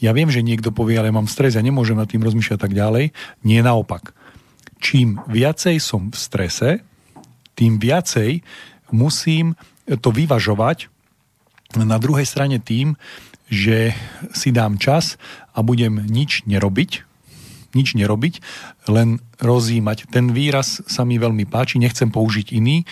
Ja 0.00 0.16
viem, 0.16 0.32
že 0.32 0.46
niekto 0.46 0.72
povie, 0.72 0.96
ale 0.96 1.12
mám 1.12 1.28
stres, 1.28 1.58
ja 1.58 1.62
nemôžem 1.62 1.98
nad 1.98 2.08
tým 2.08 2.24
rozmýšľať 2.24 2.58
tak 2.58 2.72
ďalej. 2.72 3.12
Nie 3.44 3.60
naopak. 3.60 4.16
Čím 4.78 5.20
viacej 5.26 5.76
som 5.82 6.08
v 6.08 6.16
strese, 6.16 6.70
tým 7.58 7.82
viacej 7.82 8.46
musím 8.94 9.58
to 9.84 10.14
vyvažovať 10.14 10.86
na 11.76 11.98
druhej 12.00 12.24
strane 12.24 12.62
tým, 12.62 12.96
že 13.50 13.92
si 14.32 14.54
dám 14.54 14.78
čas 14.78 15.18
a 15.52 15.60
budem 15.66 16.04
nič 16.06 16.46
nerobiť, 16.46 17.04
nič 17.74 17.98
nerobiť, 17.98 18.34
len 18.88 19.22
rozímať. 19.38 20.08
Ten 20.10 20.32
výraz 20.32 20.82
sa 20.88 21.04
mi 21.04 21.20
veľmi 21.20 21.44
páči, 21.46 21.78
nechcem 21.78 22.08
použiť 22.08 22.56
iný, 22.56 22.82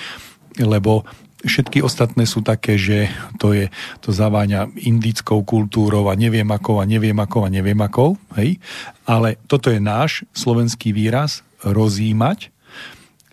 lebo 0.60 1.04
všetky 1.44 1.84
ostatné 1.84 2.24
sú 2.24 2.40
také, 2.40 2.76
že 2.76 3.12
to 3.36 3.52
je, 3.52 3.68
to 4.00 4.10
zaváňa 4.10 4.72
indickou 4.82 5.44
kultúrou 5.46 6.08
a 6.08 6.18
neviem 6.18 6.46
ako 6.48 6.80
a 6.80 6.84
neviem 6.88 7.16
ako 7.16 7.46
a 7.46 7.52
neviem 7.52 7.78
ako, 7.78 8.16
hej? 8.40 8.58
Ale 9.06 9.36
toto 9.46 9.70
je 9.70 9.78
náš 9.78 10.26
slovenský 10.32 10.90
výraz, 10.96 11.46
rozímať 11.66 12.54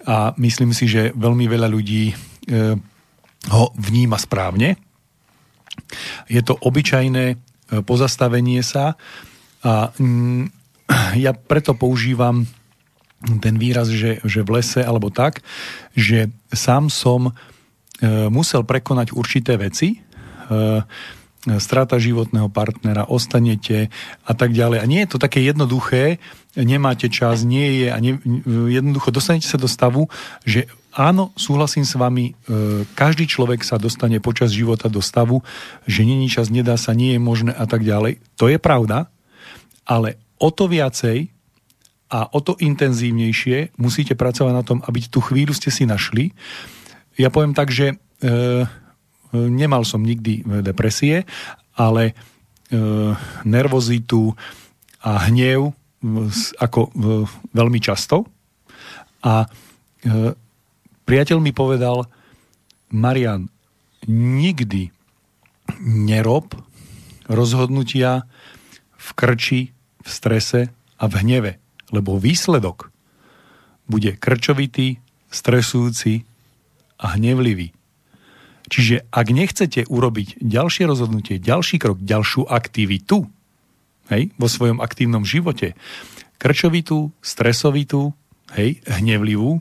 a 0.04 0.36
myslím 0.40 0.72
si, 0.76 0.90
že 0.90 1.16
veľmi 1.16 1.46
veľa 1.48 1.68
ľudí 1.70 2.12
e, 2.12 2.16
ho 3.52 3.66
vníma 3.76 4.20
správne. 4.20 4.76
Je 6.28 6.42
to 6.44 6.56
obyčajné 6.60 7.26
e, 7.34 7.36
pozastavenie 7.84 8.60
sa 8.64 8.96
a 9.64 9.92
mm, 9.96 10.63
ja 11.16 11.34
preto 11.34 11.74
používam 11.78 12.46
ten 13.40 13.56
výraz, 13.56 13.88
že, 13.88 14.20
že 14.28 14.44
v 14.44 14.60
lese 14.60 14.84
alebo 14.84 15.08
tak, 15.08 15.40
že 15.96 16.28
sám 16.52 16.92
som 16.92 17.32
E, 18.04 18.28
musel 18.28 18.68
prekonať 18.68 19.16
určité 19.16 19.56
veci, 19.56 19.96
e, 19.96 19.98
strata 21.60 22.00
životného 22.00 22.48
partnera, 22.52 23.08
ostanete 23.08 23.92
a 24.24 24.32
tak 24.36 24.56
ďalej. 24.56 24.80
A 24.80 24.86
nie 24.88 25.04
je 25.04 25.12
to 25.16 25.20
také 25.20 25.44
jednoduché, 25.44 26.20
nemáte 26.56 27.12
čas, 27.12 27.44
nie 27.48 27.84
je 27.84 27.88
a 27.92 27.98
ne, 28.00 28.20
jednoducho 28.72 29.12
dostanete 29.12 29.48
sa 29.48 29.60
do 29.60 29.68
stavu, 29.68 30.08
že 30.48 30.72
áno, 30.96 31.36
súhlasím 31.40 31.88
s 31.88 31.96
vami, 31.96 32.34
e, 32.34 32.84
každý 32.92 33.24
človek 33.24 33.64
sa 33.64 33.80
dostane 33.80 34.20
počas 34.20 34.52
života 34.52 34.92
do 34.92 35.00
stavu, 35.00 35.46
že 35.88 36.04
není 36.04 36.28
čas, 36.28 36.52
nedá 36.52 36.76
sa, 36.76 36.92
nie 36.92 37.16
je 37.16 37.22
možné 37.24 37.56
a 37.56 37.64
tak 37.64 37.88
ďalej. 37.88 38.20
To 38.36 38.52
je 38.52 38.60
pravda, 38.60 39.08
ale 39.88 40.20
o 40.44 40.50
to 40.52 40.68
viacej 40.68 41.32
a 42.12 42.28
o 42.36 42.40
to 42.44 42.60
intenzívnejšie 42.60 43.80
musíte 43.80 44.14
pracovať 44.20 44.54
na 44.54 44.64
tom, 44.68 44.84
aby 44.84 45.08
tú 45.08 45.24
chvíľu 45.24 45.56
ste 45.56 45.72
si 45.72 45.88
našli, 45.88 46.36
ja 47.16 47.32
poviem 47.32 47.56
tak, 47.56 47.70
že 47.72 47.94
e, 47.94 47.96
nemal 49.34 49.86
som 49.86 50.02
nikdy 50.02 50.46
depresie, 50.66 51.26
ale 51.78 52.12
e, 52.12 52.14
nervozitu 53.46 54.34
a 55.02 55.30
hnev 55.30 55.70
e, 55.70 55.74
ako 56.58 56.80
e, 56.86 56.92
veľmi 57.54 57.80
často. 57.82 58.26
A 59.26 59.46
e, 59.46 59.48
priateľ 61.06 61.38
mi 61.38 61.54
povedal, 61.54 62.06
Marian, 62.94 63.50
nikdy 64.10 64.94
nerob 65.82 66.54
rozhodnutia 67.30 68.26
v 68.98 69.10
krči, 69.18 69.62
v 70.04 70.10
strese 70.12 70.62
a 71.00 71.06
v 71.08 71.14
hneve, 71.24 71.52
lebo 71.96 72.20
výsledok 72.20 72.92
bude 73.88 74.16
krčovitý, 74.20 75.00
stresujúci 75.34 76.24
a 77.02 77.18
hnevlivý. 77.18 77.74
Čiže 78.70 79.10
ak 79.12 79.28
nechcete 79.34 79.84
urobiť 79.90 80.40
ďalšie 80.40 80.88
rozhodnutie, 80.88 81.36
ďalší 81.42 81.82
krok, 81.82 82.00
ďalšiu 82.00 82.48
aktivitu 82.48 83.28
hej, 84.08 84.32
vo 84.40 84.48
svojom 84.48 84.80
aktívnom 84.80 85.28
živote, 85.28 85.76
krčovitú, 86.40 87.12
stresovitú, 87.20 88.16
hej, 88.56 88.80
hnevlivú, 88.88 89.60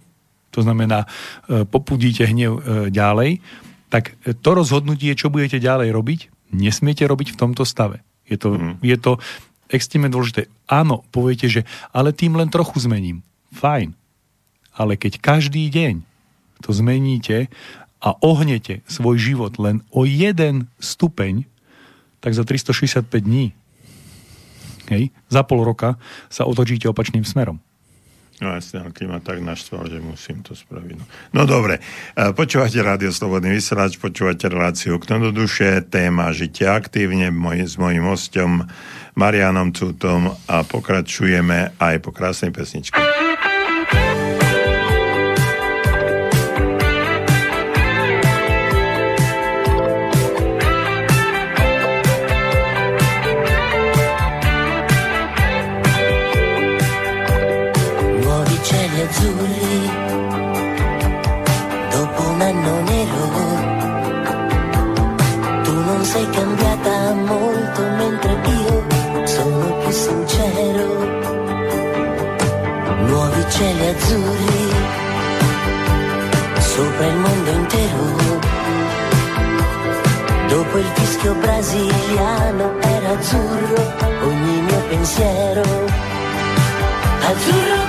to 0.52 0.60
znamená, 0.60 1.08
e, 1.48 1.66
popudíte 1.66 2.28
hnev 2.28 2.52
e, 2.58 2.60
ďalej, 2.92 3.40
tak 3.88 4.16
to 4.40 4.50
rozhodnutie, 4.56 5.12
čo 5.12 5.28
budete 5.28 5.60
ďalej 5.60 5.92
robiť, 5.92 6.20
nesmiete 6.56 7.04
robiť 7.04 7.36
v 7.36 7.40
tomto 7.40 7.64
stave. 7.68 8.00
Je 8.24 8.36
to, 8.40 8.56
mm. 8.56 8.80
je 8.80 8.96
to 8.96 9.20
extrémne 9.72 10.12
dôležité. 10.12 10.52
Áno, 10.68 11.02
poviete, 11.10 11.48
že 11.48 11.66
ale 11.90 12.12
tým 12.12 12.36
len 12.36 12.52
trochu 12.52 12.78
zmením. 12.84 13.24
Fajn. 13.56 13.96
Ale 14.76 14.96
keď 14.96 15.18
každý 15.20 15.68
deň 15.72 16.04
to 16.62 16.70
zmeníte 16.70 17.50
a 18.02 18.08
ohnete 18.22 18.84
svoj 18.86 19.16
život 19.18 19.56
len 19.58 19.82
o 19.90 20.06
jeden 20.06 20.70
stupeň, 20.78 21.44
tak 22.22 22.38
za 22.38 22.46
365 22.46 23.08
dní, 23.18 23.50
hej, 24.94 25.10
za 25.26 25.42
pol 25.42 25.66
roka 25.66 25.98
sa 26.30 26.46
otočíte 26.46 26.86
opačným 26.86 27.26
smerom. 27.26 27.58
No 28.42 28.58
jasne, 28.58 28.82
keď 28.90 29.06
ma 29.06 29.22
tak 29.22 29.38
naštval, 29.38 29.86
že 29.86 30.02
musím 30.02 30.42
to 30.42 30.58
spraviť. 30.58 30.98
No, 30.98 31.06
no 31.30 31.42
dobre, 31.46 31.78
e, 32.18 32.34
počúvate 32.34 32.74
Rádio 32.82 33.14
Slobodný 33.14 33.54
vysielač, 33.54 34.02
počúvate 34.02 34.50
reláciu 34.50 34.98
k 34.98 35.14
do 35.14 35.30
duše, 35.30 35.78
téma 35.86 36.34
Žite 36.34 36.66
aktívne 36.66 37.30
moj, 37.30 37.62
s 37.62 37.78
mojim 37.78 38.02
hostom 38.02 38.66
Marianom 39.14 39.76
Cutom 39.76 40.32
a 40.48 40.64
pokračujeme 40.64 41.76
aj 41.76 41.94
po 42.00 42.10
krásnej 42.10 42.52
pesničke. 42.52 42.96
cieli 59.12 59.52
Fischio 81.12 81.34
brasiliano 81.34 82.80
era 82.80 83.10
azzurro 83.10 83.94
ogni 84.22 84.60
mio 84.62 84.80
pensiero. 84.88 85.62
Azzurro 87.20 87.81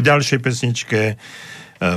po 0.00 0.08
ďalšej 0.16 0.40
pesničke 0.40 1.00
e, 1.12 1.14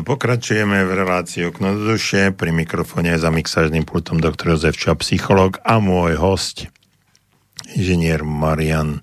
pokračujeme 0.04 0.84
v 0.84 0.92
relácii 0.92 1.48
Okno 1.48 1.72
do 1.72 1.96
duše. 1.96 2.36
Pri 2.36 2.52
mikrofóne 2.52 3.16
za 3.16 3.32
mixážnym 3.32 3.88
pultom 3.88 4.20
doktor 4.20 4.52
Jozef 4.52 4.76
Čap, 4.76 5.00
psycholog 5.08 5.56
a 5.64 5.80
môj 5.80 6.20
host, 6.20 6.68
inžinier 7.80 8.28
Marian 8.28 9.00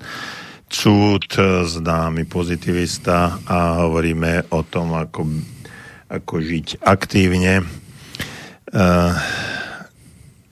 Cúd, 0.69 1.33
známy 1.65 2.29
pozitivista 2.29 3.41
a 3.49 3.89
hovoríme 3.89 4.53
o 4.53 4.61
tom, 4.69 4.93
ako, 4.93 5.33
ako 6.13 6.35
žiť 6.45 6.85
aktívne. 6.85 7.65
Uh, 8.69 9.17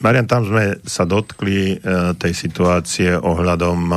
Marian, 0.01 0.25
tam 0.25 0.49
sme 0.49 0.81
sa 0.89 1.05
dotkli 1.05 1.77
uh, 1.77 2.17
tej 2.17 2.33
situácie 2.33 3.13
ohľadom 3.13 3.93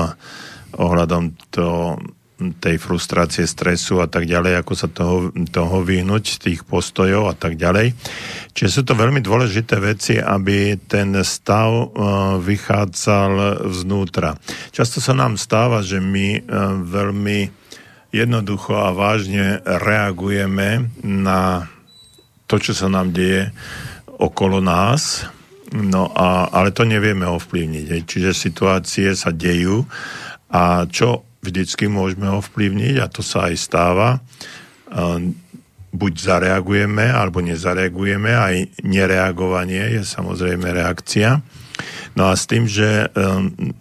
ohľadom 0.75 1.35
to, 1.51 1.95
tej 2.57 2.81
frustrácie, 2.81 3.45
stresu 3.45 4.01
a 4.01 4.09
tak 4.09 4.25
ďalej, 4.25 4.61
ako 4.61 4.73
sa 4.73 4.87
toho, 4.89 5.29
toho 5.53 5.85
vyhnúť, 5.85 6.41
tých 6.41 6.65
postojov 6.65 7.29
a 7.29 7.35
tak 7.37 7.55
ďalej. 7.55 7.93
Čiže 8.57 8.69
sú 8.69 8.81
to 8.87 8.97
veľmi 8.97 9.21
dôležité 9.21 9.77
veci, 9.77 10.17
aby 10.17 10.75
ten 10.89 11.13
stav 11.21 11.69
uh, 11.69 11.87
vychádzal 12.41 13.65
vznútra. 13.69 14.35
Často 14.73 14.97
sa 14.97 15.13
nám 15.13 15.37
stáva, 15.37 15.85
že 15.85 16.01
my 16.01 16.41
uh, 16.41 16.81
veľmi 16.81 17.39
jednoducho 18.11 18.75
a 18.75 18.91
vážne 18.91 19.63
reagujeme 19.63 20.91
na 21.05 21.71
to, 22.45 22.59
čo 22.59 22.75
sa 22.75 22.91
nám 22.91 23.15
deje 23.15 23.55
okolo 24.19 24.59
nás, 24.59 25.23
no 25.71 26.11
a, 26.11 26.51
ale 26.51 26.75
to 26.75 26.83
nevieme 26.83 27.23
ovplyvniť. 27.23 28.03
Čiže 28.03 28.35
situácie 28.35 29.15
sa 29.15 29.31
dejú 29.31 29.87
a 30.51 30.83
čo 30.91 31.30
vždycky 31.41 31.89
môžeme 31.89 32.29
ovplyvniť, 32.29 32.95
a 33.01 33.09
to 33.09 33.25
sa 33.25 33.49
aj 33.49 33.55
stáva, 33.57 34.09
buď 35.91 36.13
zareagujeme, 36.15 37.03
alebo 37.11 37.43
nezareagujeme, 37.43 38.31
aj 38.31 38.55
nereagovanie 38.85 39.99
je 39.99 40.01
samozrejme 40.07 40.71
reakcia. 40.71 41.43
No 42.15 42.31
a 42.31 42.33
s 42.35 42.47
tým, 42.47 42.67
že, 42.67 43.11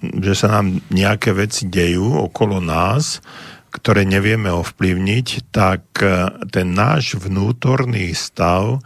že 0.01 0.35
sa 0.35 0.49
nám 0.61 0.83
nejaké 0.91 1.35
veci 1.35 1.67
dejú 1.67 2.19
okolo 2.31 2.59
nás, 2.59 3.23
ktoré 3.71 4.03
nevieme 4.03 4.51
ovplyvniť, 4.51 5.55
tak 5.55 5.83
e, 6.03 6.27
ten 6.51 6.75
náš 6.75 7.15
vnútorný 7.15 8.11
stav, 8.19 8.83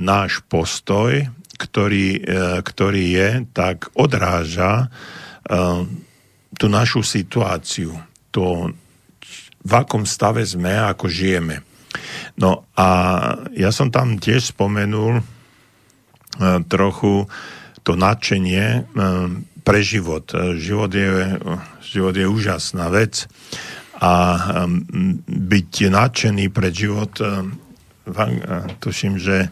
náš 0.00 0.40
postoj, 0.48 1.28
ktorý, 1.60 2.24
e, 2.24 2.60
ktorý 2.64 3.04
je, 3.04 3.28
tak 3.52 3.92
odráža 3.92 4.88
tú 6.58 6.70
našu 6.70 7.02
situáciu, 7.02 7.94
to, 8.30 8.70
v 9.64 9.72
akom 9.72 10.04
stave 10.04 10.42
sme 10.46 10.74
ako 10.74 11.06
žijeme. 11.06 11.62
No 12.34 12.66
a 12.74 12.88
ja 13.54 13.70
som 13.70 13.90
tam 13.94 14.18
tiež 14.18 14.54
spomenul 14.54 15.22
uh, 15.22 15.24
trochu 16.66 17.30
to 17.86 17.94
nadšenie 17.94 18.82
uh, 18.82 19.30
pre 19.64 19.80
život. 19.80 20.28
Život 20.60 20.90
je, 20.92 21.40
život 21.80 22.12
je 22.12 22.26
úžasná 22.28 22.92
vec 22.92 23.24
a 23.96 24.12
byť 25.24 25.72
nadšený 25.88 26.52
pre 26.52 26.68
život, 26.68 27.16
uh, 28.06 28.68
tuším, 28.78 29.16
že 29.18 29.48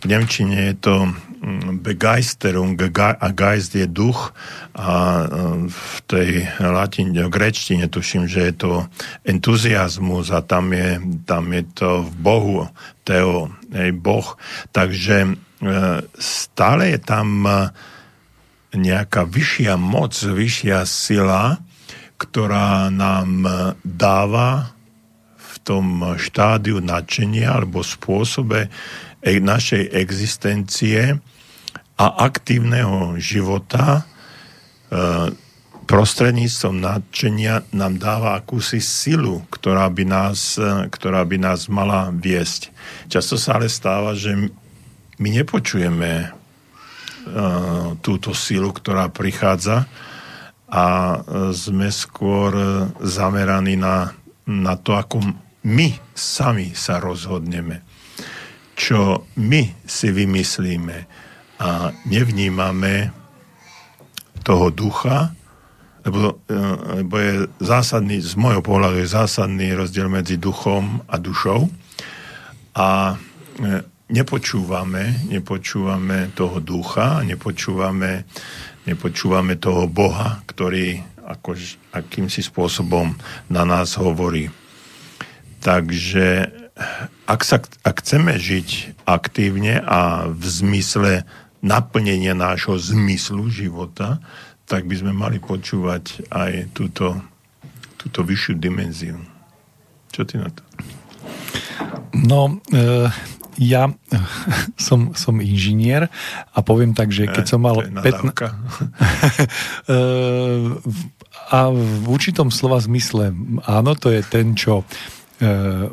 v 0.00 0.04
Nemčine 0.08 0.72
je 0.72 0.74
to 0.80 0.94
mm, 1.06 1.84
Begeisterung 1.84 2.76
a 2.96 3.26
Geist 3.32 3.74
je 3.74 3.84
duch 3.84 4.32
a 4.76 5.24
mm, 5.24 5.68
v 5.68 5.96
tej 6.08 6.30
latine, 6.60 7.16
v 7.16 7.30
grečtine 7.32 7.86
tuším, 7.88 8.28
že 8.28 8.50
je 8.50 8.54
to 8.56 8.72
entuziasmus 9.24 10.32
a 10.32 10.40
tam 10.40 10.72
je, 10.72 11.00
tam 11.24 11.52
je 11.52 11.62
to 11.74 11.90
v 12.08 12.12
Bohu, 12.16 12.58
Teo, 13.04 13.50
hej, 13.74 13.90
Boh. 13.96 14.38
Takže 14.70 15.16
e, 15.26 15.30
stále 16.20 16.82
je 16.94 17.00
tam 17.02 17.42
e, 17.42 17.52
nejaká 18.76 19.26
vyššia 19.26 19.74
moc, 19.74 20.14
vyššia 20.14 20.86
sila, 20.86 21.58
ktorá 22.20 22.92
nám 22.92 23.30
e, 23.42 23.50
dáva 23.82 24.70
v 24.70 24.79
tom 25.70 26.18
štádiu 26.18 26.82
nadšenia 26.82 27.62
alebo 27.62 27.86
spôsobe 27.86 28.66
E, 29.20 29.36
našej 29.36 29.92
existencie 29.92 31.20
a 32.00 32.06
aktívneho 32.24 33.20
života 33.20 34.00
e, 34.00 34.02
prostredníctvom 35.84 36.80
nadšenia 36.80 37.68
nám 37.76 38.00
dáva 38.00 38.40
akúsi 38.40 38.80
silu, 38.80 39.44
ktorá 39.52 39.92
by 39.92 40.04
nás, 40.08 40.56
e, 40.56 40.88
ktorá 40.88 41.20
by 41.28 41.36
nás 41.36 41.68
mala 41.68 42.08
viesť. 42.08 42.72
Často 43.12 43.36
sa 43.36 43.60
ale 43.60 43.68
stáva, 43.68 44.16
že 44.16 44.32
my 45.20 45.28
nepočujeme 45.28 46.40
túto 48.00 48.32
silu, 48.32 48.72
ktorá 48.72 49.12
prichádza 49.12 49.84
a 50.72 51.20
sme 51.52 51.92
skôr 51.92 52.56
zameraní 53.04 53.76
na, 53.76 54.16
na 54.48 54.72
to, 54.80 54.96
ako 54.96 55.20
my 55.64 55.88
sami 56.16 56.72
sa 56.72 57.00
rozhodneme 57.00 57.90
čo 58.80 59.28
my 59.36 59.84
si 59.84 60.08
vymyslíme 60.08 60.98
a 61.60 61.92
nevnímame 62.08 63.12
toho 64.40 64.72
ducha, 64.72 65.36
lebo, 66.00 66.40
e, 66.48 66.56
lebo 67.04 67.14
je 67.20 67.34
zásadný, 67.60 68.24
z 68.24 68.40
môjho 68.40 68.64
pohľadu 68.64 69.04
je 69.04 69.12
zásadný 69.12 69.76
rozdiel 69.76 70.08
medzi 70.08 70.40
duchom 70.40 71.04
a 71.04 71.20
dušou 71.20 71.68
a 72.72 73.12
e, 73.12 73.84
nepočúvame, 74.08 75.28
nepočúvame 75.28 76.32
toho 76.32 76.56
ducha, 76.64 77.20
nepočúvame, 77.20 78.24
nepočúvame 78.88 79.60
toho 79.60 79.84
Boha, 79.92 80.40
ktorý 80.48 81.04
ako, 81.20 81.52
akýmsi 81.92 82.40
spôsobom 82.40 83.12
na 83.52 83.68
nás 83.68 84.00
hovorí. 84.00 84.48
Takže 85.60 86.48
ak, 87.28 87.40
sa, 87.44 87.60
ak 87.84 88.00
chceme 88.00 88.40
žiť 88.40 89.00
aktívne 89.04 89.84
a 89.84 90.26
v 90.32 90.44
zmysle 90.48 91.28
naplnenia 91.60 92.32
nášho 92.32 92.80
zmyslu 92.80 93.52
života, 93.52 94.24
tak 94.64 94.88
by 94.88 94.96
sme 94.96 95.12
mali 95.12 95.36
počúvať 95.36 96.30
aj 96.32 96.72
túto, 96.72 97.20
túto 98.00 98.24
vyššiu 98.24 98.54
dimenziu. 98.56 99.20
Čo 100.10 100.24
ty 100.24 100.40
na 100.40 100.48
to? 100.48 100.62
No, 102.16 102.58
e, 102.72 103.12
ja 103.60 103.92
som, 104.88 105.12
som 105.12 105.36
inžinier 105.44 106.08
a 106.56 106.58
poviem 106.64 106.96
tak, 106.96 107.12
že 107.12 107.28
keď 107.28 107.44
som 107.44 107.60
mal 107.60 107.84
15... 107.84 108.00
E, 109.90 109.98
a 111.50 111.66
v 111.66 112.06
určitom 112.06 112.54
slova 112.54 112.78
zmysle, 112.78 113.34
áno, 113.66 113.98
to 113.98 114.14
je 114.14 114.22
ten, 114.22 114.54
čo 114.54 114.86
E, 114.86 115.19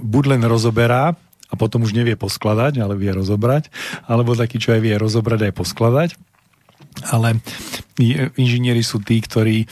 buď 0.03 0.23
len 0.35 0.41
rozoberá 0.43 1.15
a 1.47 1.53
potom 1.55 1.87
už 1.87 1.95
nevie 1.95 2.19
poskladať, 2.19 2.83
ale 2.83 2.99
vie 2.99 3.11
rozobrať, 3.15 3.71
alebo 4.03 4.35
taký, 4.35 4.59
čo 4.59 4.75
aj 4.75 4.81
vie 4.83 4.95
rozobrať 4.99 5.47
aj 5.47 5.53
poskladať. 5.55 6.09
Ale 7.07 7.39
inžinieri 8.35 8.83
sú 8.83 8.99
tí, 8.99 9.21
ktorí 9.21 9.63
e, 9.63 9.67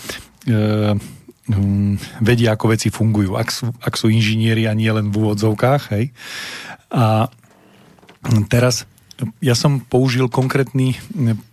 hm, 1.52 1.94
vedia, 2.22 2.56
ako 2.56 2.66
veci 2.72 2.88
fungujú. 2.94 3.36
Ak 3.36 3.50
sú, 3.52 3.74
ak 3.82 3.98
sú 3.98 4.08
inžinieri 4.08 4.70
a 4.70 4.78
nie 4.78 4.88
len 4.88 5.10
v 5.10 5.26
úvodzovkách. 5.26 5.82
Hej. 5.92 6.16
A 6.94 7.28
teraz 8.48 8.86
ja 9.40 9.58
som 9.58 9.82
použil 9.82 10.28
konkrétny 10.28 10.96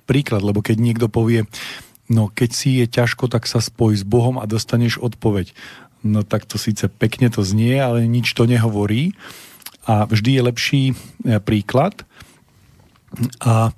príklad, 0.05 0.43
lebo 0.45 0.61
keď 0.61 0.77
niekto 0.79 1.07
povie, 1.09 1.49
no 2.11 2.29
keď 2.29 2.51
si 2.53 2.83
je 2.83 2.87
ťažko, 2.91 3.33
tak 3.33 3.49
sa 3.49 3.63
spoj 3.63 3.97
s 3.97 4.05
Bohom 4.05 4.37
a 4.39 4.45
dostaneš 4.45 5.01
odpoveď. 5.01 5.57
No 6.03 6.27
tak 6.27 6.51
to 6.51 6.59
síce 6.59 6.91
pekne 6.91 7.31
to 7.31 7.47
znie, 7.47 7.79
ale 7.79 8.11
nič 8.11 8.35
to 8.35 8.43
nehovorí. 8.43 9.15
A 9.87 10.07
vždy 10.07 10.39
je 10.39 10.43
lepší 10.43 10.83
e, 10.91 10.95
príklad. 11.39 12.07
A 13.43 13.71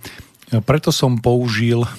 preto 0.65 0.93
som 0.93 1.21
použil, 1.21 1.85
e, 1.85 1.91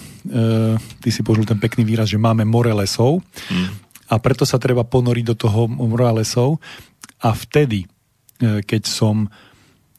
ty 1.01 1.09
si 1.13 1.21
použil 1.21 1.45
ten 1.45 1.61
pekný 1.61 1.85
výraz, 1.85 2.09
že 2.09 2.21
máme 2.21 2.45
more 2.45 2.73
lesov. 2.73 3.21
Mm. 3.49 3.69
A 4.09 4.15
preto 4.21 4.45
sa 4.45 4.61
treba 4.61 4.85
ponoriť 4.85 5.25
do 5.25 5.35
toho 5.37 5.69
mora 5.69 6.13
lesov. 6.13 6.57
A 7.21 7.33
vtedy, 7.33 7.85
e, 7.85 7.87
keď 8.65 8.89
som, 8.89 9.29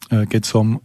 keď 0.07 0.43
som 0.47 0.79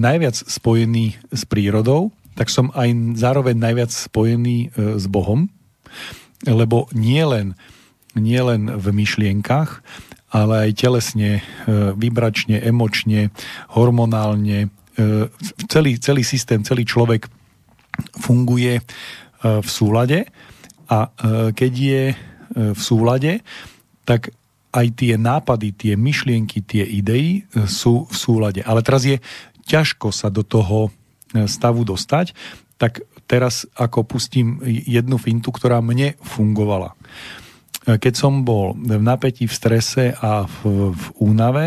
najviac 0.00 0.32
spojený 0.32 1.20
s 1.28 1.44
prírodou, 1.44 2.08
tak 2.32 2.48
som 2.48 2.72
aj 2.72 3.20
zároveň 3.20 3.52
najviac 3.52 3.92
spojený 3.92 4.72
s 4.96 5.04
Bohom, 5.12 5.52
lebo 6.48 6.88
nie 6.96 7.20
len 7.20 7.52
nielen 8.16 8.68
v 8.78 8.86
myšlienkach, 8.92 9.80
ale 10.32 10.68
aj 10.68 10.80
telesne, 10.80 11.30
e, 11.38 11.42
vibračne, 11.92 12.56
emočne, 12.64 13.28
hormonálne. 13.76 14.72
E, 14.96 15.28
celý, 15.68 16.00
celý 16.00 16.24
systém, 16.24 16.64
celý 16.64 16.88
človek 16.88 17.28
funguje 18.16 18.80
e, 18.80 18.82
v 19.60 19.68
súlade 19.68 20.24
a 20.92 21.08
keď 21.56 21.72
je 21.72 22.02
v 22.52 22.76
súlade, 22.76 23.40
tak 24.04 24.28
aj 24.76 24.86
tie 24.92 25.16
nápady, 25.16 25.72
tie 25.72 25.94
myšlienky, 25.96 26.60
tie 26.60 26.84
idei 26.84 27.48
sú 27.64 28.04
v 28.04 28.12
súlade. 28.12 28.60
Ale 28.60 28.84
teraz 28.84 29.08
je 29.08 29.16
ťažko 29.64 30.12
sa 30.12 30.28
do 30.28 30.44
toho 30.44 30.92
stavu 31.48 31.88
dostať, 31.88 32.36
tak 32.76 33.08
teraz 33.24 33.64
ako 33.72 34.04
pustím 34.04 34.60
jednu 34.66 35.16
fintu, 35.16 35.48
ktorá 35.48 35.80
mne 35.80 36.12
fungovala. 36.20 36.92
E, 36.92 37.41
keď 37.86 38.14
som 38.14 38.46
bol 38.46 38.78
v 38.78 39.02
napätí, 39.02 39.50
v 39.50 39.54
strese 39.54 40.04
a 40.22 40.46
v, 40.46 40.90
v 40.94 41.04
únave, 41.18 41.66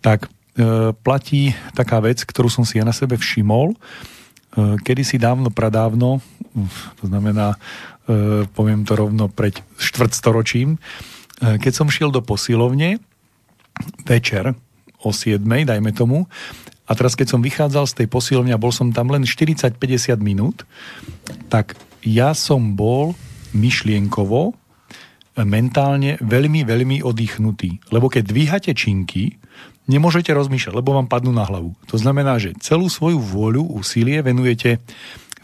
tak 0.00 0.30
e, 0.54 0.94
platí 0.94 1.50
taká 1.74 1.98
vec, 1.98 2.22
ktorú 2.22 2.46
som 2.46 2.62
si 2.62 2.78
ja 2.78 2.84
na 2.86 2.94
sebe 2.94 3.18
všimol, 3.18 3.74
e, 3.74 3.76
kedysi 4.86 5.18
dávno, 5.18 5.50
pradávno, 5.50 6.22
to 7.02 7.04
znamená, 7.10 7.58
e, 8.06 8.46
poviem 8.54 8.86
to 8.86 8.94
rovno 8.94 9.26
pred 9.26 9.58
štvrtstoročím, 9.82 10.78
E, 11.40 11.60
keď 11.60 11.72
som 11.72 11.92
šiel 11.92 12.08
do 12.08 12.24
posilovne 12.24 12.96
večer 14.08 14.56
o 15.04 15.12
7, 15.12 15.44
dajme 15.44 15.92
tomu, 15.92 16.24
a 16.86 16.94
teraz 16.94 17.18
keď 17.18 17.36
som 17.36 17.40
vychádzal 17.42 17.84
z 17.90 17.96
tej 18.02 18.08
posilovne 18.08 18.54
a 18.54 18.62
bol 18.62 18.72
som 18.72 18.94
tam 18.94 19.10
len 19.10 19.26
40-50 19.26 20.16
minút, 20.22 20.64
tak 21.50 21.76
ja 22.06 22.32
som 22.32 22.78
bol 22.78 23.18
myšlienkovo, 23.52 24.54
mentálne 25.44 26.16
veľmi, 26.24 26.64
veľmi 26.64 26.96
oddychnutý. 27.04 27.92
Lebo 27.92 28.08
keď 28.08 28.32
dvíhate 28.32 28.72
činky, 28.72 29.36
nemôžete 29.84 30.32
rozmýšľať, 30.32 30.72
lebo 30.72 30.96
vám 30.96 31.10
padnú 31.10 31.34
na 31.34 31.44
hlavu. 31.44 31.76
To 31.92 31.96
znamená, 32.00 32.40
že 32.40 32.56
celú 32.58 32.88
svoju 32.88 33.20
vôľu, 33.20 33.76
úsilie 33.76 34.24
venujete 34.24 34.80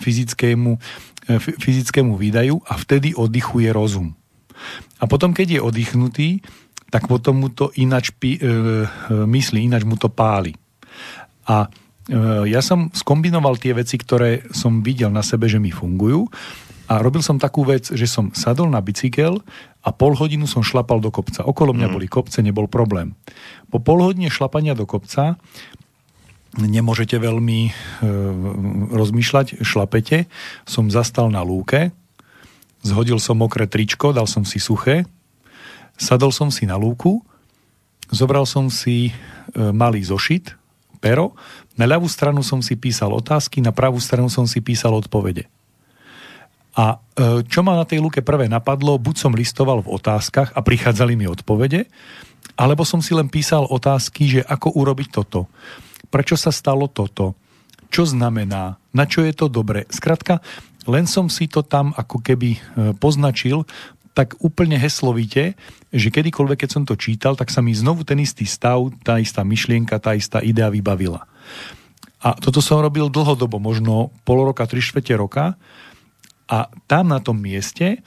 fyzickému, 0.01 0.81
e, 1.29 1.37
fyzickému 1.39 2.17
výdaju 2.17 2.65
a 2.65 2.75
vtedy 2.81 3.13
oddychuje 3.13 3.69
rozum. 3.71 4.17
A 5.03 5.05
potom, 5.11 5.35
keď 5.35 5.59
je 5.59 5.61
oddychnutý, 5.61 6.29
tak 6.93 7.09
potom 7.09 7.41
mu 7.41 7.49
to 7.49 7.73
inač 7.81 8.13
pí, 8.13 8.37
e, 8.37 8.41
e, 8.41 8.51
myslí, 9.09 9.65
ináč 9.65 9.89
mu 9.89 9.97
to 9.97 10.13
páli. 10.13 10.53
A 11.49 11.67
e, 11.67 11.69
ja 12.53 12.61
som 12.61 12.93
skombinoval 12.93 13.57
tie 13.57 13.73
veci, 13.73 13.97
ktoré 13.97 14.45
som 14.53 14.85
videl 14.85 15.09
na 15.09 15.25
sebe, 15.25 15.49
že 15.49 15.57
mi 15.57 15.73
fungujú 15.73 16.29
a 16.93 17.01
robil 17.01 17.25
som 17.25 17.41
takú 17.41 17.65
vec, 17.65 17.89
že 17.89 18.05
som 18.05 18.29
sadol 18.37 18.69
na 18.69 18.85
bicykel 18.85 19.41
a 19.81 19.89
pol 19.97 20.13
hodinu 20.13 20.45
som 20.45 20.61
šlapal 20.61 21.01
do 21.01 21.09
kopca. 21.09 21.41
Okolo 21.41 21.73
mňa 21.73 21.89
mm. 21.89 21.95
boli 21.97 22.05
kopce, 22.05 22.45
nebol 22.45 22.69
problém. 22.69 23.17
Po 23.73 23.81
pol 23.81 24.05
hodine 24.05 24.29
šlapania 24.29 24.77
do 24.77 24.85
kopca 24.85 25.41
nemôžete 26.53 27.17
veľmi 27.17 27.61
e, 27.65 27.73
rozmýšľať, 28.93 29.65
šlapete. 29.65 30.29
Som 30.69 30.93
zastal 30.93 31.33
na 31.33 31.41
lúke, 31.41 31.97
Zhodil 32.83 33.23
som 33.23 33.39
mokré 33.39 33.71
tričko, 33.71 34.11
dal 34.11 34.27
som 34.27 34.43
si 34.43 34.59
suché, 34.59 35.07
sadol 35.95 36.35
som 36.35 36.51
si 36.51 36.67
na 36.67 36.75
lúku, 36.75 37.23
zobral 38.11 38.43
som 38.43 38.67
si 38.67 39.09
e, 39.09 39.13
malý 39.71 40.03
zošit, 40.03 40.59
pero, 40.99 41.39
na 41.79 41.87
ľavú 41.87 42.11
stranu 42.11 42.43
som 42.43 42.59
si 42.59 42.75
písal 42.75 43.15
otázky, 43.15 43.63
na 43.63 43.71
pravú 43.71 44.03
stranu 44.03 44.27
som 44.27 44.51
si 44.51 44.59
písal 44.59 44.99
odpovede. 44.99 45.47
A 46.73 46.97
e, 46.97 47.45
čo 47.45 47.61
ma 47.61 47.77
na 47.77 47.85
tej 47.85 48.01
lúke 48.01 48.25
prvé 48.25 48.49
napadlo, 48.49 48.97
buď 48.97 49.17
som 49.29 49.37
listoval 49.37 49.85
v 49.85 49.93
otázkach 49.93 50.57
a 50.57 50.61
prichádzali 50.65 51.13
mi 51.17 51.29
odpovede, 51.29 51.85
alebo 52.57 52.85
som 52.89 53.05
si 53.05 53.13
len 53.13 53.29
písal 53.29 53.69
otázky, 53.69 54.41
že 54.41 54.41
ako 54.45 54.77
urobiť 54.77 55.09
toto, 55.13 55.53
prečo 56.09 56.37
sa 56.37 56.49
stalo 56.49 56.89
toto, 56.89 57.37
čo 57.93 58.09
znamená, 58.09 58.81
na 58.97 59.05
čo 59.05 59.21
je 59.21 59.37
to 59.37 59.53
dobre. 59.53 59.85
Skrátka, 59.93 60.41
len 60.89 61.05
som 61.05 61.29
si 61.29 61.45
to 61.47 61.61
tam 61.61 61.93
ako 61.93 62.25
keby 62.25 62.57
e, 62.57 62.61
poznačil 62.97 63.69
tak 64.13 64.37
úplne 64.45 64.77
heslovite, 64.77 65.57
že 65.89 66.13
kedykoľvek, 66.13 66.65
keď 66.65 66.71
som 66.71 66.85
to 66.85 67.01
čítal, 67.01 67.33
tak 67.33 67.49
sa 67.49 67.65
mi 67.65 67.73
znovu 67.73 68.05
ten 68.05 68.21
istý 68.21 68.45
stav, 68.45 68.93
tá 69.01 69.17
istá 69.17 69.41
myšlienka, 69.41 69.97
tá 70.01 70.13
istá 70.13 70.45
idea 70.45 70.69
vybavila. 70.69 71.25
A 72.23 72.37
toto 72.37 72.61
som 72.61 72.85
robil 72.85 73.09
dlhodobo, 73.09 73.57
možno 73.57 74.13
pol 74.23 74.45
roka, 74.47 74.69
tri 74.69 74.85
štvrte 74.85 75.17
roka. 75.17 75.57
A 76.49 76.71
tam 76.91 77.13
na 77.13 77.19
tom 77.23 77.39
mieste 77.39 77.87
e, 77.97 77.99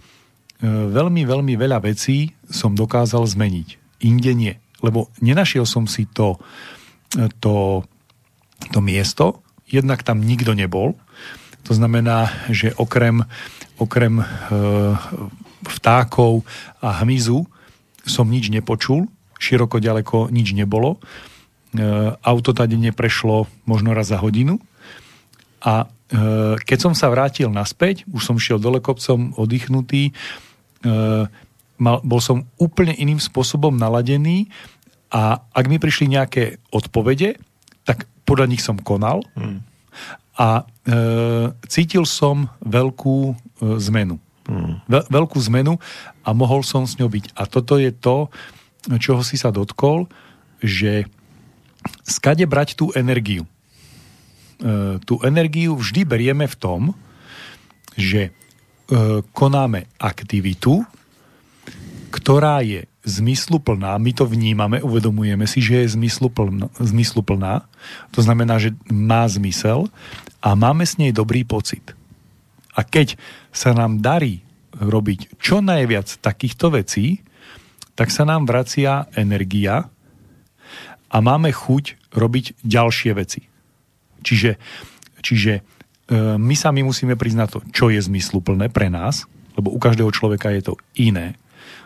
veľmi, 0.65 1.23
veľmi 1.23 1.53
veľa 1.55 1.83
vecí 1.83 2.35
som 2.47 2.75
dokázal 2.75 3.23
zmeniť. 3.25 3.99
Inde 4.03 4.31
nie. 4.35 4.53
Lebo 4.83 5.09
nenašiel 5.23 5.63
som 5.63 5.87
si 5.87 6.05
to, 6.09 6.39
e, 7.15 7.31
to, 7.39 7.85
to 8.71 8.79
miesto, 8.79 9.45
jednak 9.65 10.05
tam 10.05 10.21
nikto 10.21 10.53
nebol, 10.53 10.93
to 11.65 11.73
znamená, 11.73 12.29
že 12.53 12.77
okrem, 12.77 13.25
okrem 13.81 14.21
e, 14.21 14.25
vtákov 15.65 16.45
a 16.77 17.01
hmyzu 17.01 17.49
som 18.05 18.29
nič 18.29 18.53
nepočul, 18.53 19.09
široko 19.41 19.81
ďaleko 19.81 20.29
nič 20.29 20.53
nebolo. 20.53 21.01
E, 21.73 22.13
auto 22.21 22.53
tady 22.53 22.77
neprešlo 22.77 23.49
možno 23.65 23.97
raz 23.97 24.13
za 24.13 24.21
hodinu. 24.21 24.61
A 25.65 25.73
e, 25.83 25.85
keď 26.61 26.77
som 26.77 26.93
sa 26.93 27.09
vrátil 27.09 27.49
naspäť, 27.49 28.05
už 28.13 28.21
som 28.21 28.37
šiel 28.37 28.61
dole 28.61 28.79
kopcom 28.79 29.33
oddychnutý, 29.35 30.09
e, 30.09 30.13
mal, 31.81 31.97
bol 32.05 32.21
som 32.21 32.45
úplne 32.61 32.93
iným 32.93 33.17
spôsobom 33.17 33.73
naladený 33.73 34.47
a 35.09 35.41
ak 35.51 35.65
mi 35.65 35.81
prišli 35.81 36.13
nejaké 36.13 36.61
odpovede, 36.69 37.41
tak 37.83 38.05
podľa 38.23 38.47
nich 38.53 38.61
som 38.61 38.77
konal. 38.77 39.25
Hmm 39.33 39.65
a 40.35 40.67
e, 40.83 40.93
cítil 41.71 42.03
som 42.03 42.51
veľkú 42.59 43.17
e, 43.31 43.33
zmenu. 43.87 44.19
Hmm. 44.45 44.83
Ve, 44.85 45.01
veľkú 45.07 45.39
zmenu 45.49 45.79
a 46.21 46.29
mohol 46.35 46.61
som 46.61 46.83
s 46.83 46.99
ňou 46.99 47.07
byť. 47.07 47.33
A 47.39 47.47
toto 47.47 47.79
je 47.79 47.89
to, 47.89 48.29
čoho 48.99 49.23
si 49.23 49.39
sa 49.39 49.49
dotkol, 49.49 50.11
že 50.59 51.07
skade 52.03 52.43
brať 52.45 52.77
tú 52.77 52.91
energiu. 52.93 53.47
E, 54.55 54.99
tú 55.03 55.19
energiu 55.19 55.75
vždy 55.75 56.07
berieme 56.07 56.47
v 56.47 56.55
tom, 56.55 56.81
že 57.99 58.29
e, 58.29 58.31
konáme 59.35 59.91
aktivitu, 59.99 60.87
ktorá 62.15 62.63
je 62.63 62.87
zmysluplná, 63.05 63.99
my 63.99 64.11
to 64.15 64.25
vnímame, 64.25 64.79
uvedomujeme 64.81 65.45
si, 65.45 65.59
že 65.61 65.85
je 65.85 65.93
zmysluplná, 65.99 66.71
zmysluplná, 66.79 67.67
to 68.15 68.23
znamená, 68.23 68.57
že 68.57 68.73
má 68.87 69.27
zmysel 69.27 69.91
a 70.39 70.55
máme 70.57 70.87
s 70.87 70.97
nej 70.97 71.11
dobrý 71.11 71.45
pocit. 71.45 71.93
A 72.73 72.81
keď 72.81 73.19
sa 73.53 73.75
nám 73.75 74.01
darí 74.01 74.41
robiť 74.75 75.39
čo 75.39 75.59
najviac 75.63 76.19
takýchto 76.19 76.73
vecí, 76.75 77.23
tak 77.95 78.11
sa 78.11 78.27
nám 78.27 78.47
vracia 78.47 79.07
energia 79.15 79.87
a 81.07 81.17
máme 81.23 81.51
chuť 81.51 82.11
robiť 82.11 82.59
ďalšie 82.63 83.11
veci. 83.15 83.54
Čiže, 84.25 84.57
čiže 85.21 85.53
e, 85.53 85.61
my 86.35 86.55
sami 86.57 86.81
musíme 86.81 87.13
priznať 87.13 87.47
to, 87.53 87.59
čo 87.69 87.93
je 87.93 88.01
zmysluplné 88.01 88.73
pre 88.73 88.89
nás, 88.89 89.29
lebo 89.53 89.69
u 89.69 89.77
každého 89.77 90.09
človeka 90.09 90.49
je 90.49 90.61
to 90.65 90.73
iné 90.97 91.37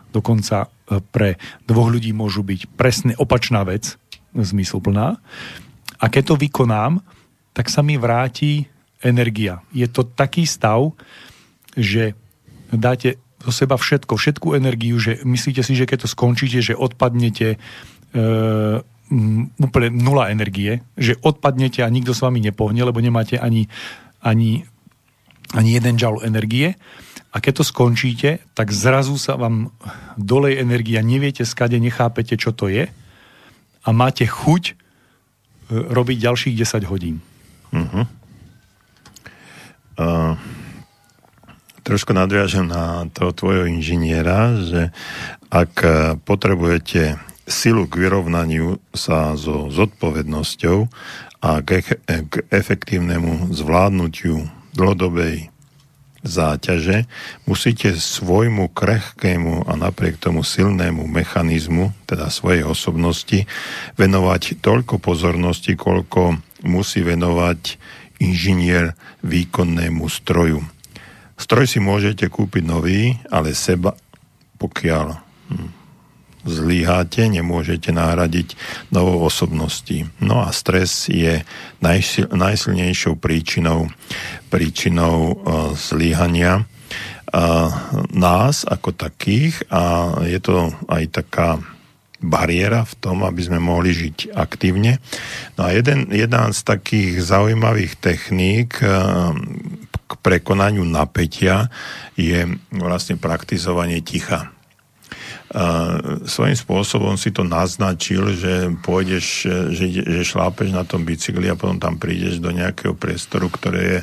dokonca 0.10 0.66
e, 0.66 1.00
pre 1.14 1.38
dvoch 1.70 1.90
ľudí 1.90 2.12
môžu 2.14 2.42
byť 2.42 2.74
presne 2.74 3.14
opačná 3.18 3.62
vec, 3.66 3.98
zmysluplná. 4.34 5.18
A 6.00 6.06
keď 6.08 6.34
to 6.34 6.36
vykonám, 6.40 7.02
tak 7.54 7.70
sa 7.70 7.82
mi 7.82 7.98
vráti 7.98 8.70
energia. 9.02 9.66
Je 9.74 9.86
to 9.90 10.06
taký 10.06 10.46
stav, 10.46 10.94
že 11.74 12.14
dáte 12.70 13.18
do 13.40 13.52
seba 13.56 13.80
všetko, 13.80 14.20
všetku 14.20 14.48
energiu, 14.54 15.00
že 15.00 15.24
myslíte 15.24 15.64
si, 15.64 15.74
že 15.74 15.88
keď 15.88 16.06
to 16.06 16.10
skončíte, 16.12 16.60
že 16.60 16.78
odpadnete 16.78 17.56
e, 17.56 17.58
úplne 19.57 19.89
nula 19.89 20.30
energie, 20.30 20.86
že 20.93 21.18
odpadnete 21.26 21.82
a 21.82 21.89
nikto 21.89 22.14
s 22.14 22.22
vami 22.22 22.39
nepohne, 22.39 22.82
lebo 22.86 23.01
nemáte 23.01 23.41
ani, 23.41 23.66
ani, 24.22 24.66
ani 25.53 25.70
jeden 25.74 25.97
žal 25.97 26.22
energie 26.22 26.78
a 27.30 27.38
keď 27.38 27.62
to 27.62 27.64
skončíte, 27.66 28.30
tak 28.57 28.74
zrazu 28.74 29.18
sa 29.18 29.38
vám 29.38 29.74
dolej 30.18 30.62
energia, 30.62 31.05
neviete 31.05 31.45
skade, 31.45 31.78
nechápete, 31.78 32.38
čo 32.38 32.53
to 32.53 32.70
je 32.70 32.89
a 33.86 33.89
máte 33.93 34.26
chuť 34.26 34.64
e, 34.70 34.74
robiť 35.70 36.18
ďalších 36.26 36.55
10 36.57 36.89
hodín. 36.89 37.22
Uh-huh. 37.70 38.05
Uh, 39.99 40.34
trošku 41.86 42.16
nadviažem 42.16 42.66
na 42.66 43.05
toho 43.14 43.36
tvojho 43.36 43.68
inžiniera, 43.68 44.57
že 44.57 44.82
ak 45.49 45.82
potrebujete 46.24 47.18
silu 47.50 47.89
k 47.89 48.06
vyrovnaniu 48.06 48.78
sa 48.93 49.34
so 49.34 49.74
zodpovednosťou 49.74 50.86
a 51.41 51.52
k, 51.66 51.82
k 52.06 52.34
efektívnemu 52.54 53.50
zvládnutiu 53.50 54.45
dlhodobej 54.78 55.50
záťaže, 56.20 57.08
musíte 57.47 57.95
svojmu 57.95 58.76
krehkému 58.76 59.66
a 59.66 59.74
napriek 59.80 60.20
tomu 60.20 60.43
silnému 60.43 61.08
mechanizmu, 61.08 61.95
teda 62.06 62.28
svojej 62.28 62.68
osobnosti, 62.68 63.47
venovať 63.95 64.60
toľko 64.60 65.00
pozornosti, 65.00 65.80
koľko 65.80 66.38
musí 66.68 67.02
venovať 67.08 67.80
inžinier 68.20 69.00
výkonnému 69.24 70.04
stroju. 70.12 70.60
Stroj 71.39 71.66
si 71.72 71.80
môžete 71.80 72.28
kúpiť 72.28 72.64
nový, 72.68 73.16
ale 73.32 73.56
seba, 73.56 73.95
pokiaľ 74.60 75.08
hm, 75.16 75.79
zlyháte, 76.48 77.28
nemôžete 77.28 77.92
nahradiť 77.92 78.56
novou 78.96 79.28
osobností. 79.28 80.08
No 80.24 80.40
a 80.44 80.56
stres 80.56 81.12
je 81.12 81.44
najsil, 81.84 82.32
najsilnejšou 82.32 83.20
príčinou, 83.20 83.92
príčinou 84.48 85.36
uh, 85.36 85.36
zlyhania 85.76 86.64
uh, 86.64 87.70
nás 88.16 88.64
ako 88.64 88.96
takých 88.96 89.60
a 89.68 90.16
je 90.24 90.40
to 90.40 90.72
aj 90.88 91.04
taká 91.12 91.50
bariéra 92.20 92.84
v 92.84 92.94
tom, 93.00 93.24
aby 93.24 93.40
sme 93.40 93.64
mohli 93.64 93.96
žiť 93.96 94.36
aktívne. 94.36 95.00
No 95.56 95.68
a 95.68 95.76
jeden, 95.76 96.12
jedna 96.12 96.52
z 96.52 96.60
takých 96.68 97.24
zaujímavých 97.24 97.96
techník 98.00 98.80
uh, 98.84 99.36
k 100.10 100.12
prekonaniu 100.24 100.88
napätia 100.88 101.68
je 102.18 102.48
vlastne 102.74 103.16
praktizovanie 103.20 104.02
ticha 104.02 104.52
svojím 106.30 106.58
spôsobom 106.58 107.18
si 107.18 107.34
to 107.34 107.41
naznačil, 107.41 108.38
že 108.38 108.70
pôjdeš, 108.86 109.50
že, 109.74 109.86
že 110.06 110.22
šlápeš 110.22 110.70
na 110.70 110.86
tom 110.86 111.02
bicykli 111.02 111.50
a 111.50 111.58
potom 111.58 111.82
tam 111.82 111.97
prídeš 111.97 112.38
do 112.38 112.54
nejakého 112.54 112.93
priestoru, 112.93 113.50
ktoré 113.50 113.82
je 113.82 114.00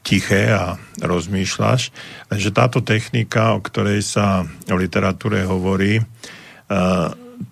tiché 0.00 0.48
a 0.48 0.80
rozmýšľaš. 1.04 1.92
Takže 2.32 2.56
táto 2.56 2.80
technika, 2.80 3.52
o 3.52 3.60
ktorej 3.60 4.00
sa 4.00 4.48
v 4.64 4.78
literatúre 4.80 5.44
hovorí, 5.44 6.00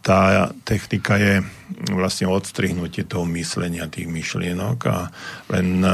tá 0.00 0.20
technika 0.64 1.20
je 1.20 1.44
vlastne 1.92 2.32
odstrihnutie 2.32 3.04
toho 3.04 3.28
myslenia, 3.36 3.92
tých 3.92 4.08
myšlienok 4.08 4.78
a 4.88 5.12
len 5.52 5.84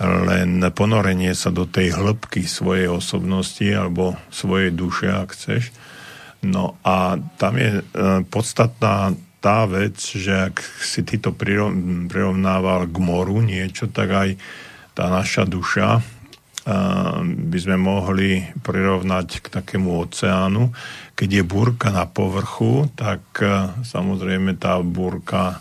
len 0.00 0.64
ponorenie 0.72 1.36
sa 1.36 1.52
do 1.52 1.68
tej 1.68 1.92
hĺbky 1.92 2.48
svojej 2.48 2.88
osobnosti 2.88 3.68
alebo 3.68 4.16
svojej 4.32 4.72
duše, 4.72 5.12
ak 5.12 5.36
chceš. 5.36 5.76
No 6.40 6.80
a 6.80 7.20
tam 7.36 7.60
je 7.60 7.80
e, 7.80 7.82
podstatná 8.24 9.12
tá 9.44 9.68
vec, 9.68 10.00
že 10.00 10.52
ak 10.52 10.60
si 10.80 11.04
ty 11.04 11.20
to 11.20 11.36
prirovnával 11.36 12.88
k 12.88 12.96
moru 12.96 13.44
niečo, 13.44 13.92
tak 13.92 14.08
aj 14.08 14.30
tá 14.96 15.12
naša 15.12 15.44
duša 15.44 16.00
e, 16.00 16.02
by 17.28 17.58
sme 17.60 17.76
mohli 17.76 18.40
prirovnať 18.64 19.44
k 19.44 19.46
takému 19.52 20.00
oceánu. 20.08 20.72
Keď 21.12 21.28
je 21.28 21.44
búrka 21.44 21.92
na 21.92 22.08
povrchu, 22.08 22.88
tak 22.96 23.20
e, 23.44 23.76
samozrejme 23.84 24.56
tá 24.56 24.80
búrka 24.80 25.60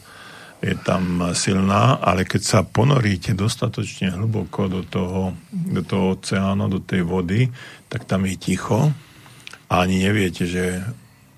je 0.59 0.75
tam 0.83 1.31
silná, 1.31 1.95
ale 2.03 2.27
keď 2.27 2.41
sa 2.43 2.59
ponoríte 2.67 3.31
dostatočne 3.31 4.11
hlboko 4.11 4.67
do 4.67 4.83
toho, 4.83 5.31
do 5.51 5.81
toho 5.87 6.19
oceánu, 6.19 6.67
do 6.67 6.83
tej 6.83 7.07
vody, 7.07 7.47
tak 7.87 8.03
tam 8.03 8.27
je 8.27 8.35
ticho 8.35 8.91
a 9.71 9.73
ani 9.87 10.03
neviete, 10.03 10.43
že 10.43 10.83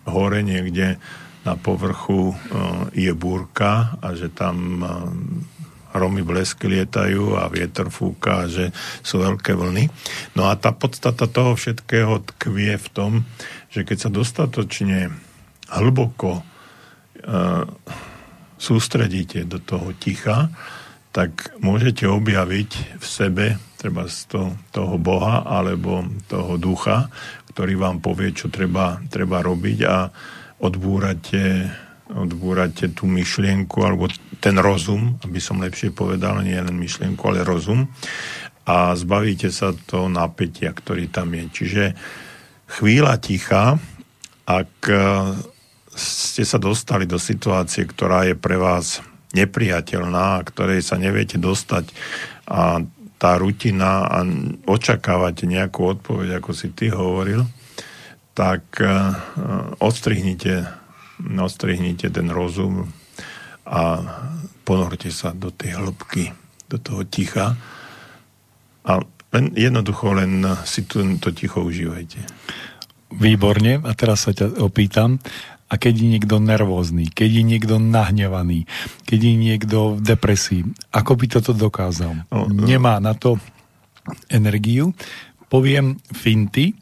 hore 0.09 0.41
niekde 0.41 0.97
na 1.45 1.53
povrchu 1.53 2.33
e, 2.33 2.35
je 2.97 3.13
búrka 3.13 3.97
a 4.01 4.13
že 4.17 4.33
tam 4.33 4.81
hromy 5.91 6.23
blesky 6.23 6.71
lietajú 6.71 7.35
a 7.35 7.51
vietor 7.51 7.91
fúka 7.91 8.47
a 8.47 8.49
že 8.49 8.71
sú 9.03 9.19
veľké 9.21 9.53
vlny. 9.53 9.91
No 10.39 10.47
a 10.47 10.55
tá 10.55 10.71
podstata 10.71 11.27
toho 11.27 11.53
všetkého 11.59 12.23
tkvie 12.35 12.79
v 12.79 12.87
tom, 12.89 13.11
že 13.69 13.83
keď 13.83 14.07
sa 14.07 14.09
dostatočne 14.09 15.11
hlboko 15.71 16.43
uh, 16.43 17.63
sústredíte 18.61 19.49
do 19.49 19.57
toho 19.57 19.89
ticha, 19.97 20.53
tak 21.09 21.51
môžete 21.59 22.05
objaviť 22.05 23.01
v 23.01 23.05
sebe 23.05 23.45
treba 23.81 24.05
z 24.05 24.29
to, 24.29 24.41
toho 24.69 25.01
Boha 25.01 25.41
alebo 25.41 26.05
toho 26.29 26.61
ducha, 26.61 27.09
ktorý 27.49 27.81
vám 27.81 27.97
povie, 27.97 28.29
čo 28.29 28.53
treba, 28.53 29.01
treba 29.09 29.41
robiť 29.41 29.79
a 29.89 30.05
odbúrate, 30.61 31.65
odbúrate 32.13 32.93
tú 32.93 33.09
myšlienku 33.09 33.81
alebo 33.81 34.05
ten 34.37 34.61
rozum, 34.61 35.17
aby 35.25 35.41
som 35.41 35.57
lepšie 35.57 35.89
povedal, 35.89 36.45
nie 36.45 36.53
len 36.53 36.77
myšlienku, 36.77 37.19
ale 37.25 37.41
rozum 37.41 37.89
a 38.69 38.93
zbavíte 38.93 39.49
sa 39.49 39.73
toho 39.73 40.05
napätia, 40.05 40.69
ktorý 40.69 41.09
tam 41.09 41.33
je. 41.33 41.43
Čiže 41.49 41.83
chvíľa 42.77 43.17
ticha, 43.17 43.81
ak 44.45 44.73
ste 46.01 46.43
sa 46.43 46.57
dostali 46.57 47.05
do 47.05 47.21
situácie, 47.21 47.85
ktorá 47.85 48.25
je 48.25 48.35
pre 48.35 48.57
vás 48.57 49.05
nepriateľná, 49.31 50.43
ktorej 50.43 50.83
sa 50.83 50.99
neviete 50.99 51.39
dostať 51.39 51.93
a 52.49 52.83
tá 53.21 53.37
rutina 53.37 54.09
a 54.09 54.25
očakávate 54.65 55.45
nejakú 55.45 55.93
odpoveď, 55.93 56.41
ako 56.41 56.51
si 56.57 56.73
ty 56.73 56.89
hovoril, 56.89 57.45
tak 58.33 58.65
uh, 58.81 59.13
odstrihnite, 59.77 60.65
odstrihnite 61.21 62.09
ten 62.09 62.27
rozum 62.33 62.89
a 63.69 63.81
ponorte 64.65 65.13
sa 65.13 65.37
do 65.37 65.53
tej 65.53 65.77
hĺbky, 65.77 66.33
do 66.65 66.81
toho 66.81 67.05
ticha 67.05 67.53
a 68.83 68.91
len, 69.31 69.53
jednoducho 69.55 70.11
len 70.17 70.43
si 70.67 70.83
to, 70.83 71.05
to 71.21 71.31
ticho 71.31 71.63
užívajte. 71.63 72.19
Výborne. 73.15 73.79
A 73.83 73.91
teraz 73.95 74.27
sa 74.27 74.35
ťa 74.35 74.59
opýtam, 74.59 75.19
a 75.71 75.79
keď 75.79 75.93
je 76.03 76.07
niekto 76.19 76.35
nervózny, 76.43 77.07
keď 77.07 77.29
je 77.31 77.43
niekto 77.47 77.75
nahnevaný, 77.79 78.67
keď 79.07 79.19
je 79.23 79.33
niekto 79.39 79.77
v 79.95 79.99
depresii, 80.03 80.61
ako 80.91 81.15
by 81.15 81.25
toto 81.31 81.55
dokázal? 81.55 82.27
No, 82.27 82.51
no. 82.51 82.67
Nemá 82.67 82.99
na 82.99 83.15
to 83.15 83.39
energiu. 84.27 84.91
Poviem 85.47 85.95
finty. 86.11 86.75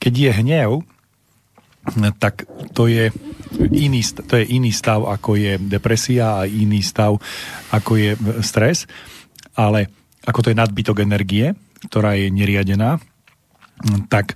Keď 0.00 0.12
je 0.16 0.30
hnev, 0.32 0.70
tak 2.16 2.48
to 2.72 2.88
je 2.88 3.12
iný, 3.70 4.00
to 4.26 4.34
je 4.40 4.44
iný 4.48 4.72
stav, 4.72 5.04
ako 5.04 5.36
je 5.36 5.60
depresia 5.60 6.40
a 6.40 6.48
iný 6.48 6.80
stav, 6.80 7.20
ako 7.70 7.92
je 8.00 8.10
stres, 8.40 8.88
ale 9.54 9.92
ako 10.26 10.40
to 10.42 10.50
je 10.50 10.58
nadbytok 10.58 11.04
energie, 11.04 11.54
ktorá 11.86 12.18
je 12.18 12.32
neriadená, 12.32 12.98
tak 14.10 14.34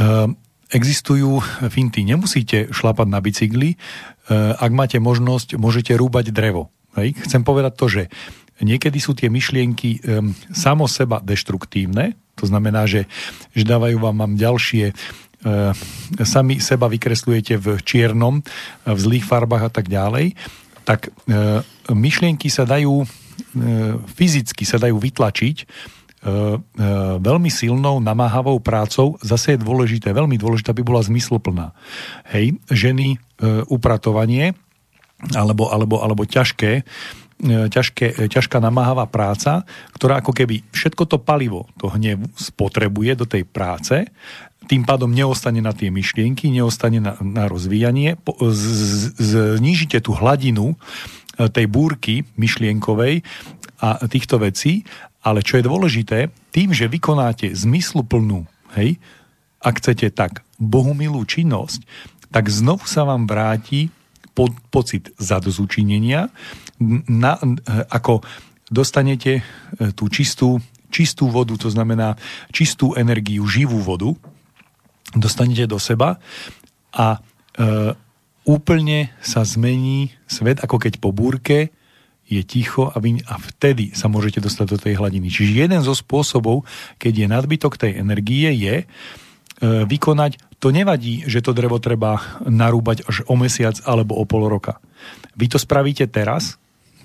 uh, 0.00 0.26
existujú 0.72 1.44
finty. 1.68 2.02
Nemusíte 2.02 2.72
šlapať 2.72 3.08
na 3.08 3.20
bicykli. 3.20 3.76
E, 3.76 3.76
ak 4.56 4.72
máte 4.72 4.96
možnosť, 4.96 5.60
môžete 5.60 5.92
rúbať 5.94 6.32
drevo. 6.32 6.72
Chcem 6.96 7.44
povedať 7.44 7.72
to, 7.76 7.86
že 7.88 8.02
niekedy 8.60 9.00
sú 9.00 9.16
tie 9.16 9.32
myšlienky 9.32 10.04
um, 10.04 10.36
samo 10.52 10.84
seba 10.84 11.24
deštruktívne, 11.24 12.12
to 12.36 12.44
znamená, 12.44 12.84
že, 12.84 13.08
že 13.56 13.64
dávajú 13.64 13.96
vám, 13.96 14.12
vám 14.20 14.34
ďalšie 14.36 14.92
uh, 14.92 15.72
sami 16.20 16.60
seba 16.60 16.92
vykreslujete 16.92 17.56
v 17.56 17.80
čiernom, 17.80 18.44
v 18.84 18.98
zlých 19.00 19.24
farbách 19.24 19.66
a 19.66 19.72
tak 19.72 19.88
ďalej, 19.88 20.36
tak 20.84 21.08
uh, 21.08 21.64
myšlienky 21.88 22.52
sa 22.52 22.68
dajú 22.68 23.08
fyzicky 24.16 24.64
sa 24.64 24.76
dajú 24.76 24.96
vytlačiť 25.00 25.56
E, 25.62 25.64
e, 25.64 26.01
veľmi 27.18 27.50
silnou, 27.50 27.98
namáhavou 27.98 28.62
prácou, 28.62 29.18
zase 29.26 29.58
je 29.58 29.62
dôležité, 29.62 30.14
veľmi 30.14 30.38
dôležité, 30.38 30.70
aby 30.70 30.86
bola 30.86 31.02
zmysluplná. 31.02 31.74
Hej, 32.30 32.62
ženy, 32.70 33.18
e, 33.18 33.66
upratovanie, 33.66 34.54
alebo, 35.34 35.70
alebo, 35.70 35.98
alebo 36.02 36.22
ťažké, 36.22 36.86
ťažké, 37.42 38.30
ťažká 38.30 38.62
namáhavá 38.62 39.10
práca, 39.10 39.66
ktorá 39.98 40.22
ako 40.22 40.30
keby 40.30 40.62
všetko 40.70 41.10
to 41.10 41.18
palivo, 41.18 41.66
to 41.78 41.90
hnev 41.90 42.22
spotrebuje 42.38 43.12
do 43.18 43.26
tej 43.26 43.42
práce, 43.42 44.06
tým 44.70 44.86
pádom 44.86 45.10
neostane 45.10 45.58
na 45.58 45.74
tie 45.74 45.90
myšlienky, 45.90 46.46
neostane 46.54 47.02
na, 47.02 47.18
na 47.18 47.50
rozvíjanie, 47.50 48.14
znížite 49.18 49.98
tú 50.06 50.14
hladinu 50.14 50.78
tej 51.34 51.66
búrky 51.66 52.22
myšlienkovej 52.38 53.26
a 53.82 54.06
týchto 54.06 54.38
vecí 54.38 54.86
ale 55.22 55.40
čo 55.46 55.58
je 55.58 55.64
dôležité, 55.66 56.18
tým, 56.50 56.74
že 56.74 56.90
vykonáte 56.90 57.54
zmysluplnú, 57.54 58.44
hej, 58.74 58.98
ak 59.62 59.78
chcete 59.78 60.10
tak, 60.10 60.42
bohumilú 60.58 61.22
činnosť, 61.22 61.86
tak 62.34 62.50
znovu 62.50 62.82
sa 62.90 63.06
vám 63.06 63.30
vráti 63.30 63.94
po, 64.34 64.50
pocit 64.74 65.14
zadozučinenia, 65.16 66.32
na, 67.06 67.38
ako 67.92 68.26
dostanete 68.66 69.38
e, 69.38 69.42
tú 69.94 70.10
čistú, 70.10 70.58
čistú 70.90 71.30
vodu, 71.30 71.54
to 71.54 71.70
znamená 71.70 72.18
čistú 72.50 72.98
energiu, 72.98 73.46
živú 73.46 73.78
vodu, 73.78 74.16
dostanete 75.14 75.68
do 75.68 75.76
seba 75.76 76.18
a 76.90 77.20
e, 77.54 77.94
úplne 78.48 79.12
sa 79.22 79.44
zmení 79.46 80.10
svet, 80.26 80.64
ako 80.64 80.80
keď 80.80 80.98
po 80.98 81.14
búrke 81.14 81.70
je 82.32 82.42
ticho 82.42 82.88
a, 82.88 82.96
vy, 82.96 83.20
a 83.28 83.36
vtedy 83.36 83.92
sa 83.92 84.08
môžete 84.08 84.40
dostať 84.40 84.66
do 84.72 84.78
tej 84.80 84.94
hladiny. 84.96 85.28
Čiže 85.28 85.68
jeden 85.68 85.80
zo 85.84 85.92
spôsobov, 85.92 86.64
keď 86.96 87.12
je 87.12 87.26
nadbytok 87.28 87.76
tej 87.76 88.00
energie, 88.00 88.48
je 88.56 88.74
e, 88.80 88.84
vykonať, 89.84 90.40
to 90.56 90.72
nevadí, 90.72 91.26
že 91.28 91.44
to 91.44 91.52
drevo 91.52 91.76
treba 91.82 92.40
narúbať 92.40 93.04
až 93.04 93.26
o 93.28 93.34
mesiac 93.36 93.76
alebo 93.84 94.16
o 94.16 94.24
pol 94.24 94.48
roka. 94.48 94.80
Vy 95.36 95.52
to 95.52 95.58
spravíte 95.60 96.08
teraz, 96.08 96.56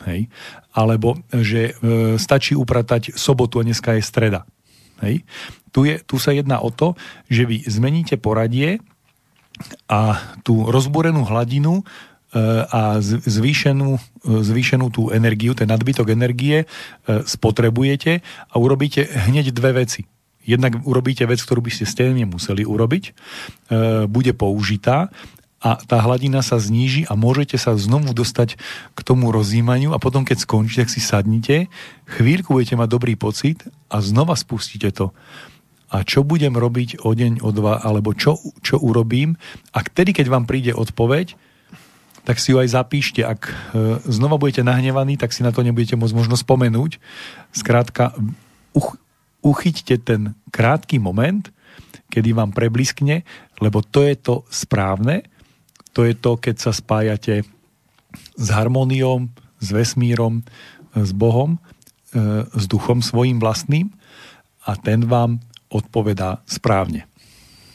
hej, 0.08 0.32
alebo 0.72 1.20
že 1.34 1.74
e, 1.74 2.16
stačí 2.22 2.56
upratať 2.56 3.18
sobotu 3.18 3.60
a 3.60 3.66
dneska 3.68 3.98
je 3.98 4.04
streda. 4.06 4.48
Hej. 5.02 5.26
Tu, 5.74 5.80
je, 5.90 5.96
tu 6.06 6.18
sa 6.18 6.34
jedná 6.34 6.58
o 6.62 6.74
to, 6.74 6.98
že 7.30 7.46
vy 7.46 7.62
zmeníte 7.66 8.18
poradie 8.18 8.82
a 9.90 10.22
tú 10.46 10.70
rozborenú 10.70 11.26
hladinu 11.26 11.82
a 12.72 13.00
zvýšenú, 13.04 13.96
zvýšenú 14.28 14.92
tú 14.92 15.10
energiu, 15.16 15.56
ten 15.56 15.72
nadbytok 15.72 16.12
energie 16.12 16.68
spotrebujete 17.08 18.20
a 18.52 18.56
urobíte 18.60 19.08
hneď 19.08 19.56
dve 19.56 19.84
veci. 19.86 20.04
Jednak 20.44 20.80
urobíte 20.84 21.28
vec, 21.28 21.40
ktorú 21.44 21.64
by 21.64 21.72
ste 21.72 21.84
stejne 21.88 22.28
museli 22.28 22.68
urobiť, 22.68 23.04
bude 24.08 24.32
použitá 24.36 25.12
a 25.58 25.76
tá 25.76 25.98
hladina 26.04 26.46
sa 26.46 26.62
zníži 26.62 27.08
a 27.10 27.18
môžete 27.18 27.58
sa 27.58 27.74
znovu 27.76 28.14
dostať 28.14 28.62
k 28.94 29.00
tomu 29.02 29.34
rozjímaniu 29.34 29.92
a 29.92 30.00
potom, 30.00 30.22
keď 30.22 30.44
skončí, 30.44 30.84
tak 30.84 30.94
si 30.94 31.02
sadnite, 31.02 31.68
chvíľku 32.06 32.54
budete 32.54 32.78
mať 32.78 32.90
dobrý 32.92 33.16
pocit 33.18 33.66
a 33.90 34.00
znova 34.00 34.38
spustíte 34.38 34.94
to. 34.94 35.12
A 35.88 36.04
čo 36.04 36.22
budem 36.22 36.54
robiť 36.54 37.02
o 37.08 37.16
deň, 37.16 37.40
o 37.42 37.50
dva, 37.56 37.80
alebo 37.80 38.12
čo, 38.12 38.36
čo 38.60 38.78
urobím 38.78 39.40
a 39.72 39.82
vtedy, 39.82 40.12
keď 40.12 40.28
vám 40.28 40.44
príde 40.46 40.76
odpoveď, 40.76 41.40
tak 42.28 42.44
si 42.44 42.52
ju 42.52 42.60
aj 42.60 42.76
zapíšte. 42.76 43.24
Ak 43.24 43.48
e, 43.48 43.56
znova 44.04 44.36
budete 44.36 44.60
nahnevaní, 44.60 45.16
tak 45.16 45.32
si 45.32 45.48
na 45.48 45.56
to 45.56 45.64
nebudete 45.64 45.96
môcť 45.96 46.12
možno 46.12 46.36
spomenúť. 46.36 47.00
Skrátka, 47.56 48.12
uch, 48.76 49.00
uchyťte 49.48 49.96
ten 50.04 50.36
krátky 50.52 51.00
moment, 51.00 51.48
kedy 52.12 52.36
vám 52.36 52.52
prebliskne, 52.52 53.24
lebo 53.64 53.80
to 53.80 54.04
je 54.04 54.20
to 54.20 54.36
správne, 54.52 55.24
to 55.96 56.04
je 56.04 56.20
to, 56.20 56.36
keď 56.36 56.56
sa 56.60 56.76
spájate 56.76 57.48
s 58.36 58.48
harmóniou, 58.52 59.32
s 59.64 59.68
vesmírom, 59.72 60.44
s 60.92 61.16
Bohom, 61.16 61.56
e, 62.12 62.44
s 62.44 62.64
duchom 62.68 63.00
svojim 63.00 63.40
vlastným 63.40 63.88
a 64.68 64.76
ten 64.76 65.08
vám 65.08 65.40
odpovedá 65.72 66.44
správne. 66.44 67.08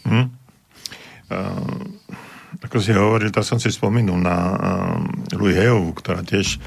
Hmm. 0.04 0.28
Uh, 1.32 1.88
ako 2.60 2.76
si 2.82 2.92
hovoril, 2.92 3.32
tak 3.32 3.48
som 3.48 3.56
si 3.56 3.72
spomenul 3.72 4.20
na 4.20 4.36
uh, 4.36 4.56
Louis 5.38 5.56
Heovu, 5.56 5.96
ktorá 5.96 6.20
tiež 6.20 6.60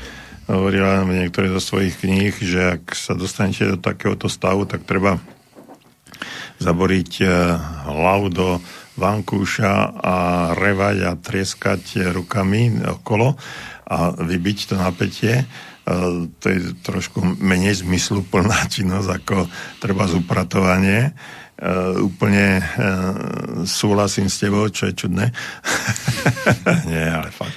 hovorila 0.49 1.06
v 1.06 1.26
niektorej 1.26 1.57
zo 1.57 1.62
svojich 1.62 2.02
kníh, 2.02 2.34
že 2.38 2.82
ak 2.82 2.98
sa 2.98 3.14
dostanete 3.14 3.70
do 3.70 3.78
takéhoto 3.78 4.26
stavu, 4.26 4.66
tak 4.66 4.86
treba 4.90 5.22
zaboriť 6.57 7.12
uh, 7.22 7.30
hlavu 7.91 8.28
do 8.34 8.48
vankúša 8.95 9.72
a 9.99 10.16
revať 10.56 10.98
a 11.03 11.12
trieskať 11.20 12.16
rukami 12.16 12.80
okolo 12.88 13.36
a 13.86 14.16
vybiť 14.16 14.57
to 14.72 14.76
napätie. 14.80 15.44
E, 15.44 15.45
to 16.41 16.45
je 16.49 16.60
trošku 16.82 17.22
menej 17.38 17.86
zmysluplná 17.86 18.66
činnosť 18.76 19.10
ako 19.22 19.38
treba 19.84 20.10
zupratovanie. 20.10 21.14
Uh, 21.56 22.03
úplne 22.03 22.60
uh, 22.60 23.64
súhlasím 23.64 24.27
s 24.27 24.44
tebou, 24.44 24.68
čo 24.68 24.91
je 24.91 25.07
čudné. 25.07 25.32
Nie, 26.91 27.15
ale 27.15 27.32
fakt. 27.32 27.56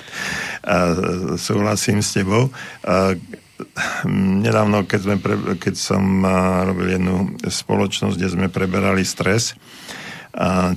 Uh, 0.63 1.35
súhlasím 1.35 1.99
s 1.99 2.15
tebou. 2.15 2.47
Uh, 2.87 3.19
nedávno, 4.39 4.87
keď, 4.87 5.01
sme 5.03 5.17
pre, 5.19 5.35
keď 5.59 5.75
som 5.75 6.23
uh, 6.23 6.63
robil 6.63 6.95
jednu 6.95 7.35
spoločnosť, 7.43 8.15
kde 8.15 8.29
sme 8.31 8.47
preberali 8.47 9.03
stres, 9.03 9.59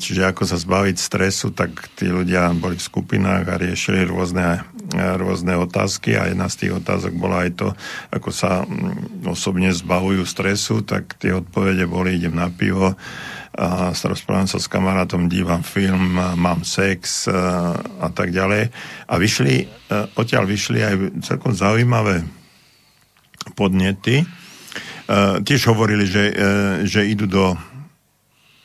Čiže 0.02 0.34
ako 0.34 0.44
sa 0.50 0.58
zbaviť 0.58 0.98
stresu, 0.98 1.54
tak 1.54 1.94
tí 1.94 2.10
ľudia 2.10 2.50
boli 2.58 2.82
v 2.82 2.88
skupinách 2.88 3.46
a 3.46 3.60
riešili 3.62 4.10
rôzne, 4.10 4.66
rôzne 4.94 5.56
otázky 5.56 6.20
a 6.20 6.28
jedna 6.28 6.52
z 6.52 6.68
tých 6.68 6.74
otázok 6.84 7.14
bola 7.16 7.48
aj 7.48 7.52
to, 7.58 7.68
ako 8.12 8.30
sa 8.30 8.64
mm, 8.64 9.26
osobne 9.28 9.72
zbavujú 9.72 10.24
stresu, 10.28 10.84
tak 10.84 11.16
tie 11.18 11.36
odpovede 11.36 11.88
boli, 11.88 12.20
idem 12.20 12.36
na 12.36 12.52
pivo, 12.52 12.96
a 13.52 13.92
rozprávam 13.92 14.48
sa 14.48 14.64
s 14.64 14.72
kamarátom, 14.72 15.28
dívam 15.28 15.60
film, 15.60 16.16
mám 16.16 16.64
sex 16.64 17.28
a, 17.28 17.76
a 18.00 18.08
tak 18.08 18.32
ďalej. 18.32 18.72
A 19.12 19.14
vyšli, 19.20 19.68
odtiaľ 20.16 20.48
vyšli 20.48 20.80
aj 20.80 20.96
celkom 21.20 21.52
zaujímavé 21.52 22.24
podnety. 23.60 24.24
Tiež 25.44 25.62
hovorili, 25.68 26.08
že, 26.08 26.32
že 26.88 27.04
idú 27.04 27.28
do 27.28 27.60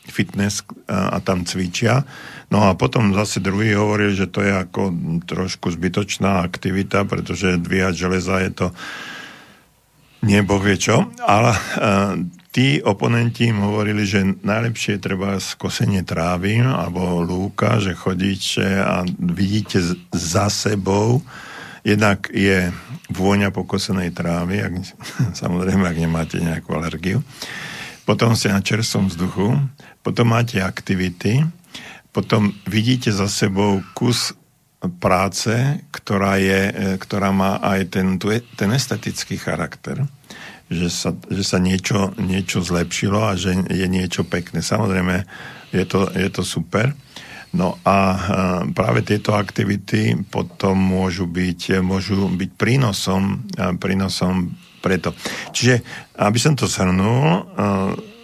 fitness 0.06 0.62
a, 0.86 1.18
a 1.18 1.20
tam 1.20 1.42
cvičia. 1.42 2.06
No 2.46 2.70
a 2.70 2.78
potom 2.78 3.10
zase 3.10 3.42
druhý 3.42 3.74
hovoril, 3.74 4.14
že 4.14 4.30
to 4.30 4.42
je 4.42 4.54
ako 4.54 4.94
trošku 5.26 5.74
zbytočná 5.74 6.46
aktivita, 6.46 7.02
pretože 7.02 7.58
dvíhať 7.58 7.94
železa 7.94 8.34
je 8.46 8.52
to 8.54 8.66
nebo 10.26 10.58
vie 10.58 10.74
čo, 10.80 11.06
ale 11.22 11.54
uh, 11.54 12.18
tí 12.50 12.80
oponenti 12.82 13.52
im 13.52 13.62
hovorili, 13.62 14.08
že 14.08 14.24
najlepšie 14.42 14.96
je 14.96 15.04
treba 15.04 15.36
skosenie 15.38 16.02
trávy 16.02 16.64
alebo 16.64 17.20
lúka, 17.22 17.78
že 17.78 17.92
chodíte 17.92 18.64
a 18.64 19.04
vidíte 19.20 19.78
za 20.10 20.48
sebou, 20.48 21.20
jednak 21.86 22.26
je 22.32 22.72
vôňa 23.12 23.54
pokosenej 23.54 24.10
trávy, 24.16 24.64
ak, 24.64 24.72
samozrejme, 25.42 25.86
ak 25.86 25.98
nemáte 26.00 26.40
nejakú 26.40 26.74
alergiu. 26.74 27.22
Potom 28.06 28.38
ste 28.38 28.54
na 28.54 28.62
čerstvom 28.62 29.10
vzduchu, 29.10 29.58
potom 30.02 30.30
máte 30.30 30.62
aktivity, 30.62 31.42
potom 32.16 32.56
vidíte 32.64 33.12
za 33.12 33.28
sebou 33.28 33.84
kus 33.92 34.32
práce, 34.96 35.52
ktorá, 35.92 36.40
je, 36.40 36.72
e, 36.72 36.96
ktorá 36.96 37.28
má 37.28 37.60
aj 37.60 37.92
ten, 37.92 38.16
ten 38.56 38.70
estetický 38.72 39.36
charakter, 39.36 40.00
že 40.72 40.88
sa, 40.88 41.12
že 41.28 41.44
sa 41.44 41.60
niečo, 41.60 42.16
niečo 42.16 42.64
zlepšilo 42.64 43.20
a 43.20 43.36
že 43.36 43.52
je 43.68 43.84
niečo 43.84 44.24
pekné. 44.24 44.64
Samozrejme, 44.64 45.28
je 45.76 45.84
to, 45.84 46.08
je 46.16 46.28
to 46.32 46.40
super. 46.40 46.96
No 47.52 47.76
a 47.84 47.96
e, 48.00 48.18
práve 48.72 49.04
tieto 49.04 49.36
aktivity 49.36 50.16
potom 50.32 50.80
môžu 50.80 51.28
byť, 51.28 51.84
môžu 51.84 52.32
byť 52.32 52.50
prínosom, 52.56 53.44
prínosom 53.76 54.56
preto. 54.80 55.12
Čiže, 55.52 55.84
aby 56.16 56.38
som 56.40 56.56
to 56.56 56.64
shrnul, 56.64 57.28
e, 57.28 58.15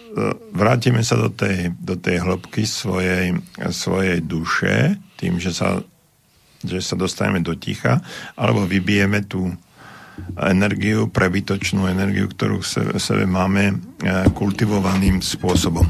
vrátime 0.53 1.01
sa 1.01 1.17
do 1.17 1.29
tej, 1.33 1.73
do 1.77 1.97
tej 1.97 2.21
hĺbky 2.21 2.63
svojej, 2.65 3.37
svojej 3.73 4.21
duše, 4.21 4.97
tým, 5.17 5.41
že 5.41 5.53
sa, 5.53 5.81
že 6.61 6.79
sa 6.79 6.95
dostaneme 6.95 7.41
do 7.41 7.57
ticha, 7.57 8.01
alebo 8.37 8.65
vybijeme 8.65 9.25
tú 9.25 9.49
energiu, 10.37 11.09
prebytočnú 11.09 11.89
energiu, 11.89 12.29
ktorú 12.29 12.61
v 12.61 12.67
sebe, 12.67 12.91
sebe 13.01 13.25
máme 13.25 13.73
e, 13.73 13.75
kultivovaným 14.37 15.25
spôsobom. 15.25 15.85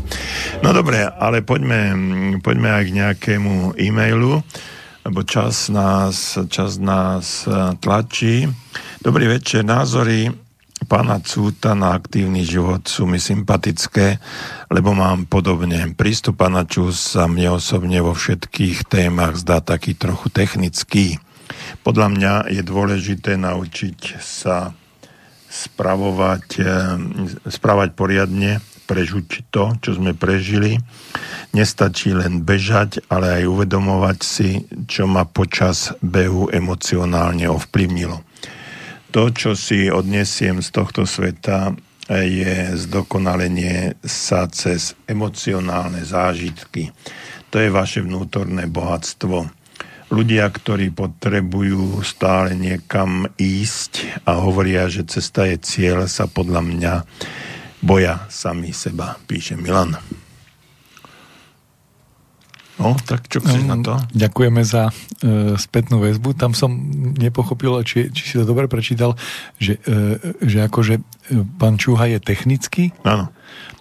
No 0.64 0.70
dobre, 0.72 1.04
ale 1.04 1.44
poďme, 1.44 1.92
poďme 2.40 2.70
aj 2.72 2.84
k 2.88 2.96
nejakému 3.04 3.54
e-mailu, 3.76 4.40
lebo 5.04 5.20
čas 5.28 5.68
nás, 5.68 6.40
čas 6.48 6.80
nás 6.80 7.44
e, 7.44 7.76
tlačí. 7.84 8.48
Dobrý 9.04 9.28
večer, 9.28 9.68
názory 9.68 10.43
pána 10.86 11.20
Cúta 11.20 11.74
na 11.74 11.98
aktívny 11.98 12.46
život 12.46 12.86
sú 12.86 13.10
mi 13.10 13.20
sympatické, 13.20 14.22
lebo 14.70 14.96
mám 14.96 15.26
podobne. 15.26 15.92
Prístup 15.98 16.40
pána 16.40 16.64
Čus 16.64 17.16
sa 17.16 17.28
mne 17.28 17.58
osobne 17.58 18.00
vo 18.00 18.16
všetkých 18.16 18.88
témach 18.88 19.40
zdá 19.40 19.60
taký 19.60 19.98
trochu 19.98 20.30
technický. 20.30 21.18
Podľa 21.84 22.08
mňa 22.14 22.34
je 22.54 22.62
dôležité 22.64 23.36
naučiť 23.40 24.22
sa 24.22 24.72
spravovať, 25.48 26.48
eh, 26.60 26.68
spravať 27.48 27.90
poriadne, 27.94 28.60
prežuť 28.90 29.48
to, 29.54 29.78
čo 29.80 29.96
sme 29.96 30.12
prežili. 30.12 30.80
Nestačí 31.56 32.12
len 32.12 32.44
bežať, 32.44 33.04
ale 33.08 33.42
aj 33.42 33.44
uvedomovať 33.48 34.20
si, 34.20 34.66
čo 34.90 35.08
ma 35.08 35.24
počas 35.24 35.96
behu 36.02 36.52
emocionálne 36.52 37.48
ovplyvnilo 37.48 38.33
to, 39.14 39.30
čo 39.30 39.54
si 39.54 39.94
odnesiem 39.94 40.66
z 40.66 40.74
tohto 40.74 41.06
sveta, 41.06 41.78
je 42.10 42.74
zdokonalenie 42.76 43.96
sa 44.02 44.50
cez 44.50 44.98
emocionálne 45.06 46.02
zážitky. 46.04 46.90
To 47.54 47.62
je 47.62 47.70
vaše 47.70 48.02
vnútorné 48.02 48.66
bohatstvo. 48.66 49.48
Ľudia, 50.10 50.50
ktorí 50.50 50.90
potrebujú 50.92 52.02
stále 52.02 52.58
niekam 52.58 53.30
ísť 53.38 54.26
a 54.26 54.42
hovoria, 54.42 54.90
že 54.90 55.06
cesta 55.06 55.46
je 55.46 55.62
cieľ, 55.62 56.10
sa 56.10 56.26
podľa 56.26 56.62
mňa 56.66 56.94
boja 57.86 58.26
sami 58.34 58.74
seba, 58.74 59.16
píše 59.30 59.56
Milan. 59.56 60.23
No, 62.84 63.00
tak 63.00 63.32
čo 63.32 63.40
chceš 63.40 63.64
na 63.64 63.80
to? 63.80 63.96
Ďakujeme 64.12 64.62
za 64.68 64.92
e, 64.92 65.56
spätnú 65.56 66.04
väzbu. 66.04 66.36
Tam 66.36 66.52
som 66.52 66.76
nepochopil, 67.16 67.80
či, 67.88 68.12
či 68.12 68.24
si 68.28 68.36
to 68.36 68.44
dobre 68.44 68.68
prečítal, 68.68 69.16
že, 69.56 69.80
e, 69.88 70.20
že 70.44 70.68
akože 70.68 71.00
e, 71.00 71.04
pán 71.56 71.80
Čuha 71.80 72.12
je 72.12 72.20
technický. 72.20 72.92
Áno. 73.08 73.32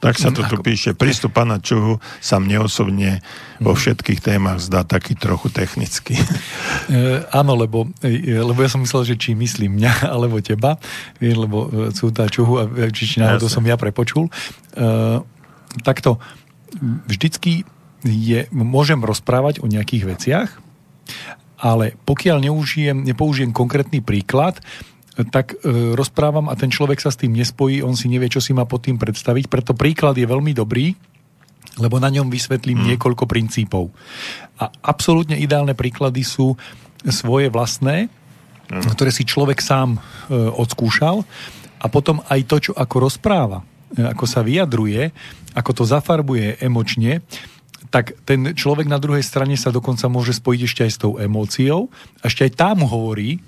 Tak 0.03 0.19
sa 0.19 0.35
to 0.35 0.43
tu 0.47 0.59
píše. 0.59 0.95
Prístup 0.99 1.35
pána 1.35 1.63
Čuhu 1.63 2.03
sa 2.19 2.43
mne 2.43 2.67
osobne 2.67 3.23
vo 3.63 3.75
mhm. 3.75 3.79
všetkých 3.79 4.21
témach 4.23 4.59
zdá 4.63 4.87
taký 4.87 5.19
trochu 5.19 5.51
technický. 5.51 6.15
E, 6.91 7.23
áno, 7.31 7.55
lebo, 7.59 7.91
e, 8.03 8.35
lebo 8.39 8.59
ja 8.63 8.71
som 8.71 8.83
myslel, 8.83 9.15
že 9.15 9.17
či 9.19 9.35
myslím 9.35 9.79
mňa 9.79 9.93
alebo 10.15 10.39
teba, 10.43 10.79
lebo 11.19 11.91
sú 11.95 12.11
tá 12.15 12.27
Čuhu 12.31 12.59
a 12.59 12.65
či, 12.91 13.07
či 13.07 13.17
náhodou 13.23 13.51
som 13.51 13.63
ja 13.67 13.79
prepočul. 13.79 14.31
E, 14.75 14.83
takto, 15.87 16.19
vždycky 17.07 17.65
je, 18.03 18.47
môžem 18.51 18.99
rozprávať 18.99 19.63
o 19.63 19.71
nejakých 19.71 20.05
veciach, 20.07 20.51
ale 21.63 21.95
pokiaľ 22.03 22.51
neužijem, 22.51 23.07
nepoužijem 23.07 23.55
konkrétny 23.55 24.03
príklad, 24.03 24.59
tak 25.31 25.55
e, 25.61 25.93
rozprávam 25.93 26.49
a 26.49 26.59
ten 26.59 26.73
človek 26.73 26.99
sa 26.99 27.13
s 27.13 27.21
tým 27.21 27.37
nespojí, 27.37 27.85
on 27.85 27.95
si 27.95 28.09
nevie, 28.09 28.33
čo 28.33 28.41
si 28.41 28.57
má 28.57 28.65
pod 28.65 28.89
tým 28.89 28.97
predstaviť, 28.97 29.47
preto 29.47 29.77
príklad 29.77 30.17
je 30.17 30.27
veľmi 30.27 30.57
dobrý, 30.57 30.97
lebo 31.79 32.01
na 32.01 32.09
ňom 32.09 32.33
vysvetlím 32.33 32.81
hmm. 32.81 32.89
niekoľko 32.97 33.25
princípov. 33.29 33.93
A 34.57 34.73
absolútne 34.85 35.37
ideálne 35.37 35.77
príklady 35.77 36.25
sú 36.25 36.57
svoje 37.07 37.53
vlastné, 37.53 38.09
hmm. 38.09 38.89
ktoré 38.97 39.13
si 39.13 39.29
človek 39.29 39.61
sám 39.61 39.97
e, 39.97 40.01
odskúšal 40.35 41.23
a 41.79 41.87
potom 41.93 42.25
aj 42.27 42.41
to, 42.49 42.57
čo 42.59 42.73
ako 42.73 42.97
rozpráva, 43.07 43.61
e, 43.93 44.03
ako 44.03 44.25
sa 44.25 44.41
vyjadruje, 44.41 45.13
ako 45.53 45.71
to 45.77 45.85
zafarbuje 45.85 46.57
emočne, 46.65 47.21
tak 47.93 48.17
ten 48.25 48.57
človek 48.57 48.89
na 48.89 48.97
druhej 48.97 49.21
strane 49.21 49.53
sa 49.61 49.69
dokonca 49.69 50.09
môže 50.09 50.33
spojiť 50.33 50.61
ešte 50.65 50.81
aj 50.89 50.93
s 50.97 50.99
tou 50.99 51.21
emóciou. 51.21 51.93
A 52.25 52.33
ešte 52.33 52.49
aj 52.49 52.53
tá 52.57 52.69
mu 52.73 52.89
hovorí, 52.89 53.45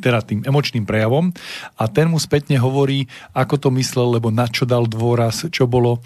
teda 0.00 0.24
tým 0.24 0.40
emočným 0.48 0.88
prejavom 0.88 1.34
a 1.76 1.84
ten 1.92 2.08
mu 2.08 2.16
spätne 2.16 2.56
hovorí, 2.56 3.04
ako 3.36 3.58
to 3.58 3.68
myslel, 3.76 4.16
lebo 4.16 4.32
na 4.32 4.48
čo 4.48 4.64
dal 4.64 4.88
dôraz, 4.88 5.44
čo 5.52 5.68
bolo. 5.68 6.00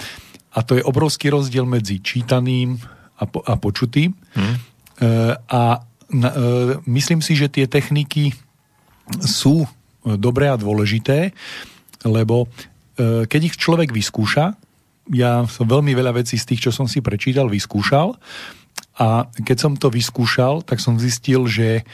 A 0.50 0.66
to 0.66 0.74
je 0.74 0.82
obrovský 0.82 1.30
rozdiel 1.30 1.68
medzi 1.68 2.02
čítaným 2.02 2.80
a, 3.20 3.24
po, 3.28 3.44
a 3.46 3.54
počutým. 3.54 4.16
Hmm. 4.34 4.56
E, 4.98 5.36
a 5.36 5.62
na, 6.10 6.28
e, 6.32 6.42
myslím 6.90 7.20
si, 7.22 7.38
že 7.38 7.52
tie 7.52 7.70
techniky 7.70 8.32
sú 9.22 9.68
dobré 10.02 10.50
a 10.50 10.58
dôležité, 10.58 11.36
lebo 12.02 12.46
e, 12.46 13.26
keď 13.28 13.40
ich 13.52 13.54
človek 13.60 13.92
vyskúša, 13.92 14.65
ja 15.12 15.46
som 15.46 15.66
veľmi 15.66 15.94
veľa 15.94 16.18
vecí 16.18 16.34
z 16.34 16.54
tých, 16.54 16.68
čo 16.68 16.70
som 16.74 16.90
si 16.90 16.98
prečítal, 16.98 17.46
vyskúšal 17.46 18.18
a 18.96 19.28
keď 19.36 19.56
som 19.56 19.72
to 19.76 19.92
vyskúšal, 19.92 20.64
tak 20.64 20.80
som 20.80 20.96
zistil, 20.96 21.44
že 21.46 21.84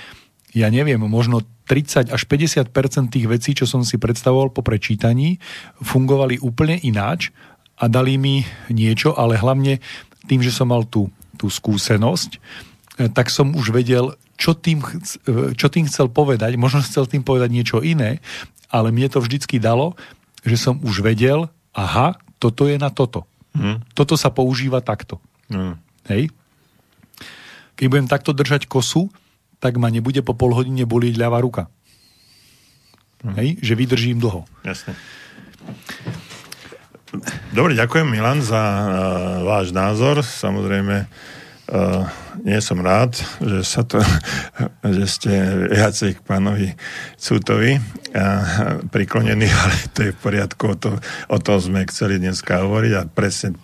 ja 0.52 0.68
neviem, 0.68 1.00
možno 1.00 1.42
30 1.66 2.12
až 2.12 2.22
50% 2.28 2.68
tých 3.12 3.26
vecí, 3.26 3.50
čo 3.56 3.64
som 3.64 3.82
si 3.82 3.96
predstavoval 3.96 4.52
po 4.52 4.60
prečítaní, 4.60 5.40
fungovali 5.80 6.38
úplne 6.44 6.76
ináč 6.84 7.32
a 7.80 7.88
dali 7.88 8.20
mi 8.20 8.44
niečo, 8.68 9.16
ale 9.16 9.40
hlavne 9.40 9.80
tým, 10.28 10.44
že 10.44 10.54
som 10.54 10.70
mal 10.70 10.84
tú, 10.86 11.08
tú 11.40 11.48
skúsenosť, 11.48 12.30
eh, 12.36 13.08
tak 13.10 13.32
som 13.32 13.56
už 13.56 13.72
vedel, 13.72 14.14
čo 14.36 14.54
tým, 14.54 14.84
eh, 14.84 15.56
čo 15.56 15.66
tým 15.72 15.88
chcel 15.88 16.12
povedať. 16.12 16.54
Možno 16.60 16.84
chcel 16.84 17.08
tým 17.08 17.24
povedať 17.24 17.50
niečo 17.50 17.80
iné, 17.80 18.22
ale 18.70 18.94
mne 18.94 19.08
to 19.10 19.18
vždycky 19.18 19.58
dalo, 19.58 19.98
že 20.44 20.60
som 20.60 20.78
už 20.82 21.02
vedel, 21.02 21.48
aha, 21.72 22.18
toto 22.42 22.66
je 22.66 22.74
na 22.74 22.90
toto. 22.90 23.22
Hmm. 23.54 23.78
Toto 23.94 24.18
sa 24.18 24.34
používa 24.34 24.82
takto. 24.82 25.22
Hmm. 25.46 25.78
Hej? 26.10 26.34
Keď 27.78 27.86
budem 27.86 28.10
takto 28.10 28.34
držať 28.34 28.66
kosu, 28.66 29.06
tak 29.62 29.78
ma 29.78 29.86
nebude 29.86 30.18
po 30.26 30.34
pol 30.34 30.50
hodine 30.50 30.82
bolieť 30.82 31.14
ľavá 31.22 31.38
ruka. 31.38 31.70
Hm. 33.22 33.34
Hej? 33.38 33.48
Že 33.62 33.72
vydržím 33.78 34.18
dlho. 34.18 34.42
Jasne. 34.66 34.98
Dobre, 37.52 37.78
ďakujem 37.78 38.08
Milan 38.08 38.42
za 38.42 38.58
uh, 38.58 38.88
váš 39.46 39.70
názor. 39.70 40.26
Samozrejme, 40.26 41.06
uh, 41.70 42.02
nie 42.42 42.58
som 42.58 42.82
rád, 42.82 43.14
že 43.38 43.62
sa 43.62 43.86
to, 43.86 44.02
že 44.96 45.04
ste 45.06 45.32
viacej 45.70 46.18
k 46.18 46.24
pánovi 46.26 46.74
Cútovi 47.20 47.78
uh, 47.78 48.82
priklonení, 48.90 49.46
ale 49.62 49.76
to 49.94 50.10
je 50.10 50.14
v 50.16 50.18
poriadku, 50.18 50.64
o, 50.72 50.76
to, 50.76 50.90
o 51.30 51.38
tom 51.38 51.58
sme 51.62 51.86
chceli 51.86 52.18
dneska 52.18 52.66
hovoriť 52.66 52.92
a 52.98 53.06
presne 53.06 53.54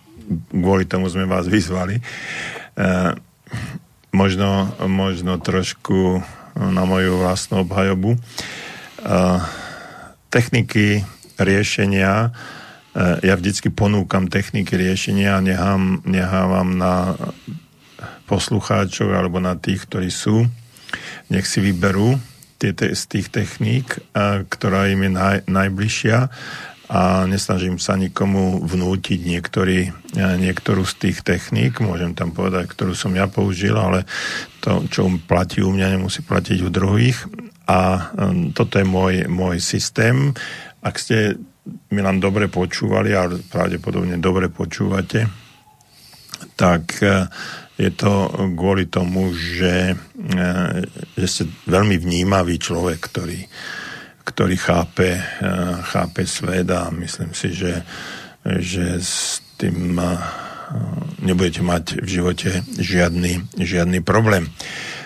kvôli 0.53 0.85
tomu 0.85 1.09
sme 1.09 1.25
vás 1.25 1.49
vyzvali. 1.49 1.99
Uh, 2.79 3.17
možno, 4.15 4.71
možno 4.87 5.41
trošku 5.41 6.23
na 6.59 6.83
moju 6.83 7.23
vlastnú 7.23 7.63
obhajobu. 7.63 8.19
Techniky 10.27 11.07
riešenia, 11.39 12.35
ja 12.99 13.35
vždycky 13.39 13.71
ponúkam 13.71 14.27
techniky 14.27 14.75
riešenia 14.75 15.39
a 15.39 15.45
nechám, 15.45 16.03
nechávam 16.03 16.75
na 16.75 17.15
poslucháčov 18.29 19.09
alebo 19.17 19.41
na 19.41 19.57
tých, 19.57 19.89
ktorí 19.89 20.13
sú, 20.13 20.45
nech 21.33 21.49
si 21.49 21.65
vyberú 21.65 22.21
tie, 22.61 22.77
z 22.77 23.03
tých 23.09 23.33
techník, 23.33 23.97
ktorá 24.53 24.93
im 24.93 25.09
je 25.09 25.11
naj, 25.11 25.37
najbližšia 25.49 26.19
a 26.89 27.29
nesnažím 27.29 27.77
sa 27.77 28.01
nikomu 28.01 28.65
vnútiť 28.65 29.21
niektorý, 29.21 29.93
e, 30.17 30.25
niektorú 30.41 30.89
z 30.89 30.95
tých 30.97 31.19
techník, 31.21 31.85
môžem 31.85 32.17
tam 32.17 32.33
povedať, 32.33 32.65
ktorú 32.65 32.97
som 32.97 33.13
ja 33.13 33.29
použil, 33.29 33.77
ale 33.77 34.09
to, 34.65 34.89
čo 34.89 35.05
platí 35.29 35.61
u 35.61 35.69
mňa, 35.69 36.01
nemusí 36.01 36.25
platiť 36.25 36.65
u 36.65 36.73
druhých. 36.73 37.29
A 37.69 37.79
e, 37.93 38.01
toto 38.57 38.81
je 38.81 38.89
môj, 38.89 39.29
môj 39.29 39.61
systém. 39.61 40.33
Ak 40.81 40.97
ste 40.97 41.37
Milan 41.93 42.25
dobre 42.25 42.49
počúvali, 42.49 43.13
ale 43.13 43.45
pravdepodobne 43.45 44.17
dobre 44.17 44.49
počúvate, 44.49 45.29
tak 46.57 47.05
e, 47.05 47.29
je 47.79 47.91
to 47.95 48.27
kvôli 48.59 48.91
tomu, 48.91 49.31
že, 49.31 49.95
že 51.15 51.27
ste 51.31 51.45
veľmi 51.71 51.95
vnímavý 51.95 52.59
človek, 52.59 52.99
ktorý, 52.99 53.41
ktorý 54.27 54.57
chápe, 54.59 55.15
eh, 55.15 55.23
chápe 55.87 56.27
svet 56.27 56.67
a 56.75 56.91
myslím 56.91 57.31
si, 57.39 57.55
že, 57.55 57.87
že 58.43 58.99
s 58.99 59.39
tým 59.55 59.95
eh, 59.95 60.19
nebudete 61.23 61.63
mať 61.63 62.03
v 62.03 62.09
živote 62.11 62.51
žiadny, 62.83 63.47
žiadny 63.57 64.03
problém. 64.03 64.51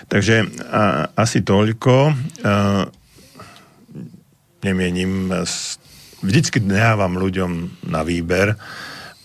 Takže 0.09 0.49
a, 0.67 1.13
asi 1.13 1.45
toľko. 1.45 2.09
A, 2.09 2.13
eh, 2.41 2.83
nemienim, 4.63 5.27
vždycky 6.23 6.63
nechávam 6.63 7.19
ľuďom 7.19 7.83
na 7.91 8.01
výber 8.07 8.55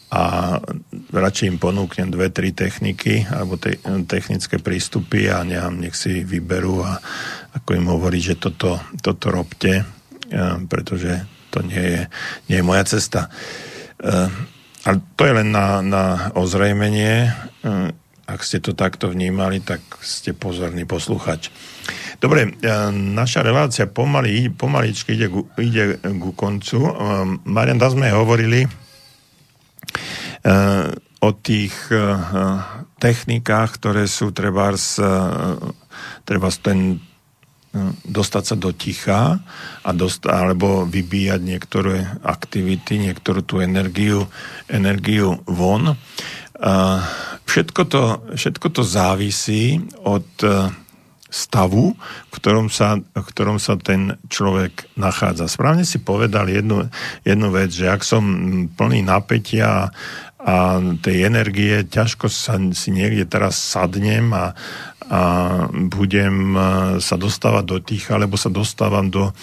a 0.08 0.56
radšej 1.12 1.46
im 1.52 1.58
ponúknem 1.60 2.08
dve, 2.08 2.32
tri 2.32 2.56
techniky 2.56 3.28
alebo 3.28 3.60
te, 3.60 3.76
technické 4.08 4.56
prístupy 4.56 5.28
a 5.28 5.44
nechám, 5.44 5.76
nech 5.76 5.92
si 5.92 6.24
vyberú 6.24 6.80
a 6.80 6.96
ako 7.52 7.76
im 7.76 7.86
hovorí, 7.92 8.16
že 8.16 8.40
toto, 8.40 8.80
toto 9.04 9.28
robte, 9.28 9.84
pretože 10.68 11.28
to 11.52 11.60
nie 11.64 11.80
je, 11.80 12.00
nie 12.48 12.56
je 12.60 12.64
moja 12.64 12.84
cesta. 12.88 13.28
Ale 14.84 14.96
to 15.16 15.22
je 15.28 15.32
len 15.32 15.48
na, 15.52 15.84
na 15.84 16.32
ozrejmenie. 16.36 17.28
Ak 18.28 18.44
ste 18.44 18.60
to 18.60 18.76
takto 18.76 19.08
vnímali, 19.08 19.64
tak 19.64 19.80
ste 20.04 20.36
pozorný 20.36 20.84
posluchač. 20.84 21.48
Dobre, 22.20 22.52
naša 22.92 23.40
relácia 23.40 23.88
pomaly, 23.88 24.52
pomaličky 24.52 25.16
ide, 25.16 25.28
ku, 25.32 25.48
ide 25.56 26.00
ku 26.00 26.36
koncu. 26.36 26.84
Marian, 27.48 27.80
tam 27.80 27.96
sme 27.96 28.12
hovorili 28.12 28.87
o 31.18 31.30
tých 31.34 31.74
technikách, 32.98 33.70
ktoré 33.76 34.08
sú 34.08 34.32
trebárs, 34.32 34.96
trebárs 36.24 36.58
ten 36.62 37.02
dostať 38.08 38.44
sa 38.48 38.56
do 38.56 38.72
ticha 38.72 39.44
a 39.84 39.90
dost, 39.92 40.24
alebo 40.24 40.88
vybíjať 40.88 41.40
niektoré 41.44 42.00
aktivity, 42.24 42.96
niektorú 42.96 43.44
tú 43.44 43.60
energiu, 43.60 44.24
energiu 44.72 45.44
von. 45.44 45.92
Všetko 47.44 47.82
to, 47.86 48.02
všetko 48.34 48.66
to 48.72 48.82
závisí 48.82 49.84
od 50.00 50.26
stavu, 51.28 51.92
v 52.32 52.34
ktorom 52.34 52.72
sa, 52.72 53.00
v 53.00 53.26
ktorom 53.28 53.60
sa 53.60 53.76
ten 53.76 54.16
človek 54.32 54.88
nachádza. 54.96 55.48
Správne 55.48 55.84
si 55.84 56.00
povedal 56.00 56.48
jednu, 56.48 56.88
jednu 57.22 57.48
vec, 57.52 57.68
že 57.72 57.88
ak 57.88 58.00
som 58.00 58.24
plný 58.72 59.04
napätia 59.04 59.92
a 60.38 60.78
tej 61.02 61.26
energie, 61.26 61.82
ťažko 61.82 62.30
sa 62.30 62.56
si 62.72 62.94
niekde 62.94 63.26
teraz 63.26 63.58
sadnem 63.58 64.30
a, 64.30 64.54
a 65.10 65.20
budem 65.68 66.54
e, 66.54 66.60
sa 67.02 67.18
dostávať 67.18 67.64
do 67.66 67.78
tých, 67.82 68.06
alebo 68.14 68.38
sa 68.38 68.46
dostávam 68.46 69.10
do 69.10 69.34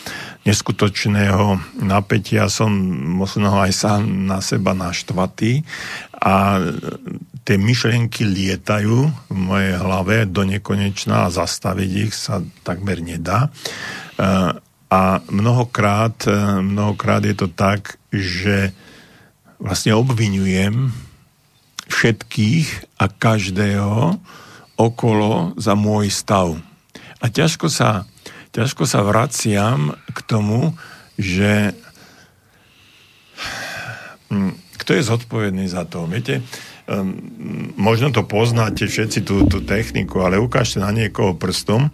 neskutočného 0.48 1.60
napätia, 1.84 2.48
som 2.48 2.72
možno 3.22 3.60
aj 3.60 3.72
sám 3.76 4.02
na 4.24 4.40
seba 4.40 4.72
naštvatý 4.72 5.68
a 6.16 6.64
tie 7.46 7.62
myšlienky 7.62 8.26
lietajú 8.26 9.14
v 9.30 9.38
mojej 9.38 9.78
hlave 9.78 10.26
do 10.26 10.42
nekonečná 10.42 11.30
a 11.30 11.34
zastaviť 11.34 11.90
ich 12.10 12.14
sa 12.18 12.42
takmer 12.66 13.06
nedá. 13.06 13.48
E, 13.48 13.50
a 14.90 15.02
mnohokrát, 15.30 16.26
e, 16.26 16.34
mnohokrát 16.66 17.22
je 17.22 17.36
to 17.38 17.48
tak, 17.54 18.02
že 18.10 18.74
vlastne 19.62 19.94
obvinujem 19.94 20.90
všetkých 21.86 22.98
a 22.98 23.06
každého, 23.14 24.18
okolo 24.76 25.56
za 25.56 25.78
môj 25.78 26.12
stav. 26.12 26.58
A 27.22 27.32
ťažko 27.32 27.72
sa, 27.72 28.10
ťažko 28.52 28.84
sa 28.90 29.06
vraciam 29.06 29.96
k 30.12 30.20
tomu, 30.26 30.76
že 31.16 31.72
hm, 34.34 34.58
kto 34.82 34.92
je 34.98 35.08
zodpovedný 35.08 35.66
za 35.72 35.88
to? 35.88 36.10
Viete, 36.10 36.44
um, 36.88 37.18
možno 37.78 38.10
to 38.14 38.26
poznáte 38.26 38.86
všetci 38.86 39.26
tú, 39.26 39.46
tú 39.46 39.62
techniku, 39.62 40.26
ale 40.26 40.42
ukážte 40.42 40.82
na 40.82 40.90
niekoho 40.90 41.38
prstom, 41.38 41.90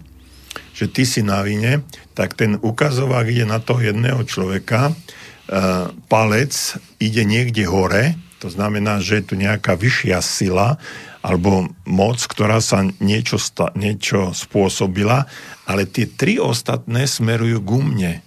že 0.76 0.88
ty 0.88 1.04
si 1.08 1.24
na 1.24 1.44
vine, 1.44 1.84
tak 2.16 2.36
ten 2.36 2.60
ukazovák 2.60 3.28
ide 3.28 3.48
na 3.48 3.60
toho 3.60 3.80
jedného 3.80 4.24
človeka, 4.28 4.92
uh, 4.92 5.92
palec 6.12 6.80
ide 7.00 7.24
niekde 7.24 7.68
hore, 7.68 8.16
to 8.42 8.50
znamená, 8.50 8.98
že 8.98 9.22
je 9.22 9.26
tu 9.32 9.34
nejaká 9.38 9.78
vyššia 9.78 10.18
sila 10.26 10.82
alebo 11.22 11.70
moc, 11.86 12.18
ktorá 12.18 12.58
sa 12.58 12.82
niečo, 12.98 13.38
sta- 13.38 13.70
niečo 13.78 14.34
spôsobila, 14.34 15.30
ale 15.70 15.86
tie 15.86 16.10
tri 16.10 16.42
ostatné 16.42 17.06
smerujú 17.06 17.62
ku 17.62 17.78
mne. 17.86 18.26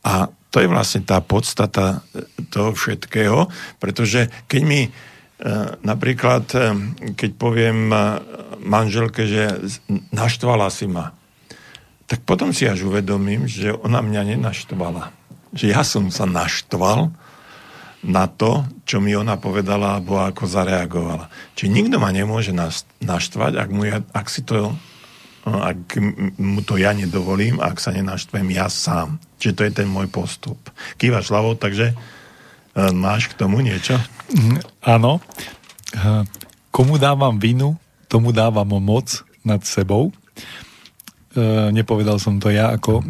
A 0.00 0.32
to 0.48 0.64
je 0.64 0.68
vlastne 0.72 1.04
tá 1.04 1.20
podstata 1.20 2.00
e, 2.16 2.16
toho 2.48 2.72
všetkého, 2.72 3.52
pretože 3.76 4.32
keď 4.48 4.62
mi 4.64 4.80
e, 4.88 4.90
napríklad, 5.80 6.44
e, 6.52 6.58
keď 7.16 7.30
poviem 7.40 7.88
manželke, 8.60 9.24
že 9.24 9.56
naštvala 10.12 10.68
si 10.68 10.84
ma, 10.84 11.16
tak 12.04 12.26
potom 12.26 12.50
si 12.50 12.66
až 12.66 12.90
uvedomím, 12.90 13.46
že 13.46 13.70
ona 13.70 14.02
mňa 14.02 14.36
nenaštvala. 14.36 15.14
Že 15.54 15.66
ja 15.70 15.82
som 15.86 16.10
sa 16.10 16.26
naštval 16.26 17.14
na 18.00 18.24
to, 18.26 18.64
čo 18.88 18.98
mi 18.98 19.12
ona 19.12 19.36
povedala 19.36 20.00
alebo 20.00 20.18
ako 20.18 20.48
zareagovala. 20.48 21.28
Čiže 21.54 21.70
nikto 21.70 21.96
ma 22.00 22.10
nemôže 22.10 22.50
naštvať, 23.04 23.52
ak, 23.60 23.68
mu 23.70 23.86
ja, 23.86 24.00
ak 24.12 24.26
si 24.26 24.42
to 24.42 24.74
ak 25.44 25.96
mu 26.36 26.60
to 26.60 26.76
ja 26.76 26.92
nedovolím, 26.92 27.64
ak 27.64 27.80
sa 27.80 27.96
nenaštvem 27.96 28.44
ja 28.52 28.68
sám. 28.68 29.16
Čiže 29.40 29.56
to 29.56 29.62
je 29.64 29.72
ten 29.72 29.88
môj 29.88 30.12
postup. 30.12 30.60
Kývaš 31.00 31.32
hlavou, 31.32 31.56
takže 31.56 31.92
e, 31.92 31.94
máš 32.74 33.30
k 33.30 33.38
tomu 33.38 33.60
niečo? 33.60 33.98
Mm, 34.30 34.58
áno. 34.86 35.18
E, 35.90 36.24
komu 36.70 36.96
dávam 36.96 37.38
vinu, 37.38 37.74
tomu 38.06 38.30
dávam 38.30 38.68
moc 38.78 39.26
nad 39.42 39.62
sebou. 39.66 40.14
E, 41.34 41.42
nepovedal 41.74 42.22
som 42.22 42.38
to 42.38 42.50
ja 42.50 42.74
ako... 42.74 43.02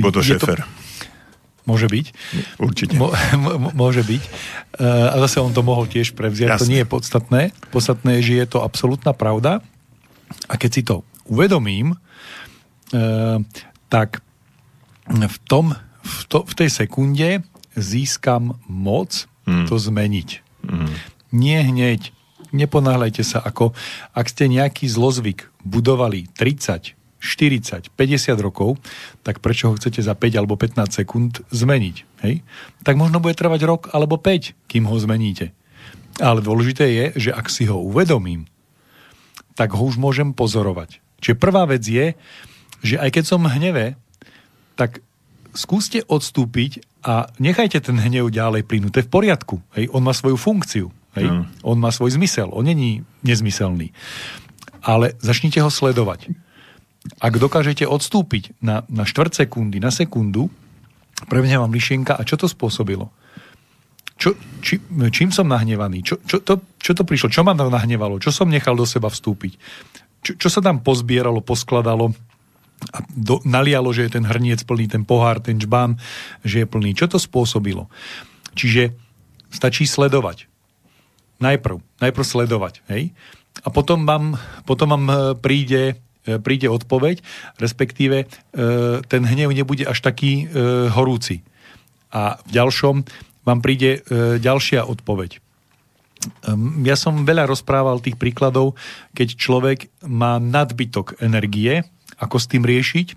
Bo 0.00 0.12
to 0.12 0.20
šefer. 0.20 0.60
To, 0.60 0.80
Môže 1.68 1.86
byť. 1.86 2.06
Určite. 2.58 2.94
Mo, 2.96 3.12
môže 3.80 4.02
byť. 4.02 4.22
A 4.80 5.14
zase 5.22 5.38
on 5.38 5.54
to 5.54 5.62
mohol 5.62 5.86
tiež 5.86 6.16
prevziať. 6.18 6.56
Jasne. 6.56 6.62
To 6.66 6.72
nie 6.72 6.82
je 6.82 6.88
podstatné. 6.88 7.40
Podstatné 7.70 8.10
je, 8.18 8.22
že 8.26 8.34
je 8.42 8.46
to 8.48 8.64
absolútna 8.64 9.12
pravda. 9.14 9.62
A 10.50 10.54
keď 10.56 10.70
si 10.72 10.82
to 10.82 11.06
uvedomím, 11.30 11.94
tak 13.86 14.24
v, 15.06 15.36
tom, 15.46 15.74
v, 16.02 16.18
to, 16.26 16.42
v 16.42 16.54
tej 16.58 16.70
sekunde 16.70 17.44
získam 17.76 18.58
moc 18.66 19.26
mm. 19.46 19.66
to 19.66 19.76
zmeniť. 19.78 20.28
Mm. 20.66 20.92
Nie 21.30 21.58
hneď. 21.66 22.10
Neponáhľajte 22.50 23.22
sa, 23.22 23.38
ako 23.38 23.70
ak 24.10 24.26
ste 24.26 24.50
nejaký 24.50 24.90
zlozvyk 24.90 25.46
budovali 25.62 26.26
30, 26.34 26.98
40, 27.22 27.94
50 27.94 28.34
rokov, 28.42 28.82
tak 29.22 29.38
prečo 29.38 29.70
ho 29.70 29.78
chcete 29.78 30.02
za 30.02 30.18
5 30.18 30.40
alebo 30.40 30.58
15 30.58 30.90
sekúnd 30.90 31.46
zmeniť? 31.54 31.96
Hej? 32.26 32.42
Tak 32.82 32.98
možno 32.98 33.22
bude 33.22 33.38
trvať 33.38 33.60
rok 33.62 33.82
alebo 33.94 34.18
5, 34.18 34.66
kým 34.66 34.90
ho 34.90 34.96
zmeníte. 34.98 35.54
Ale 36.18 36.42
dôležité 36.42 36.90
je, 36.90 37.06
že 37.28 37.30
ak 37.30 37.46
si 37.46 37.70
ho 37.70 37.78
uvedomím, 37.78 38.50
tak 39.54 39.76
ho 39.76 39.86
už 39.86 40.00
môžem 40.00 40.34
pozorovať. 40.34 40.98
Čiže 41.20 41.38
prvá 41.38 41.68
vec 41.68 41.84
je, 41.84 42.16
že 42.80 42.96
aj 42.96 43.20
keď 43.20 43.24
som 43.28 43.44
hneve, 43.44 43.94
tak 44.74 45.04
skúste 45.52 46.00
odstúpiť 46.08 46.82
a 47.04 47.28
nechajte 47.40 47.80
ten 47.80 47.96
hnev 47.96 48.28
ďalej 48.28 48.64
plynúť. 48.68 48.90
To 48.92 49.00
je 49.00 49.08
v 49.08 49.14
poriadku. 49.14 49.56
Hej? 49.76 49.88
On 49.92 50.04
má 50.04 50.12
svoju 50.12 50.36
funkciu. 50.36 50.92
Hej? 51.16 51.26
Mm. 51.28 51.44
On 51.64 51.76
má 51.80 51.90
svoj 51.90 52.14
zmysel. 52.14 52.52
On 52.52 52.64
není 52.64 53.02
nezmyselný. 53.24 53.92
Ale 54.80 55.16
začnite 55.20 55.60
ho 55.60 55.68
sledovať 55.72 56.32
ak 57.20 57.34
dokážete 57.40 57.88
odstúpiť 57.88 58.60
na, 58.60 58.84
na 58.92 59.08
štvrt 59.08 59.32
sekundy, 59.32 59.80
na 59.80 59.88
sekundu, 59.88 60.52
prevne 61.28 61.56
vám 61.56 61.72
myšlienka, 61.72 62.16
a 62.16 62.22
čo 62.28 62.36
to 62.36 62.44
spôsobilo? 62.44 63.08
Čo, 64.20 64.36
či, 64.60 64.76
čím 65.08 65.32
som 65.32 65.48
nahnevaný? 65.48 66.04
Čo, 66.04 66.20
čo, 66.28 66.44
to, 66.44 66.60
čo 66.76 66.92
to 66.92 67.08
prišlo? 67.08 67.32
Čo 67.32 67.40
ma 67.40 67.56
nahnevalo? 67.56 68.20
Čo 68.20 68.28
som 68.28 68.52
nechal 68.52 68.76
do 68.76 68.84
seba 68.84 69.08
vstúpiť? 69.08 69.56
Čo, 70.20 70.32
čo 70.36 70.48
sa 70.52 70.60
tam 70.60 70.84
pozbieralo, 70.84 71.40
poskladalo 71.40 72.12
a 72.88 73.04
do, 73.12 73.44
nalialo, 73.44 73.92
že 73.92 74.08
je 74.08 74.16
ten 74.16 74.24
hrniec 74.24 74.64
plný, 74.64 74.88
ten 74.88 75.04
pohár, 75.04 75.40
ten 75.44 75.60
čbán, 75.60 76.00
že 76.40 76.64
je 76.64 76.66
plný? 76.66 76.96
Čo 76.96 77.12
to 77.12 77.18
spôsobilo? 77.20 77.92
Čiže 78.56 78.96
stačí 79.52 79.84
sledovať. 79.84 80.48
Najprv. 81.44 81.80
Najprv 82.00 82.24
sledovať. 82.24 82.80
Hej? 82.88 83.12
A 83.60 83.68
potom 83.68 84.08
vám, 84.08 84.40
potom 84.64 84.88
vám 84.92 85.04
e, 85.08 85.14
príde 85.36 86.00
E, 86.20 86.36
príde 86.36 86.68
odpoveď, 86.68 87.24
respektíve 87.56 88.16
e, 88.22 88.26
ten 89.08 89.22
hnev 89.24 89.56
nebude 89.56 89.88
až 89.88 90.04
taký 90.04 90.52
horúci. 90.92 91.40
A 92.12 92.36
v 92.44 92.50
ďalšom 92.60 93.06
vám 93.46 93.60
príde 93.64 94.04
ďalšia 94.42 94.84
odpoveď. 94.84 95.40
Ja 96.84 96.96
som 97.00 97.24
veľa 97.24 97.48
rozprával 97.48 98.04
tých 98.04 98.20
príkladov, 98.20 98.76
keď 99.16 99.28
človek 99.40 99.78
má 100.04 100.36
nadbytok 100.36 101.22
energie, 101.24 101.88
ako 102.20 102.36
s 102.36 102.46
tým 102.46 102.62
riešiť. 102.68 103.16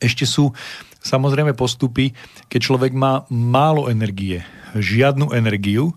Ešte 0.00 0.24
sú 0.24 0.54
samozrejme 1.02 1.52
postupy, 1.52 2.14
keď 2.48 2.60
človek 2.62 2.92
má 2.94 3.26
málo 3.30 3.90
energie, 3.90 4.46
žiadnu 4.74 5.34
energiu, 5.34 5.94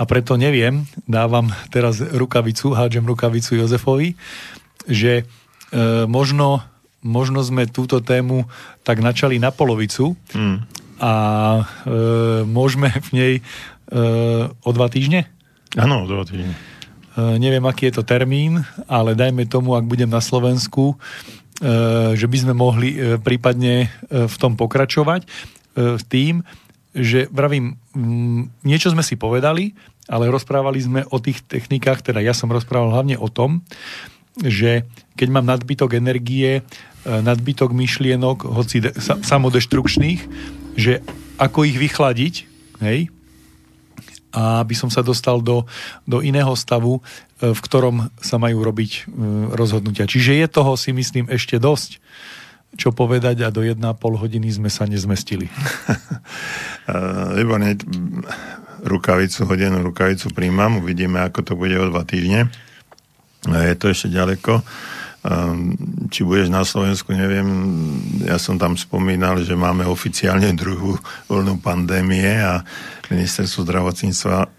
a 0.00 0.08
preto 0.08 0.40
neviem, 0.40 0.88
dávam 1.04 1.52
teraz 1.68 2.00
rukavicu, 2.00 2.72
hádžem 2.72 3.04
rukavicu 3.04 3.60
Jozefovi, 3.60 4.16
že 4.88 5.22
e, 5.22 5.24
možno, 6.08 6.64
možno 7.04 7.44
sme 7.44 7.68
túto 7.68 8.00
tému 8.00 8.48
tak 8.88 9.04
načali 9.04 9.36
na 9.36 9.52
polovicu 9.52 10.16
mm. 10.32 10.56
a 10.96 11.12
e, 11.60 11.62
môžeme 12.48 12.88
v 12.88 13.08
nej 13.12 13.32
e, 13.36 13.42
o 14.48 14.70
dva 14.72 14.88
týždne? 14.88 15.28
Áno, 15.76 16.02
o 16.02 16.06
dva 16.08 16.24
týždne. 16.24 16.71
E, 17.12 17.36
neviem, 17.36 17.64
aký 17.68 17.92
je 17.92 18.00
to 18.00 18.04
termín, 18.08 18.64
ale 18.88 19.12
dajme 19.12 19.44
tomu, 19.44 19.76
ak 19.76 19.84
budem 19.84 20.08
na 20.08 20.24
Slovensku, 20.24 20.96
e, 21.60 22.16
že 22.16 22.24
by 22.24 22.36
sme 22.40 22.54
mohli 22.56 22.96
e, 22.96 23.20
prípadne 23.20 23.92
v 24.08 24.36
tom 24.40 24.56
pokračovať 24.56 25.28
tým, 26.12 26.44
že 26.92 27.32
vravím, 27.32 27.80
niečo 28.60 28.92
sme 28.92 29.00
si 29.00 29.16
povedali, 29.16 29.72
ale 30.04 30.28
rozprávali 30.28 30.84
sme 30.84 31.00
o 31.08 31.16
tých 31.16 31.40
technikách, 31.48 32.04
teda 32.04 32.20
ja 32.20 32.36
som 32.36 32.52
rozprával 32.52 32.92
hlavne 32.92 33.16
o 33.16 33.32
tom, 33.32 33.64
že 34.36 34.84
keď 35.16 35.28
mám 35.32 35.48
nadbytok 35.48 35.96
energie, 35.96 36.60
nadbytok 37.08 37.72
myšlienok, 37.72 38.44
hoci 38.44 38.84
de, 38.84 38.92
sa, 39.00 39.16
samodeštrukčných, 39.16 40.20
že 40.76 41.00
ako 41.40 41.64
ich 41.64 41.80
vychladiť, 41.80 42.34
hej, 42.84 43.08
a 44.32 44.64
aby 44.64 44.72
som 44.72 44.88
sa 44.88 45.04
dostal 45.04 45.44
do, 45.44 45.68
do 46.08 46.24
iného 46.24 46.52
stavu, 46.56 46.98
e, 46.98 47.52
v 47.52 47.60
ktorom 47.60 48.08
sa 48.18 48.40
majú 48.40 48.64
robiť 48.64 48.90
e, 48.90 49.00
rozhodnutia. 49.52 50.08
Čiže 50.08 50.40
je 50.40 50.46
toho 50.48 50.72
si 50.80 50.90
myslím 50.96 51.28
ešte 51.28 51.60
dosť, 51.60 52.00
čo 52.72 52.88
povedať 52.96 53.44
a 53.44 53.52
do 53.52 53.60
1,5 53.60 53.76
hodiny 54.00 54.48
sme 54.48 54.72
sa 54.72 54.88
nezmestili. 54.88 55.52
Výborne, 57.36 57.76
rukavicu, 58.82 59.44
hodinu 59.44 59.84
rukavicu 59.84 60.32
príjmam, 60.32 60.80
uvidíme, 60.80 61.20
ako 61.20 61.44
to 61.44 61.52
bude 61.52 61.76
o 61.76 61.92
dva 61.92 62.02
týždne. 62.08 62.48
Je 63.44 63.76
to 63.76 63.92
ešte 63.92 64.08
ďaleko. 64.08 64.64
Ehm, 65.22 65.78
či 66.10 66.26
budeš 66.26 66.50
na 66.50 66.66
Slovensku, 66.66 67.14
neviem. 67.14 67.46
Ja 68.26 68.42
som 68.42 68.58
tam 68.58 68.74
spomínal, 68.74 69.38
že 69.46 69.54
máme 69.54 69.86
oficiálne 69.86 70.50
druhú 70.58 70.98
voľnú 71.30 71.62
pandémie 71.62 72.42
a 72.42 72.66
ministerstvo 73.06 73.62
zdravotníctva 73.62 74.50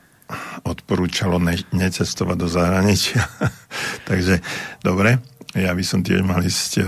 odporúčalo 0.64 1.36
ne- 1.44 1.68
necestovať 1.76 2.38
do 2.40 2.48
zahraničia. 2.48 3.28
Takže 4.10 4.40
dobre, 4.80 5.20
ja 5.52 5.76
by 5.76 5.84
som 5.84 6.00
tiež 6.00 6.24
mal 6.24 6.40
ísť 6.40 6.72
eh, 6.80 6.88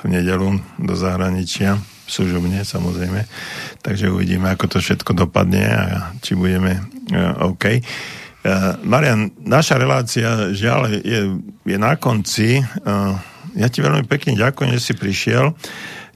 v 0.00 0.16
nedelu 0.16 0.56
do 0.80 0.94
zahraničia, 0.96 1.76
služobne 2.08 2.64
samozrejme. 2.64 3.28
Takže 3.84 4.08
uvidíme, 4.08 4.48
ako 4.48 4.66
to 4.66 4.78
všetko 4.80 5.12
dopadne 5.12 5.62
a 5.62 5.82
či 6.24 6.34
budeme 6.34 6.80
uh, 7.12 7.52
OK. 7.52 7.84
Uh, 8.40 8.80
Marian, 8.88 9.28
naša 9.36 9.76
relácia 9.76 10.56
žiaľ 10.56 10.96
je, 11.04 11.36
je 11.60 11.76
na 11.76 12.00
konci. 12.00 12.64
Uh, 12.64 13.12
ja 13.52 13.68
ti 13.68 13.84
veľmi 13.84 14.08
pekne 14.08 14.32
ďakujem, 14.32 14.72
že 14.72 14.80
si 14.80 14.92
prišiel. 14.96 15.52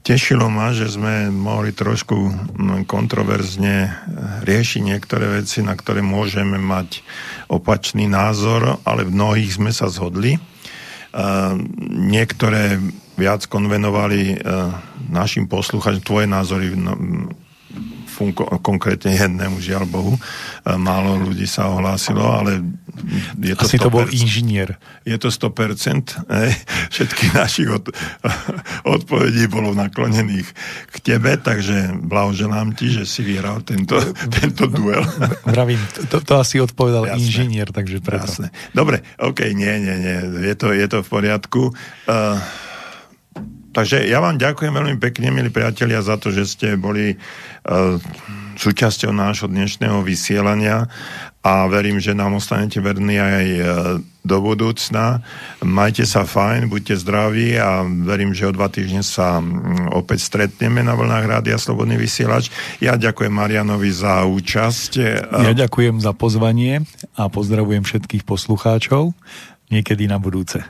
Tešilo 0.01 0.49
ma, 0.49 0.73
že 0.73 0.89
sme 0.89 1.29
mohli 1.29 1.73
trošku 1.73 2.13
kontroverzne 2.85 3.75
eh, 3.81 3.91
riešiť 4.45 4.81
niektoré 4.85 5.41
veci, 5.41 5.65
na 5.65 5.73
ktoré 5.73 6.05
môžeme 6.05 6.61
mať 6.61 7.01
opačný 7.49 8.05
názor, 8.05 8.77
ale 8.85 9.01
v 9.01 9.17
mnohých 9.17 9.57
sme 9.57 9.73
sa 9.73 9.89
zhodli. 9.89 10.37
Niektoré 11.89 12.77
viac 13.17 13.49
konvenovali 13.49 14.37
našim 15.09 15.49
poslucháčom, 15.49 16.05
tvoje 16.05 16.27
názory 16.29 16.69
v 18.15 18.31
konkrétne 18.63 19.11
jednému, 19.11 19.59
žiaľ 19.59 19.83
Bohu. 19.91 20.15
Málo 20.63 21.19
ľudí 21.19 21.43
sa 21.45 21.67
ohlásilo, 21.67 22.23
ale 22.23 22.63
je 23.43 23.55
to 23.59 23.67
Asi 23.67 23.75
100%. 23.75 23.83
to 23.83 23.89
bol 23.91 24.05
inžinier. 24.07 24.79
Je 25.03 25.17
to 25.19 25.27
100%. 25.27 26.15
Hej. 26.31 26.51
Všetkých 26.95 27.31
našich 27.35 27.67
od, 27.67 27.91
odpovedí 28.95 29.51
bolo 29.51 29.75
naklonených 29.75 30.47
k 30.91 30.95
tebe, 31.03 31.35
takže 31.35 31.99
blahoželám 31.99 32.71
ti, 32.71 32.87
že 32.87 33.03
si 33.03 33.21
vyhral 33.21 33.61
tento, 33.67 33.99
tento 34.39 34.71
duel. 34.71 35.03
Vravím, 35.51 35.81
to, 36.07 36.23
to 36.23 36.33
asi 36.39 36.63
odpovedal 36.63 37.11
Jasné. 37.11 37.19
inžinier, 37.19 37.67
takže 37.75 37.99
preto. 37.99 38.31
Jasné. 38.31 38.47
Dobre, 38.71 39.03
OK, 39.19 39.43
nie, 39.51 39.73
nie, 39.83 39.95
nie, 39.99 40.17
je 40.47 40.55
to, 40.55 40.71
je 40.71 40.87
to 40.87 41.03
v 41.03 41.09
poriadku. 41.11 41.61
Uh, 42.07 42.39
Takže 43.75 44.07
ja 44.07 44.23
vám 44.23 44.39
ďakujem 44.39 44.71
veľmi 44.71 44.95
pekne, 45.03 45.35
milí 45.35 45.51
priatelia, 45.51 45.99
za 45.99 46.15
to, 46.15 46.31
že 46.31 46.47
ste 46.47 46.67
boli 46.79 47.19
uh, 47.19 47.99
súčasťou 48.55 49.11
nášho 49.11 49.51
dnešného 49.51 49.99
vysielania 49.99 50.87
a 51.43 51.67
verím, 51.67 51.99
že 51.99 52.15
nám 52.15 52.39
ostanete 52.39 52.79
verní 52.79 53.19
aj 53.19 53.47
uh, 53.59 53.67
do 54.23 54.37
budúcna. 54.39 55.19
Majte 55.59 56.07
sa 56.07 56.23
fajn, 56.23 56.71
buďte 56.71 57.03
zdraví 57.03 57.59
a 57.59 57.83
verím, 57.83 58.31
že 58.31 58.47
o 58.47 58.55
dva 58.55 58.71
týždne 58.71 59.03
sa 59.03 59.43
um, 59.43 59.91
opäť 59.91 60.23
stretneme 60.23 60.79
na 60.79 60.95
vlnách 60.95 61.27
Rádia 61.27 61.59
Slobodný 61.59 61.99
vysielač. 61.99 62.47
Ja 62.79 62.95
ďakujem 62.95 63.35
Marianovi 63.35 63.91
za 63.91 64.23
účasť. 64.23 64.91
Ja 65.35 65.51
ďakujem 65.51 65.99
za 65.99 66.15
pozvanie 66.15 66.87
a 67.19 67.27
pozdravujem 67.27 67.83
všetkých 67.83 68.23
poslucháčov 68.23 69.11
niekedy 69.67 70.07
na 70.07 70.15
budúce 70.15 70.63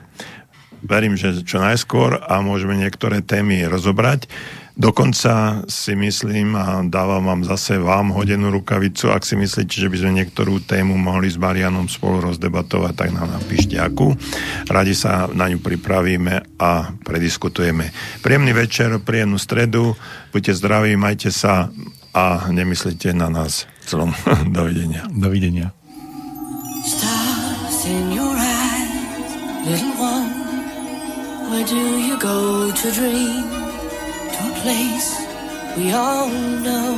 verím, 0.86 1.18
že 1.18 1.44
čo 1.44 1.60
najskôr 1.60 2.22
a 2.22 2.40
môžeme 2.40 2.78
niektoré 2.78 3.20
témy 3.20 3.66
rozobrať. 3.66 4.30
Dokonca 4.76 5.64
si 5.72 5.96
myslím 5.96 6.52
a 6.52 6.84
dávam 6.84 7.24
vám 7.24 7.48
zase 7.48 7.80
vám 7.80 8.12
hodenú 8.12 8.52
rukavicu, 8.52 9.08
ak 9.08 9.24
si 9.24 9.32
myslíte, 9.32 9.72
že 9.72 9.88
by 9.88 9.96
sme 9.96 10.20
niektorú 10.20 10.60
tému 10.60 10.92
mohli 11.00 11.32
s 11.32 11.40
Marianom 11.40 11.88
spolu 11.88 12.28
rozdebatovať, 12.28 12.92
tak 12.92 13.08
nám 13.16 13.40
napíšte 13.40 13.80
akú. 13.80 14.12
Radi 14.68 14.92
sa 14.92 15.32
na 15.32 15.48
ňu 15.48 15.64
pripravíme 15.64 16.60
a 16.60 16.92
prediskutujeme. 16.92 17.88
Príjemný 18.20 18.52
večer, 18.52 19.00
príjemnú 19.00 19.40
stredu, 19.40 19.96
buďte 20.36 20.52
zdraví, 20.60 20.92
majte 21.00 21.32
sa 21.32 21.72
a 22.12 22.52
nemyslite 22.52 23.16
na 23.16 23.32
nás 23.32 23.64
celom. 23.88 24.12
Dovidenia. 24.52 25.08
Dovidenia. 25.08 25.72
Stars 26.84 27.80
in 27.88 28.12
your 28.12 28.36
eyes, 28.36 29.32
little 29.64 29.96
one. 29.96 30.25
Where 31.56 31.64
do 31.64 31.98
you 31.98 32.18
go 32.18 32.70
to 32.70 32.92
dream? 32.92 33.48
To 34.34 34.40
a 34.44 34.54
place 34.60 35.08
we 35.78 35.90
all 35.90 36.28
know, 36.28 36.92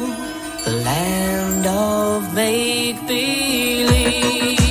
the 0.64 0.72
land 0.84 1.64
of 1.64 2.34
make 2.34 2.98
believe. 3.06 4.67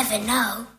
Never 0.00 0.24
know. 0.24 0.69